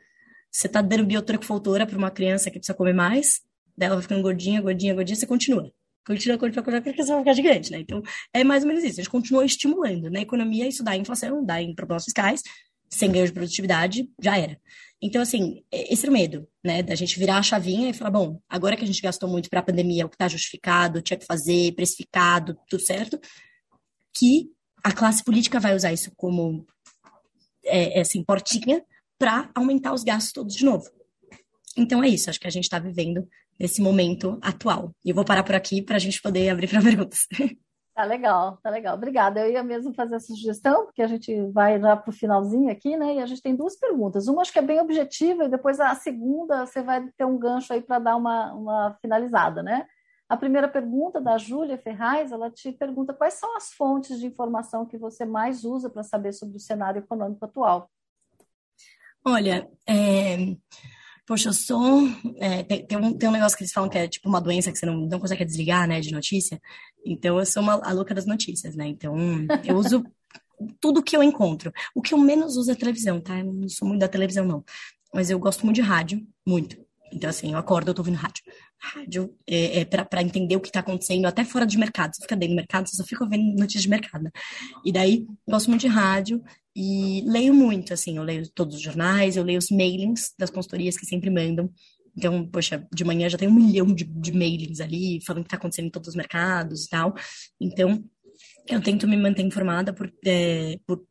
você 0.51 0.69
tá 0.69 0.81
dando 0.81 1.05
biotransfoltora 1.05 1.87
para 1.87 1.99
uma 1.99 2.11
criança 2.11 2.51
que 2.51 2.59
precisa 2.59 2.77
comer 2.77 2.95
mais, 2.95 3.41
dela 3.77 3.95
vai 3.95 4.03
ficando 4.03 4.23
gordinha, 4.23 4.61
gordinha, 4.61 4.95
gordinha, 4.95 5.17
você 5.17 5.27
continua. 5.27 5.73
Continua, 6.07 6.39
continua, 6.39 6.65
continua, 6.65 6.83
porque 6.83 7.03
você 7.03 7.13
vai 7.13 7.21
ficar 7.21 7.33
gigante, 7.35 7.71
né? 7.71 7.81
Então, 7.81 8.03
é 8.33 8.43
mais 8.43 8.63
ou 8.63 8.69
menos 8.69 8.83
isso. 8.83 9.01
A 9.01 9.03
gente 9.03 9.11
continua 9.11 9.45
estimulando. 9.45 10.11
Na 10.11 10.21
economia, 10.21 10.67
isso 10.67 10.83
dá 10.83 10.97
inflação, 10.97 11.45
dá 11.45 11.61
em 11.63 11.75
problemas 11.75 12.05
fiscais, 12.05 12.43
sem 12.89 13.13
ganho 13.13 13.27
de 13.27 13.33
produtividade, 13.33 14.09
já 14.21 14.37
era. 14.37 14.59
Então, 15.03 15.23
assim, 15.23 15.65
esse 15.73 16.07
é 16.07 16.11
o 16.11 16.13
medo, 16.13 16.47
né? 16.63 16.83
Da 16.83 16.95
gente 16.95 17.19
virar 17.19 17.39
a 17.39 17.43
chavinha 17.43 17.89
e 17.89 17.95
falar, 17.95 18.11
bom, 18.11 18.41
agora 18.49 18.77
que 18.77 18.85
a 18.85 18.87
gente 18.87 19.01
gastou 19.01 19.29
muito 19.29 19.49
para 19.49 19.61
a 19.61 19.63
pandemia, 19.63 20.05
o 20.05 20.09
que 20.09 20.15
está 20.15 20.29
justificado, 20.29 21.01
tinha 21.01 21.17
que 21.17 21.25
fazer, 21.25 21.73
precificado, 21.73 22.57
tudo 22.69 22.83
certo, 22.83 23.19
que 24.15 24.51
a 24.85 24.93
classe 24.93 25.25
política 25.25 25.59
vai 25.59 25.75
usar 25.75 25.93
isso 25.93 26.13
como 26.17 26.67
é, 27.65 27.99
é 27.99 28.01
assim, 28.01 28.23
portinha 28.23 28.85
para 29.19 29.51
aumentar 29.55 29.93
os 29.93 30.05
gastos 30.05 30.33
todos 30.33 30.55
de 30.55 30.65
novo. 30.65 30.85
Então 31.77 32.03
é 32.03 32.09
isso, 32.09 32.29
acho 32.29 32.41
que 32.41 32.47
a 32.47 32.51
gente 32.51 32.65
está 32.65 32.79
vivendo 32.79 33.27
nesse 33.59 33.81
momento 33.81 34.39
atual. 34.43 34.95
E 35.05 35.11
eu 35.11 35.15
vou 35.15 35.25
parar 35.25 35.45
por 35.45 35.55
aqui 35.55 35.83
para 35.83 35.97
a 35.97 35.99
gente 35.99 36.21
poder 36.21 36.49
abrir 36.49 36.69
para 36.69 36.83
perguntas. 36.83 37.27
Tá 38.01 38.07
legal, 38.07 38.57
tá 38.63 38.71
legal. 38.71 38.95
Obrigada. 38.95 39.41
Eu 39.41 39.53
ia 39.53 39.63
mesmo 39.63 39.93
fazer 39.93 40.17
essa 40.17 40.29
sugestão, 40.29 40.87
porque 40.87 41.03
a 41.03 41.07
gente 41.07 41.39
vai 41.51 41.79
já 41.79 41.95
para 41.95 42.09
o 42.09 42.15
finalzinho 42.15 42.73
aqui, 42.73 42.97
né? 42.97 43.17
E 43.17 43.21
a 43.21 43.27
gente 43.27 43.43
tem 43.43 43.55
duas 43.55 43.77
perguntas. 43.77 44.27
Uma 44.27 44.41
acho 44.41 44.51
que 44.51 44.59
é 44.59 44.63
bem 44.63 44.81
objetiva, 44.81 45.45
e 45.45 45.51
depois 45.51 45.79
a 45.79 45.95
segunda 45.95 46.65
você 46.65 46.83
vai 46.83 47.07
ter 47.11 47.27
um 47.27 47.37
gancho 47.37 47.75
aí 47.75 47.83
para 47.83 47.99
dar 47.99 48.17
uma, 48.17 48.55
uma 48.55 48.97
finalizada, 49.03 49.63
né? 49.63 49.87
A 50.27 50.35
primeira 50.35 50.67
pergunta 50.67 51.21
da 51.21 51.37
Júlia 51.37 51.77
Ferraz, 51.77 52.33
ela 52.33 52.51
te 52.51 52.73
pergunta 52.73 53.13
quais 53.13 53.35
são 53.35 53.55
as 53.55 53.71
fontes 53.71 54.19
de 54.19 54.25
informação 54.25 54.87
que 54.87 54.97
você 54.97 55.27
mais 55.27 55.63
usa 55.67 55.91
para 55.91 56.03
saber 56.03 56.33
sobre 56.33 56.57
o 56.57 56.61
cenário 56.61 57.01
econômico 57.01 57.45
atual. 57.45 57.91
Olha, 59.23 59.71
é... 59.87 60.57
poxa, 61.31 61.51
eu 61.51 61.53
sou. 61.53 62.09
É, 62.39 62.65
tem, 62.65 62.85
tem, 62.85 62.99
um, 62.99 63.17
tem 63.17 63.29
um 63.29 63.33
negócio 63.33 63.57
que 63.57 63.63
eles 63.63 63.73
falam 63.73 63.89
que 63.89 63.97
é 63.97 64.09
tipo 64.09 64.29
uma 64.29 64.41
doença 64.41 64.73
que 64.73 64.77
você 64.77 64.85
não, 64.85 64.97
não 64.97 65.21
consegue 65.21 65.45
desligar, 65.45 65.87
né, 65.87 66.01
de 66.01 66.11
notícia. 66.11 66.61
Então, 67.07 67.39
eu 67.39 67.47
sou 67.47 67.63
uma, 67.63 67.75
a 67.75 67.93
louca 67.93 68.13
das 68.13 68.27
notícias, 68.27 68.75
né? 68.75 68.89
Então, 68.89 69.15
eu 69.65 69.77
uso 69.77 70.05
tudo 70.81 71.05
que 71.05 71.17
eu 71.17 71.23
encontro. 71.23 71.73
O 71.95 72.03
que 72.03 72.15
eu 72.15 72.19
menos 72.19 72.57
uso 72.57 72.73
é 72.73 72.75
televisão, 72.75 73.21
tá? 73.21 73.39
Eu 73.39 73.45
não 73.45 73.69
sou 73.69 73.87
muito 73.87 74.01
da 74.01 74.09
televisão, 74.09 74.45
não. 74.45 74.65
Mas 75.15 75.31
eu 75.31 75.39
gosto 75.39 75.65
muito 75.65 75.77
de 75.77 75.83
rádio, 75.83 76.21
muito. 76.45 76.77
Então, 77.13 77.31
assim, 77.31 77.53
eu 77.53 77.59
acordo, 77.59 77.91
eu 77.91 77.95
tô 77.95 78.03
ouvindo 78.03 78.17
rádio. 78.17 78.43
Rádio 78.77 79.33
é, 79.49 79.83
é 79.83 79.85
para 79.85 80.23
entender 80.23 80.57
o 80.57 80.61
que 80.61 80.73
tá 80.73 80.81
acontecendo, 80.81 81.27
até 81.27 81.45
fora 81.45 81.65
de 81.65 81.79
mercado. 81.79 82.13
Você 82.13 82.23
fica 82.23 82.35
dentro 82.35 82.55
do 82.55 82.57
mercado, 82.57 82.89
você 82.89 82.97
só 82.97 83.05
fica 83.05 83.23
ouvindo 83.23 83.57
notícias 83.57 83.85
de 83.85 83.89
mercado. 83.89 84.25
Né? 84.25 84.31
E 84.85 84.91
daí, 84.91 85.27
gosto 85.49 85.69
muito 85.69 85.83
de 85.83 85.89
rádio 85.89 86.43
e 86.81 87.21
leio 87.27 87.53
muito, 87.53 87.93
assim. 87.93 88.17
Eu 88.17 88.23
leio 88.23 88.49
todos 88.55 88.77
os 88.77 88.81
jornais, 88.81 89.37
eu 89.37 89.45
leio 89.45 89.59
os 89.59 89.71
mailings 89.71 90.33
das 90.39 90.49
consultorias 90.49 90.97
que 90.97 91.05
sempre 91.05 91.29
mandam. 91.29 91.71
Então, 92.17 92.47
poxa, 92.47 92.89
de 92.91 93.05
manhã 93.05 93.29
já 93.29 93.37
tem 93.37 93.49
um 93.49 93.55
milhão 93.55 93.87
de, 93.87 94.05
de 94.05 94.33
mailings 94.33 94.81
ali, 94.81 95.21
falando 95.27 95.43
o 95.43 95.45
que 95.45 95.49
está 95.49 95.59
acontecendo 95.59 95.87
em 95.87 95.91
todos 95.91 96.09
os 96.09 96.15
mercados 96.15 96.87
e 96.87 96.89
tal. 96.89 97.15
Então, 97.61 98.03
eu 98.67 98.81
tento 98.81 99.07
me 99.07 99.17
manter 99.17 99.43
informada 99.43 99.93
por, 99.93 100.11
é, 100.25 100.79
por 100.87 101.05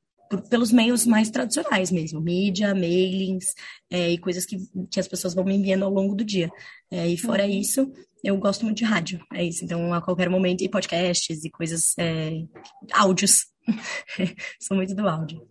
pelos 0.49 0.71
meios 0.71 1.07
mais 1.07 1.29
tradicionais 1.31 1.91
mesmo, 1.91 2.21
mídia, 2.21 2.75
mailings 2.75 3.53
é, 3.89 4.11
e 4.11 4.17
coisas 4.19 4.45
que, 4.45 4.57
que 4.91 4.99
as 4.99 5.07
pessoas 5.07 5.33
vão 5.33 5.43
me 5.43 5.55
enviando 5.55 5.83
ao 5.85 5.91
longo 5.91 6.15
do 6.15 6.23
dia. 6.23 6.49
É, 6.91 7.07
e 7.07 7.17
fora 7.17 7.45
uhum. 7.45 7.49
isso, 7.49 7.91
eu 8.23 8.37
gosto 8.37 8.63
muito 8.63 8.77
de 8.77 8.83
rádio, 8.83 9.19
é 9.33 9.43
isso. 9.43 9.65
Então, 9.65 9.91
a 9.93 10.01
qualquer 10.01 10.29
momento, 10.29 10.63
e 10.63 10.69
podcasts 10.69 11.43
e 11.43 11.49
coisas, 11.49 11.95
é, 11.97 12.43
áudios. 12.93 13.45
Sou 14.59 14.75
muito 14.75 14.95
do 14.95 15.07
áudio. 15.07 15.47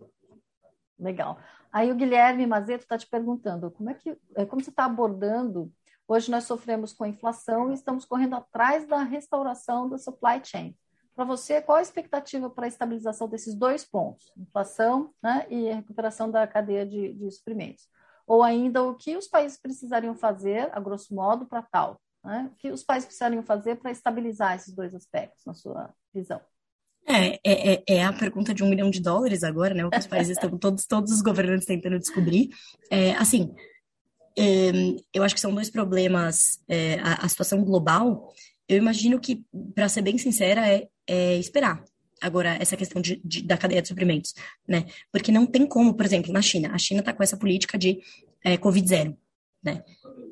Legal. 0.97 1.39
Aí 1.71 1.91
o 1.91 1.95
Guilherme 1.95 2.45
Mazeto 2.47 2.83
está 2.83 2.97
te 2.97 3.07
perguntando 3.07 3.71
como 3.71 3.89
é 3.89 3.93
que 3.93 4.17
é, 4.35 4.45
como 4.45 4.63
você 4.63 4.69
está 4.69 4.85
abordando. 4.85 5.71
Hoje 6.07 6.31
nós 6.31 6.45
sofremos 6.45 6.91
com 6.91 7.05
inflação 7.05 7.69
e 7.69 7.75
estamos 7.75 8.03
correndo 8.03 8.35
atrás 8.35 8.87
da 8.87 9.03
restauração 9.03 9.87
da 9.87 9.97
supply 9.97 10.41
chain. 10.43 10.75
Para 11.15 11.25
você, 11.25 11.61
qual 11.61 11.77
a 11.77 11.81
expectativa 11.81 12.49
para 12.49 12.65
a 12.65 12.67
estabilização 12.67 13.27
desses 13.27 13.53
dois 13.53 13.83
pontos, 13.83 14.31
inflação 14.37 15.13
né, 15.21 15.45
e 15.49 15.71
recuperação 15.71 16.31
da 16.31 16.47
cadeia 16.47 16.85
de, 16.85 17.13
de 17.13 17.29
suprimentos? 17.29 17.87
Ou 18.25 18.41
ainda, 18.41 18.81
o 18.83 18.95
que 18.95 19.17
os 19.17 19.27
países 19.27 19.59
precisariam 19.59 20.15
fazer, 20.15 20.69
a 20.71 20.79
grosso 20.79 21.13
modo, 21.13 21.45
para 21.45 21.61
tal? 21.61 21.99
Né? 22.23 22.49
O 22.51 22.55
que 22.55 22.71
os 22.71 22.83
países 22.83 23.05
precisariam 23.05 23.43
fazer 23.43 23.75
para 23.75 23.91
estabilizar 23.91 24.55
esses 24.55 24.73
dois 24.73 24.95
aspectos, 24.95 25.43
na 25.45 25.53
sua 25.53 25.93
visão? 26.13 26.39
É, 27.07 27.39
é, 27.43 27.73
é, 27.73 27.83
é, 27.87 28.03
a 28.03 28.13
pergunta 28.13 28.53
de 28.53 28.63
um 28.63 28.69
milhão 28.69 28.89
de 28.89 29.01
dólares 29.01 29.43
agora, 29.43 29.73
né? 29.73 29.85
O 29.85 29.89
que 29.89 29.97
os 29.97 30.07
países 30.07 30.37
estão, 30.37 30.55
todos, 30.59 30.85
todos 30.85 31.11
os 31.11 31.21
governantes 31.21 31.65
tentando 31.65 31.97
descobrir. 31.97 32.49
É, 32.89 33.11
assim, 33.13 33.53
é, 34.37 34.71
eu 35.13 35.23
acho 35.23 35.33
que 35.33 35.41
são 35.41 35.53
dois 35.53 35.69
problemas. 35.69 36.59
É, 36.67 36.99
a, 36.99 37.25
a, 37.25 37.29
situação 37.29 37.63
global, 37.63 38.31
eu 38.67 38.77
imagino 38.77 39.19
que, 39.19 39.43
para 39.73 39.89
ser 39.89 40.01
bem 40.01 40.17
sincera, 40.17 40.67
é 40.67 40.87
é, 41.07 41.37
esperar 41.37 41.83
agora 42.21 42.55
essa 42.61 42.77
questão 42.77 43.01
de, 43.01 43.19
de, 43.25 43.41
da 43.41 43.57
cadeia 43.57 43.81
de 43.81 43.87
suprimentos, 43.87 44.35
né? 44.67 44.85
Porque 45.11 45.31
não 45.31 45.47
tem 45.47 45.65
como, 45.65 45.95
por 45.95 46.05
exemplo, 46.05 46.31
na 46.31 46.41
China, 46.41 46.69
a 46.71 46.77
China 46.77 46.99
está 46.99 47.13
com 47.13 47.23
essa 47.23 47.37
política 47.37 47.77
de 47.77 47.99
Covid 48.61 48.87
zero, 48.87 49.17
né? 49.63 49.83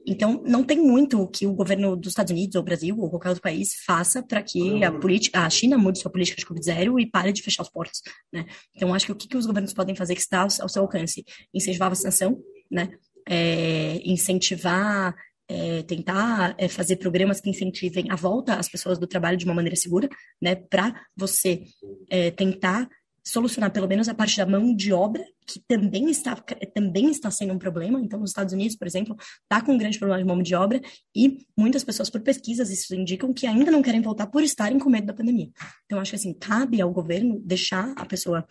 Então, 0.08 0.41
não 0.48 0.63
tem 0.63 0.80
muito 0.80 1.28
que 1.28 1.46
o 1.46 1.54
governo 1.54 1.98
dos 1.98 2.13
Estados 2.13 2.32
Unidos, 2.32 2.56
ou 2.56 2.63
Brasil, 2.63 2.98
ou 2.98 3.10
qualquer 3.10 3.28
outro 3.30 3.41
país 3.41 3.76
faça 3.86 4.24
para 4.24 4.41
que 4.41 4.82
a, 4.82 4.89
política, 4.89 5.41
a 5.41 5.50
China 5.50 5.78
mude 5.78 6.00
sua 6.00 6.10
política 6.10 6.39
de 6.39 6.46
Covid-0 6.46 7.02
e 7.02 7.06
pare 7.06 7.34
de 7.34 7.44
fechar 7.44 7.62
os 7.62 7.69
portos, 7.69 8.02
né? 8.31 8.46
Então, 8.73 8.94
acho 8.94 9.06
que 9.06 9.12
o 9.12 9.15
que, 9.15 9.27
que 9.27 9.36
os 9.36 9.46
governos 9.46 9.73
podem 9.73 9.96
fazer 9.96 10.15
que 10.15 10.21
está 10.21 10.42
ao, 10.42 10.69
seu 10.69 10.81
alcance? 10.81 11.25
Incentivar 11.54 11.88
a 11.88 11.90
vacinação, 11.90 12.40
né? 12.71 12.90
É, 13.27 14.00
incentivar 14.06 15.13
é, 15.50 15.81
tentar 15.84 16.56
é, 16.58 16.67
fazer 16.67 16.98
programas 16.98 17.40
que 17.40 17.50
incentivem 17.50 18.10
a 18.10 18.15
volta 18.15 18.56
às 18.56 18.69
pessoas 18.69 18.98
do 18.98 19.08
trabalho 19.08 19.38
de 19.38 19.46
uma 19.46 19.54
maneira 19.54 19.75
segura, 19.75 20.10
né, 20.42 20.56
para 20.56 20.94
você 21.15 21.63
é, 22.10 22.31
tentar 22.31 22.88
solucionar 23.28 23.71
pelo 23.71 23.88
menos 23.88 24.08
a 24.08 24.13
parte 24.13 24.38
da 24.38 24.46
mão 24.46 24.73
de 24.75 24.94
obra, 24.94 25.23
que 25.46 25.60
também 25.67 26.10
está, 26.10 26.36
também 26.73 27.10
está 27.10 27.30
sendo 27.30 27.54
um 27.54 27.60
problema. 27.60 28.00
Então, 28.00 28.19
nos 28.19 28.30
Estados 28.30 28.54
Unidos, 28.54 28.75
por 28.75 28.88
exemplo, 28.88 29.15
está 29.44 29.62
com 29.62 29.73
um 29.73 29.78
grande 29.78 30.00
problema 30.00 30.21
de 30.21 30.28
mão 30.28 30.42
de 30.42 30.56
obra 30.56 30.82
e 31.15 31.46
muitas 31.58 31.84
pessoas, 31.84 32.10
por 32.10 32.21
pesquisas, 32.21 32.69
isso 32.69 32.96
indicam 32.96 33.34
que 33.34 33.46
ainda 33.46 33.69
não 33.69 33.82
querem 33.82 34.02
voltar 34.02 34.28
por 34.28 34.44
estarem 34.44 34.80
com 34.80 34.90
medo 34.90 35.08
da 35.08 35.13
pandemia. 35.13 35.50
Então, 35.86 36.00
acho 36.00 36.12
que 36.12 36.15
assim, 36.15 36.34
cabe 36.34 36.82
ao 36.82 36.92
governo 36.92 37.40
deixar 37.44 37.94
a 37.98 38.06
pessoa 38.06 38.48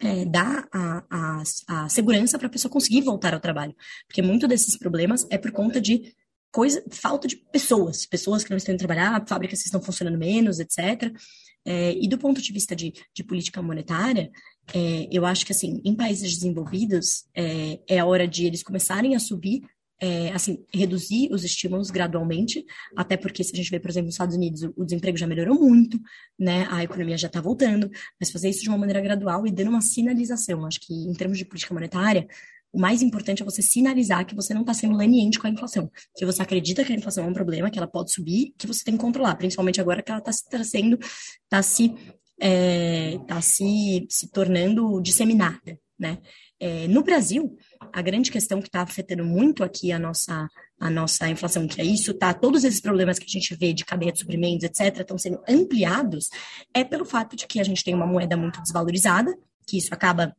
é, 0.00 0.24
dar 0.24 0.68
a, 0.72 1.04
a, 1.10 1.42
a 1.68 1.88
segurança 1.88 2.38
para 2.38 2.46
a 2.46 2.50
pessoa 2.50 2.70
conseguir 2.70 3.02
voltar 3.02 3.34
ao 3.34 3.40
trabalho. 3.40 3.74
Porque 4.06 4.22
muito 4.22 4.46
desses 4.46 4.76
problemas 4.76 5.26
é 5.30 5.38
por 5.38 5.50
conta 5.52 5.80
de 5.80 6.14
coisa, 6.52 6.84
falta 6.90 7.26
de 7.26 7.36
pessoas, 7.36 8.06
pessoas 8.06 8.44
que 8.44 8.50
não 8.50 8.56
estão 8.56 8.72
indo 8.72 8.78
trabalhar, 8.78 9.26
fábricas 9.26 9.60
que 9.60 9.66
estão 9.66 9.82
funcionando 9.82 10.16
menos, 10.16 10.60
etc. 10.60 11.12
É, 11.64 11.92
e 11.92 12.08
do 12.08 12.18
ponto 12.18 12.42
de 12.42 12.52
vista 12.52 12.76
de, 12.76 12.92
de 13.14 13.24
política 13.24 13.62
monetária, 13.62 14.30
é, 14.72 15.08
eu 15.10 15.24
acho 15.24 15.44
que, 15.46 15.52
assim, 15.52 15.80
em 15.84 15.94
países 15.94 16.34
desenvolvidos, 16.34 17.24
é, 17.34 17.80
é 17.88 17.98
a 17.98 18.06
hora 18.06 18.28
de 18.28 18.46
eles 18.46 18.62
começarem 18.62 19.14
a 19.14 19.18
subir, 19.18 19.62
é, 20.00 20.32
assim, 20.32 20.64
reduzir 20.72 21.32
os 21.32 21.44
estímulos 21.44 21.90
gradualmente, 21.90 22.64
até 22.96 23.16
porque, 23.16 23.42
se 23.42 23.52
a 23.54 23.56
gente 23.56 23.70
vê, 23.70 23.80
por 23.80 23.90
exemplo, 23.90 24.06
nos 24.06 24.14
Estados 24.14 24.36
Unidos, 24.36 24.62
o, 24.76 24.84
desemprego 24.84 25.16
já 25.16 25.26
melhorou 25.26 25.58
muito, 25.58 25.98
né, 26.38 26.66
a 26.70 26.82
economia 26.82 27.16
já 27.16 27.28
está 27.28 27.40
voltando, 27.40 27.90
mas 28.20 28.30
fazer 28.30 28.50
isso 28.50 28.62
de 28.62 28.68
uma 28.68 28.78
maneira 28.78 29.00
gradual 29.00 29.46
e 29.46 29.52
dando 29.52 29.70
uma 29.70 29.80
sinalização. 29.80 30.66
Acho 30.66 30.80
que, 30.80 30.92
em 30.92 31.12
termos 31.14 31.38
de 31.38 31.44
política 31.44 31.72
monetária, 31.72 32.26
o 32.74 32.80
mais 32.80 33.02
importante 33.02 33.40
é 33.40 33.44
você 33.44 33.62
sinalizar 33.62 34.26
que 34.26 34.34
você 34.34 34.52
não 34.52 34.62
está 34.62 34.74
sendo 34.74 34.96
leniente 34.96 35.38
com 35.38 35.46
a 35.46 35.50
inflação, 35.50 35.88
que 36.16 36.26
você 36.26 36.42
acredita 36.42 36.84
que 36.84 36.92
a 36.92 36.96
inflação 36.96 37.24
é 37.24 37.28
um 37.28 37.32
problema, 37.32 37.70
que 37.70 37.78
ela 37.78 37.86
pode 37.86 38.12
subir, 38.12 38.52
que 38.58 38.66
você 38.66 38.84
tem 38.84 38.94
que 38.94 39.00
controlar, 39.00 39.36
principalmente 39.36 39.80
agora 39.80 40.02
que 40.02 40.10
ela 40.10 40.18
está 40.18 40.32
se 40.32 40.48
trazendo, 40.48 40.98
está 40.98 41.62
se, 41.62 41.94
é, 42.40 43.16
tá 43.28 43.40
se, 43.40 44.06
se 44.10 44.28
tornando 44.28 45.00
disseminada, 45.00 45.78
né? 45.96 46.18
É, 46.58 46.88
no 46.88 47.02
Brasil, 47.02 47.56
a 47.92 48.02
grande 48.02 48.30
questão 48.30 48.60
que 48.60 48.68
está 48.68 48.82
afetando 48.82 49.24
muito 49.24 49.62
aqui 49.62 49.92
a 49.92 49.98
nossa, 49.98 50.48
a 50.80 50.90
nossa 50.90 51.28
inflação, 51.28 51.68
que 51.68 51.80
é 51.80 51.84
isso, 51.84 52.12
tá? 52.14 52.34
Todos 52.34 52.64
esses 52.64 52.80
problemas 52.80 53.18
que 53.18 53.26
a 53.26 53.28
gente 53.28 53.54
vê 53.54 53.72
de 53.72 53.84
cadeia 53.84 54.10
de 54.10 54.18
suprimentos, 54.18 54.64
etc., 54.64 55.00
estão 55.00 55.18
sendo 55.18 55.40
ampliados, 55.48 56.28
é 56.72 56.82
pelo 56.82 57.04
fato 57.04 57.36
de 57.36 57.46
que 57.46 57.60
a 57.60 57.64
gente 57.64 57.84
tem 57.84 57.94
uma 57.94 58.06
moeda 58.06 58.36
muito 58.36 58.60
desvalorizada, 58.62 59.36
que 59.66 59.78
isso 59.78 59.92
acaba 59.92 60.34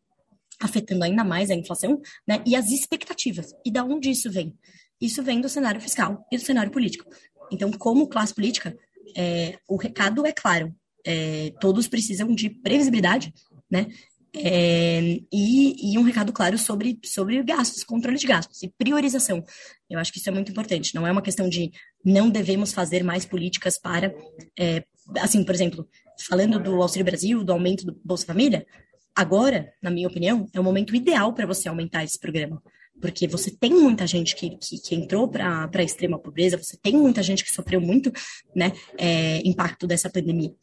afetando 0.60 1.04
ainda 1.04 1.24
mais 1.24 1.50
a 1.50 1.56
inflação, 1.56 2.02
né? 2.28 2.42
E 2.46 2.56
as 2.56 2.72
expectativas. 2.72 3.54
E 3.66 3.72
da 3.72 3.84
onde 3.84 4.10
isso 4.10 4.32
vem? 4.32 4.54
Isso 5.00 5.22
vem 5.22 5.42
do 5.42 5.50
cenário 5.50 5.82
fiscal 5.82 6.26
e 6.32 6.38
do 6.38 6.44
cenário 6.44 6.72
político. 6.72 7.06
Então, 7.52 7.72
como 7.72 8.08
classe 8.08 8.34
política, 8.34 8.76
é, 9.16 9.58
o 9.68 9.76
recado 9.76 10.26
é 10.26 10.32
claro. 10.32 10.74
É, 11.06 11.52
todos 11.60 11.88
precisam 11.88 12.34
de 12.34 12.50
previsibilidade, 12.50 13.34
né? 13.70 13.88
É, 14.38 15.00
e, 15.32 15.94
e, 15.94 15.98
um 15.98 16.04
recado 16.04 16.34
claro 16.34 16.58
sobre, 16.58 17.00
sobre 17.06 17.42
gastos, 17.42 17.86
controle 17.86 18.18
de 18.18 18.28
gastos 18.28 18.62
e 18.64 18.74
priorização. 18.78 19.42
Eu 19.90 19.98
acho 19.98 20.12
que 20.12 20.20
isso 20.20 20.28
é 20.28 20.32
muito 20.32 20.52
importante. 20.52 20.94
Não 20.94 21.08
é 21.08 21.12
uma 21.12 21.22
questão 21.22 21.48
de 21.48 21.72
não 22.04 22.30
devemos 22.30 22.74
fazer 22.74 23.02
mais 23.02 23.26
políticas 23.26 23.80
para, 23.80 24.14
é, 24.60 24.84
assim, 25.20 25.44
por 25.44 25.56
exemplo, 25.56 25.88
falando 26.28 26.60
do 26.60 26.82
Auxílio 26.82 27.06
Brasil, 27.06 27.44
do 27.44 27.54
aumento 27.54 27.86
do 27.86 27.98
Bolsa 28.04 28.26
Família, 28.26 28.66
Agora, 29.16 29.72
na 29.82 29.90
minha 29.90 30.08
opinião, 30.08 30.48
é 30.54 30.60
o 30.60 30.64
momento 30.64 30.96
ideal 30.96 31.34
para 31.34 31.46
você 31.46 31.70
aumentar 31.70 32.04
esse 32.04 32.20
programa. 32.20 32.62
Porque 33.00 33.28
você 33.28 33.52
tem 33.52 33.72
muita 33.72 34.06
gente 34.08 34.36
que, 34.36 34.58
que, 34.58 34.78
que 34.80 34.96
entrou 34.96 35.28
para 35.28 35.70
a 35.74 35.84
extrema 35.84 36.20
pobreza, 36.20 36.58
você 36.58 36.78
tem 36.78 36.94
muita 36.94 37.22
gente 37.24 37.44
que 37.44 37.52
sofreu 37.52 37.80
muito 37.80 38.12
né, 38.56 38.72
é, 38.98 39.42
impacto 39.48 39.86
dessa 39.88 40.10
pandemia. 40.10 40.54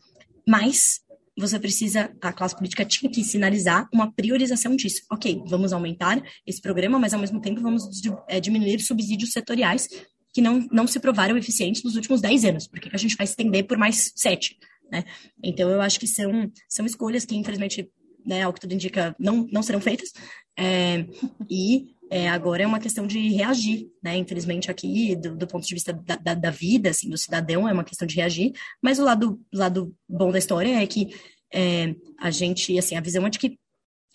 Mas 0.47 1.01
você 1.37 1.59
precisa, 1.59 2.15
a 2.21 2.33
classe 2.33 2.55
política 2.55 2.85
tinha 2.85 3.11
que 3.11 3.25
sinalizar 3.25 3.89
uma 3.93 4.13
priorização 4.13 4.77
disso. 4.77 5.03
Ok, 5.11 5.43
vamos 5.47 5.73
aumentar 5.73 6.23
esse 6.47 6.61
programa, 6.61 6.99
mas 6.99 7.15
ao 7.15 7.21
mesmo 7.21 7.41
tempo 7.41 7.61
vamos 7.61 7.85
é, 8.29 8.39
diminuir 8.41 8.81
subsídios 8.81 9.33
setoriais 9.33 9.89
que 10.33 10.41
não, 10.41 10.67
não 10.71 10.87
se 10.87 10.99
provaram 10.99 11.37
eficientes 11.37 11.83
nos 11.83 11.97
últimos 11.97 12.21
10 12.21 12.45
anos. 12.45 12.67
Por 12.67 12.81
que 12.81 12.95
a 12.95 12.99
gente 12.99 13.17
vai 13.17 13.25
estender 13.25 13.67
por 13.67 13.77
mais 13.77 14.13
sete? 14.17 14.59
Né? 14.91 15.05
Então, 15.43 15.71
eu 15.71 15.81
acho 15.81 15.99
que 15.99 16.07
são, 16.07 16.51
são 16.69 16.85
escolhas 16.85 17.25
que, 17.25 17.35
infelizmente, 17.35 17.91
né, 18.25 18.43
ao 18.43 18.53
que 18.53 18.61
tudo 18.61 18.75
indica, 18.75 19.14
não, 19.18 19.47
não 19.51 19.62
serão 19.62 19.81
feitas. 19.81 20.12
É, 20.59 21.07
e 21.51 21.95
é, 22.11 22.29
agora 22.29 22.62
é 22.62 22.66
uma 22.66 22.79
questão 22.79 23.07
de 23.07 23.18
reagir, 23.31 23.91
né? 24.03 24.16
Infelizmente 24.18 24.70
aqui, 24.70 25.16
do, 25.16 25.35
do 25.35 25.47
ponto 25.47 25.66
de 25.66 25.75
vista 25.75 25.95
da, 25.95 26.16
da, 26.16 26.35
da, 26.35 26.51
vida, 26.51 26.91
assim, 26.91 27.09
do 27.09 27.16
cidadão, 27.16 27.66
é 27.66 27.73
uma 27.73 27.85
questão 27.85 28.07
de 28.07 28.16
reagir. 28.16 28.53
Mas 28.83 28.99
o 28.99 29.05
lado, 29.05 29.41
lado 29.53 29.97
bom 30.07 30.31
da 30.31 30.39
história 30.39 30.83
é 30.83 30.87
que 30.87 31.14
é, 31.51 31.95
a 32.20 32.31
gente, 32.31 32.79
assim, 32.79 32.97
a 32.97 33.01
visão 33.01 33.27
é 33.27 33.31
de 33.31 33.39
que 33.39 33.59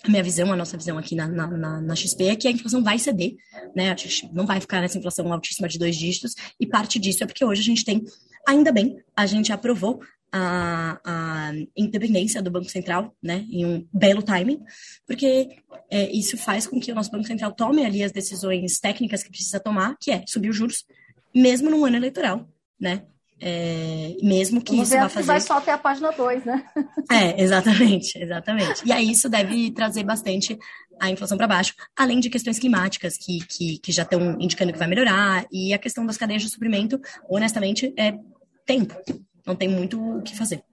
a 0.03 0.09
minha 0.09 0.21
visão, 0.21 0.53
a 0.53 0.55
nossa 0.55 0.77
visão 0.77 0.95
aqui 0.95 1.15
na, 1.15 1.27
na, 1.27 1.81
na, 1.81 1.95
XP 1.95 2.25
é 2.25 2.35
que 2.35 2.47
a 2.47 2.51
inflação 2.51 2.83
vai 2.83 2.99
ceder, 2.99 3.35
né? 3.75 3.91
A 3.91 3.95
gente 3.95 4.31
não 4.31 4.45
vai 4.45 4.61
ficar 4.61 4.79
nessa 4.79 4.99
inflação 4.99 5.33
altíssima 5.33 5.67
de 5.67 5.79
dois 5.79 5.95
dígitos, 5.95 6.35
e 6.59 6.67
parte 6.67 6.99
disso 6.99 7.23
é 7.23 7.27
porque 7.27 7.43
hoje 7.43 7.61
a 7.61 7.65
gente 7.65 7.83
tem, 7.83 8.03
ainda 8.47 8.71
bem, 8.71 9.01
a 9.15 9.25
gente 9.25 9.51
aprovou 9.51 9.99
a, 10.31 10.99
a 11.03 11.51
independência 11.75 12.41
do 12.41 12.51
Banco 12.51 12.69
Central, 12.69 13.15
né, 13.21 13.45
em 13.49 13.65
um 13.65 13.87
belo 13.93 14.21
timing, 14.21 14.59
porque 15.05 15.49
é, 15.89 16.11
isso 16.11 16.37
faz 16.37 16.67
com 16.67 16.79
que 16.79 16.91
o 16.91 16.95
nosso 16.95 17.11
Banco 17.11 17.25
Central 17.25 17.53
tome 17.53 17.85
ali 17.85 18.03
as 18.03 18.11
decisões 18.11 18.79
técnicas 18.79 19.23
que 19.23 19.29
precisa 19.29 19.59
tomar, 19.59 19.95
que 19.99 20.11
é 20.11 20.23
subir 20.27 20.49
os 20.49 20.55
juros, 20.55 20.85
mesmo 21.33 21.69
num 21.69 21.85
ano 21.85 21.95
eleitoral, 21.95 22.47
né, 22.79 23.03
é, 23.39 24.15
mesmo 24.21 24.61
que 24.61 24.71
Vamos 24.71 24.89
isso 24.89 24.97
vá 24.97 25.09
fazer... 25.09 25.27
vai 25.27 25.39
só 25.39 25.57
até 25.57 25.71
a 25.71 25.77
página 25.77 26.11
2, 26.11 26.43
né? 26.43 26.65
É, 27.11 27.41
exatamente, 27.41 28.17
exatamente. 28.17 28.81
E 28.83 28.91
aí 28.91 29.11
isso 29.11 29.29
deve 29.29 29.71
trazer 29.71 30.03
bastante 30.03 30.57
a 30.99 31.11
inflação 31.11 31.37
para 31.37 31.47
baixo, 31.47 31.73
além 31.95 32.19
de 32.19 32.29
questões 32.29 32.57
climáticas 32.57 33.15
que, 33.15 33.39
que, 33.45 33.77
que 33.77 33.91
já 33.91 34.01
estão 34.01 34.35
indicando 34.41 34.73
que 34.73 34.79
vai 34.79 34.87
melhorar, 34.87 35.45
e 35.51 35.73
a 35.73 35.77
questão 35.77 36.05
das 36.05 36.17
cadeias 36.17 36.41
de 36.41 36.49
suprimento, 36.49 36.99
honestamente, 37.29 37.93
é 37.95 38.15
tempo 38.65 38.95
não 39.47 39.55
tem 39.55 39.69
muito 39.69 39.97
o 39.99 40.21
que 40.21 40.37
fazer. 40.37 40.63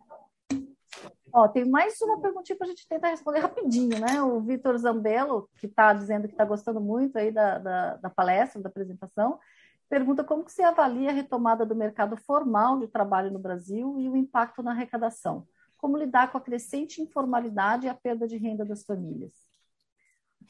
Ó, 1.32 1.48
tem 1.48 1.64
mais 1.64 2.00
uma 2.00 2.20
perguntinha 2.20 2.56
para 2.56 2.66
a 2.66 2.70
gente 2.70 2.86
tentar 2.86 3.08
responder 3.08 3.38
rapidinho, 3.40 3.98
né? 3.98 4.20
O 4.22 4.40
Vitor 4.40 4.76
Zambello, 4.76 5.48
que 5.56 5.66
está 5.66 5.92
dizendo 5.92 6.28
que 6.28 6.34
está 6.34 6.44
gostando 6.44 6.80
muito 6.80 7.16
aí 7.16 7.32
da, 7.32 7.58
da, 7.58 7.96
da, 7.96 8.10
palestra, 8.10 8.60
da 8.60 8.68
apresentação, 8.68 9.38
pergunta 9.88 10.22
como 10.22 10.44
que 10.44 10.52
você 10.52 10.62
avalia 10.62 11.10
a 11.10 11.12
retomada 11.12 11.64
do 11.64 11.74
mercado 11.74 12.16
formal 12.16 12.78
de 12.78 12.86
trabalho 12.86 13.32
no 13.32 13.38
Brasil 13.38 13.98
e 13.98 14.08
o 14.08 14.16
impacto 14.16 14.62
na 14.62 14.72
arrecadação. 14.72 15.46
Como 15.76 15.96
lidar 15.96 16.30
com 16.30 16.38
a 16.38 16.40
crescente 16.40 17.02
informalidade 17.02 17.86
e 17.86 17.88
a 17.88 17.94
perda 17.94 18.28
de 18.28 18.36
renda 18.36 18.64
das 18.64 18.84
famílias? 18.84 19.32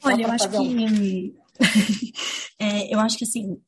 Olha, 0.03 0.23
eu 0.23 0.31
acho 0.31 0.49
que 0.49 0.57
um... 0.57 1.35
é, 2.59 2.93
eu 2.93 2.99
acho 2.99 3.17
que 3.17 3.23
assim 3.23 3.59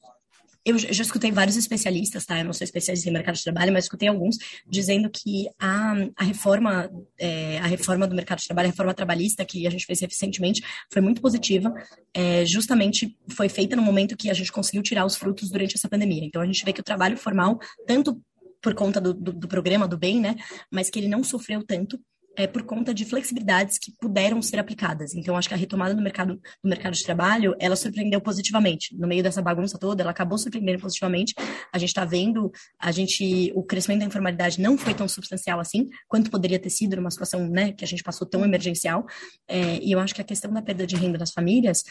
eu 0.68 0.78
já 0.78 1.01
escutei 1.01 1.32
vários 1.32 1.55
especialistas, 1.55 2.26
tá? 2.26 2.39
Eu 2.39 2.45
não 2.45 2.53
sou 2.53 2.65
especialista 2.65 3.09
em 3.09 3.13
mercado 3.13 3.36
de 3.36 3.43
trabalho, 3.43 3.72
mas 3.72 3.86
escutei 3.86 4.09
alguns 4.09 4.38
dizendo 4.68 5.09
que 5.09 5.47
a, 5.57 5.93
a 6.15 6.24
reforma, 6.24 6.91
é, 7.18 7.57
a 7.59 7.68
reforma 7.68 8.05
do 8.05 8.15
mercado 8.15 8.39
de 8.39 8.45
trabalho, 8.45 8.68
a 8.68 8.72
reforma 8.72 8.93
trabalhista 8.93 9.45
que 9.45 9.65
a 9.65 9.70
gente 9.70 9.86
fez 9.86 10.01
recentemente, 10.01 10.61
foi 10.91 11.01
muito 11.01 11.22
positiva. 11.22 11.74
É, 12.13 12.45
justamente 12.45 13.18
foi 13.30 13.47
feita 13.47 13.76
no 13.76 13.82
momento 13.82 14.18
que 14.18 14.30
a 14.30 14.34
gente 14.34 14.51
conseguiu 14.51 14.84
tirar 14.84 15.05
os 15.05 15.15
frutos 15.15 15.49
durante 15.49 15.76
essa 15.76 15.88
pandemia. 15.88 16.26
Então 16.26 16.41
a 16.41 16.45
gente 16.45 16.63
vê 16.65 16.74
que 16.74 16.82
o 16.82 16.84
trabalho 16.84 17.15
formal, 17.15 17.59
tanto 17.86 18.22
por 18.61 18.74
conta 18.74 18.99
do, 18.99 19.13
do, 19.13 19.32
do 19.32 19.47
programa 19.47 19.88
do 19.88 19.97
bem, 19.97 20.20
né? 20.20 20.36
Mas 20.70 20.89
que 20.89 20.99
ele 20.99 21.07
não 21.07 21.24
sofreu 21.24 21.63
tanto 21.65 21.97
é, 22.38 22.45
por 22.45 22.61
conta 22.61 22.93
de 22.93 23.03
flexibilidades 23.03 23.79
que 23.79 23.91
puderam 23.99 24.39
ser 24.43 24.59
aplicadas. 24.59 25.15
Então, 25.15 25.35
acho 25.35 25.47
que 25.47 25.55
a 25.55 25.57
retomada 25.57 25.95
do 25.95 26.01
mercado, 26.01 26.35
do 26.63 26.69
mercado 26.69 26.93
de 26.93 27.03
trabalho, 27.03 27.55
ela 27.59 27.75
surpreendeu 27.75 28.21
positivamente. 28.21 28.95
No 28.95 29.07
meio 29.07 29.23
dessa 29.23 29.41
bagunça 29.41 29.79
toda, 29.79 30.03
ela 30.03 30.11
acabou 30.11 30.38
surpreendendo 30.38 30.79
positivamente. 30.79 31.33
A 31.73 31.79
gente 31.79 31.89
está 31.89 32.05
vendo, 32.05 32.51
a 32.79 32.91
gente, 32.91 33.51
o 33.55 33.63
crescimento 33.63 34.01
da 34.01 34.05
informalidade 34.05 34.61
não 34.61 34.77
foi 34.77 34.93
tão 34.93 35.07
substancial 35.07 35.59
assim, 35.59 35.89
quanto 36.07 36.29
poderia 36.29 36.59
ter 36.59 36.69
sido 36.69 36.95
numa 36.95 37.09
situação 37.09 37.47
né, 37.49 37.71
que 37.71 37.83
a 37.83 37.88
gente 37.88 38.03
passou 38.03 38.27
tão 38.27 38.45
emergencial. 38.45 39.03
É, 39.47 39.79
e 39.81 39.91
eu 39.91 39.99
acho 39.99 40.13
que 40.13 40.21
a 40.21 40.25
questão 40.25 40.53
da 40.53 40.61
perda 40.61 40.85
de 40.85 40.95
renda 40.95 41.17
das 41.17 41.31
famílias 41.31 41.83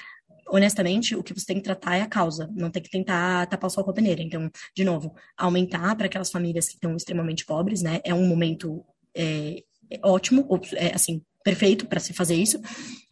honestamente, 0.49 1.16
o 1.16 1.24
que 1.24 1.34
você 1.34 1.44
tem 1.44 1.57
que 1.57 1.64
tratar 1.64 1.97
é 1.97 2.03
a 2.03 2.07
causa, 2.07 2.49
não 2.55 2.70
tem 2.70 2.80
que 2.80 2.88
tentar 2.88 3.47
tapar 3.49 3.66
o 3.66 3.70
sol 3.70 3.82
com 3.82 3.90
a 3.90 3.94
peneira. 3.94 4.22
Então, 4.22 4.49
de 4.76 4.84
novo, 4.84 5.12
aumentar 5.36 5.97
para 5.97 6.07
aquelas 6.07 6.30
famílias 6.30 6.68
que 6.68 6.74
estão 6.74 6.94
extremamente 6.94 7.44
pobres, 7.44 7.82
né? 7.82 8.01
É 8.05 8.14
um 8.14 8.28
momento 8.28 8.84
é, 9.12 9.64
é 9.91 10.01
ótimo, 10.03 10.47
é, 10.74 10.95
assim, 10.95 11.22
perfeito 11.45 11.87
para 11.87 12.01
se 12.01 12.12
fazer 12.12 12.34
isso, 12.34 12.61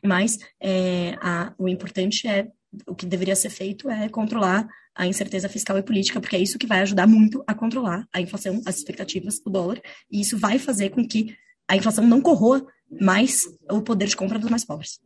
mas 0.05 0.39
é, 0.61 1.16
a, 1.20 1.55
o 1.59 1.68
importante 1.68 2.27
é, 2.27 2.49
o 2.87 2.95
que 2.95 3.07
deveria 3.07 3.37
ser 3.37 3.51
feito 3.51 3.89
é 3.89 4.09
controlar 4.09 4.68
a 4.95 5.07
incerteza 5.07 5.49
fiscal 5.49 5.77
e 5.79 5.83
política, 5.83 6.20
porque 6.20 6.37
é 6.37 6.41
isso 6.41 6.59
que 6.59 6.66
vai 6.66 6.81
ajudar 6.81 7.07
muito 7.07 7.43
a 7.47 7.55
controlar 7.55 8.07
a 8.12 8.20
inflação, 8.20 8.61
as 8.66 8.77
expectativas, 8.77 9.41
o 9.45 9.51
dólar, 9.51 9.81
e 10.11 10.20
isso 10.20 10.39
vai 10.39 10.59
fazer 10.59 10.91
com 10.91 11.07
que 11.07 11.37
a 11.68 11.77
inflação 11.77 12.07
não 12.07 12.20
corroa 12.20 12.66
mais 13.01 13.45
o 13.70 13.83
poder 13.83 14.07
de 14.07 14.16
compra 14.16 14.39
dos 14.39 14.51
mais 14.51 14.64
pobres. 14.64 15.01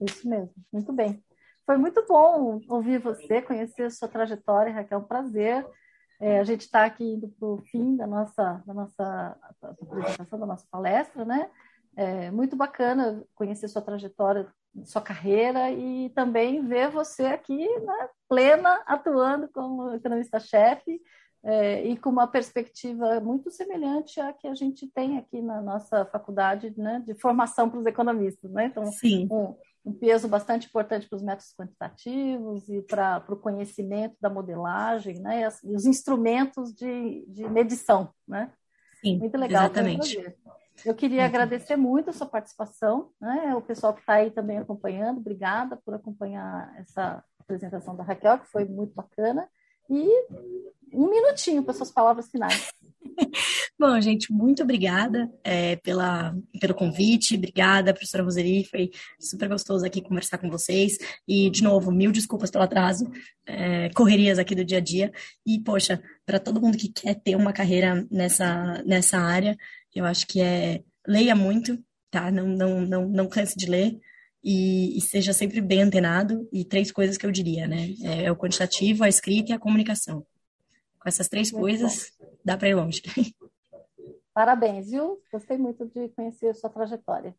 Isso 0.00 0.28
mesmo, 0.28 0.50
muito 0.72 0.92
bem. 0.92 1.22
Foi 1.66 1.78
muito 1.78 2.04
bom 2.06 2.60
ouvir 2.68 2.98
você, 3.00 3.40
conhecer 3.40 3.84
a 3.84 3.90
sua 3.90 4.08
trajetória, 4.08 4.72
Raquel, 4.72 4.98
um 4.98 5.04
prazer. 5.04 5.66
É, 6.20 6.38
a 6.38 6.44
gente 6.44 6.62
está 6.62 6.84
aqui 6.84 7.04
indo 7.04 7.28
para 7.28 7.48
o 7.48 7.58
fim 7.70 7.96
da 7.96 8.06
nossa, 8.06 8.62
da 8.66 8.74
nossa 8.74 9.36
apresentação, 9.62 10.38
da 10.38 10.46
nossa 10.46 10.66
palestra, 10.70 11.24
né? 11.24 11.50
É 11.96 12.30
muito 12.30 12.56
bacana 12.56 13.24
conhecer 13.34 13.68
sua 13.68 13.82
trajetória, 13.82 14.48
sua 14.84 15.00
carreira 15.00 15.70
e 15.70 16.10
também 16.10 16.66
ver 16.66 16.90
você 16.90 17.26
aqui, 17.26 17.68
né, 17.80 18.08
plena, 18.28 18.82
atuando 18.86 19.48
como 19.48 19.94
economista-chefe 19.94 21.00
é, 21.44 21.84
e 21.84 21.96
com 21.96 22.10
uma 22.10 22.26
perspectiva 22.26 23.20
muito 23.20 23.50
semelhante 23.50 24.18
à 24.18 24.32
que 24.32 24.48
a 24.48 24.54
gente 24.54 24.88
tem 24.88 25.18
aqui 25.18 25.40
na 25.40 25.60
nossa 25.60 26.04
faculdade 26.06 26.72
né, 26.76 27.02
de 27.06 27.14
formação 27.14 27.68
para 27.68 27.78
os 27.78 27.86
economistas. 27.86 28.50
Né? 28.50 28.66
Então, 28.66 28.86
Sim. 28.86 29.28
Um, 29.30 29.54
um 29.84 29.92
peso 29.92 30.26
bastante 30.26 30.66
importante 30.66 31.08
para 31.08 31.16
os 31.16 31.22
métodos 31.22 31.54
quantitativos 31.54 32.68
e 32.68 32.80
para, 32.82 33.20
para 33.20 33.34
o 33.34 33.38
conhecimento 33.38 34.16
da 34.20 34.30
modelagem 34.30 35.20
né, 35.20 35.46
e, 35.62 35.74
os 35.74 35.84
instrumentos 35.84 36.72
de, 36.72 37.24
de 37.28 37.48
medição. 37.48 38.10
Né? 38.26 38.50
Sim, 39.00 39.18
muito 39.18 39.36
legal. 39.36 39.64
Exatamente. 39.64 40.34
Eu 40.84 40.94
queria 40.94 41.22
muito 41.22 41.34
agradecer 41.34 41.76
muito 41.76 42.10
a 42.10 42.12
sua 42.12 42.26
participação, 42.26 43.10
né? 43.20 43.54
o 43.54 43.60
pessoal 43.60 43.92
que 43.92 44.00
está 44.00 44.14
aí 44.14 44.30
também 44.30 44.58
acompanhando, 44.58 45.18
obrigada 45.18 45.76
por 45.84 45.94
acompanhar 45.94 46.74
essa 46.78 47.22
apresentação 47.38 47.94
da 47.94 48.02
Raquel, 48.02 48.38
que 48.38 48.46
foi 48.46 48.64
muito 48.64 48.94
bacana. 48.94 49.48
E 49.90 50.06
um 50.92 51.10
minutinho 51.10 51.62
para 51.62 51.74
suas 51.74 51.90
palavras 51.90 52.28
finais. 52.28 52.72
Bom, 53.78 54.00
gente, 54.00 54.32
muito 54.32 54.62
obrigada 54.62 55.30
é, 55.42 55.76
pela, 55.76 56.34
pelo 56.60 56.74
convite, 56.74 57.36
obrigada, 57.36 57.92
professora 57.92 58.22
Roseli, 58.22 58.64
foi 58.64 58.90
super 59.20 59.48
gostoso 59.48 59.84
aqui 59.84 60.00
conversar 60.00 60.38
com 60.38 60.48
vocês, 60.48 60.96
e, 61.26 61.50
de 61.50 61.62
novo, 61.62 61.90
mil 61.90 62.12
desculpas 62.12 62.50
pelo 62.50 62.64
atraso, 62.64 63.10
é, 63.46 63.90
correrias 63.90 64.38
aqui 64.38 64.54
do 64.54 64.64
dia 64.64 64.78
a 64.78 64.80
dia, 64.80 65.12
e, 65.44 65.60
poxa, 65.60 66.00
para 66.24 66.38
todo 66.38 66.60
mundo 66.60 66.78
que 66.78 66.88
quer 66.88 67.14
ter 67.14 67.36
uma 67.36 67.52
carreira 67.52 68.06
nessa, 68.10 68.82
nessa 68.86 69.18
área, 69.18 69.56
eu 69.94 70.04
acho 70.04 70.26
que 70.26 70.40
é, 70.40 70.82
leia 71.06 71.34
muito, 71.34 71.78
tá, 72.10 72.30
não, 72.30 72.46
não, 72.46 72.80
não, 72.80 73.08
não 73.08 73.28
canse 73.28 73.56
de 73.56 73.66
ler, 73.66 73.98
e, 74.44 74.98
e, 74.98 75.00
seja 75.00 75.32
sempre 75.32 75.60
bem 75.60 75.82
antenado. 75.82 76.46
E 76.52 76.64
três 76.64 76.92
coisas 76.92 77.16
que 77.16 77.24
eu 77.24 77.32
diria, 77.32 77.66
né? 77.66 77.94
É, 78.02 78.24
é 78.24 78.32
o 78.32 78.36
quantitativo, 78.36 79.02
a 79.02 79.08
escrita 79.08 79.52
e 79.52 79.54
a 79.54 79.58
comunicação. 79.58 80.26
Com 81.00 81.08
essas 81.08 81.28
três 81.28 81.50
muito 81.50 81.62
coisas, 81.62 82.12
bom. 82.20 82.26
dá 82.44 82.56
para 82.56 82.68
ir 82.68 82.74
longe. 82.74 83.02
Parabéns, 84.34 84.90
viu? 84.90 85.18
Gostei 85.32 85.56
muito 85.56 85.86
de 85.86 86.08
conhecer 86.08 86.48
a 86.48 86.54
sua 86.54 86.68
trajetória. 86.68 87.34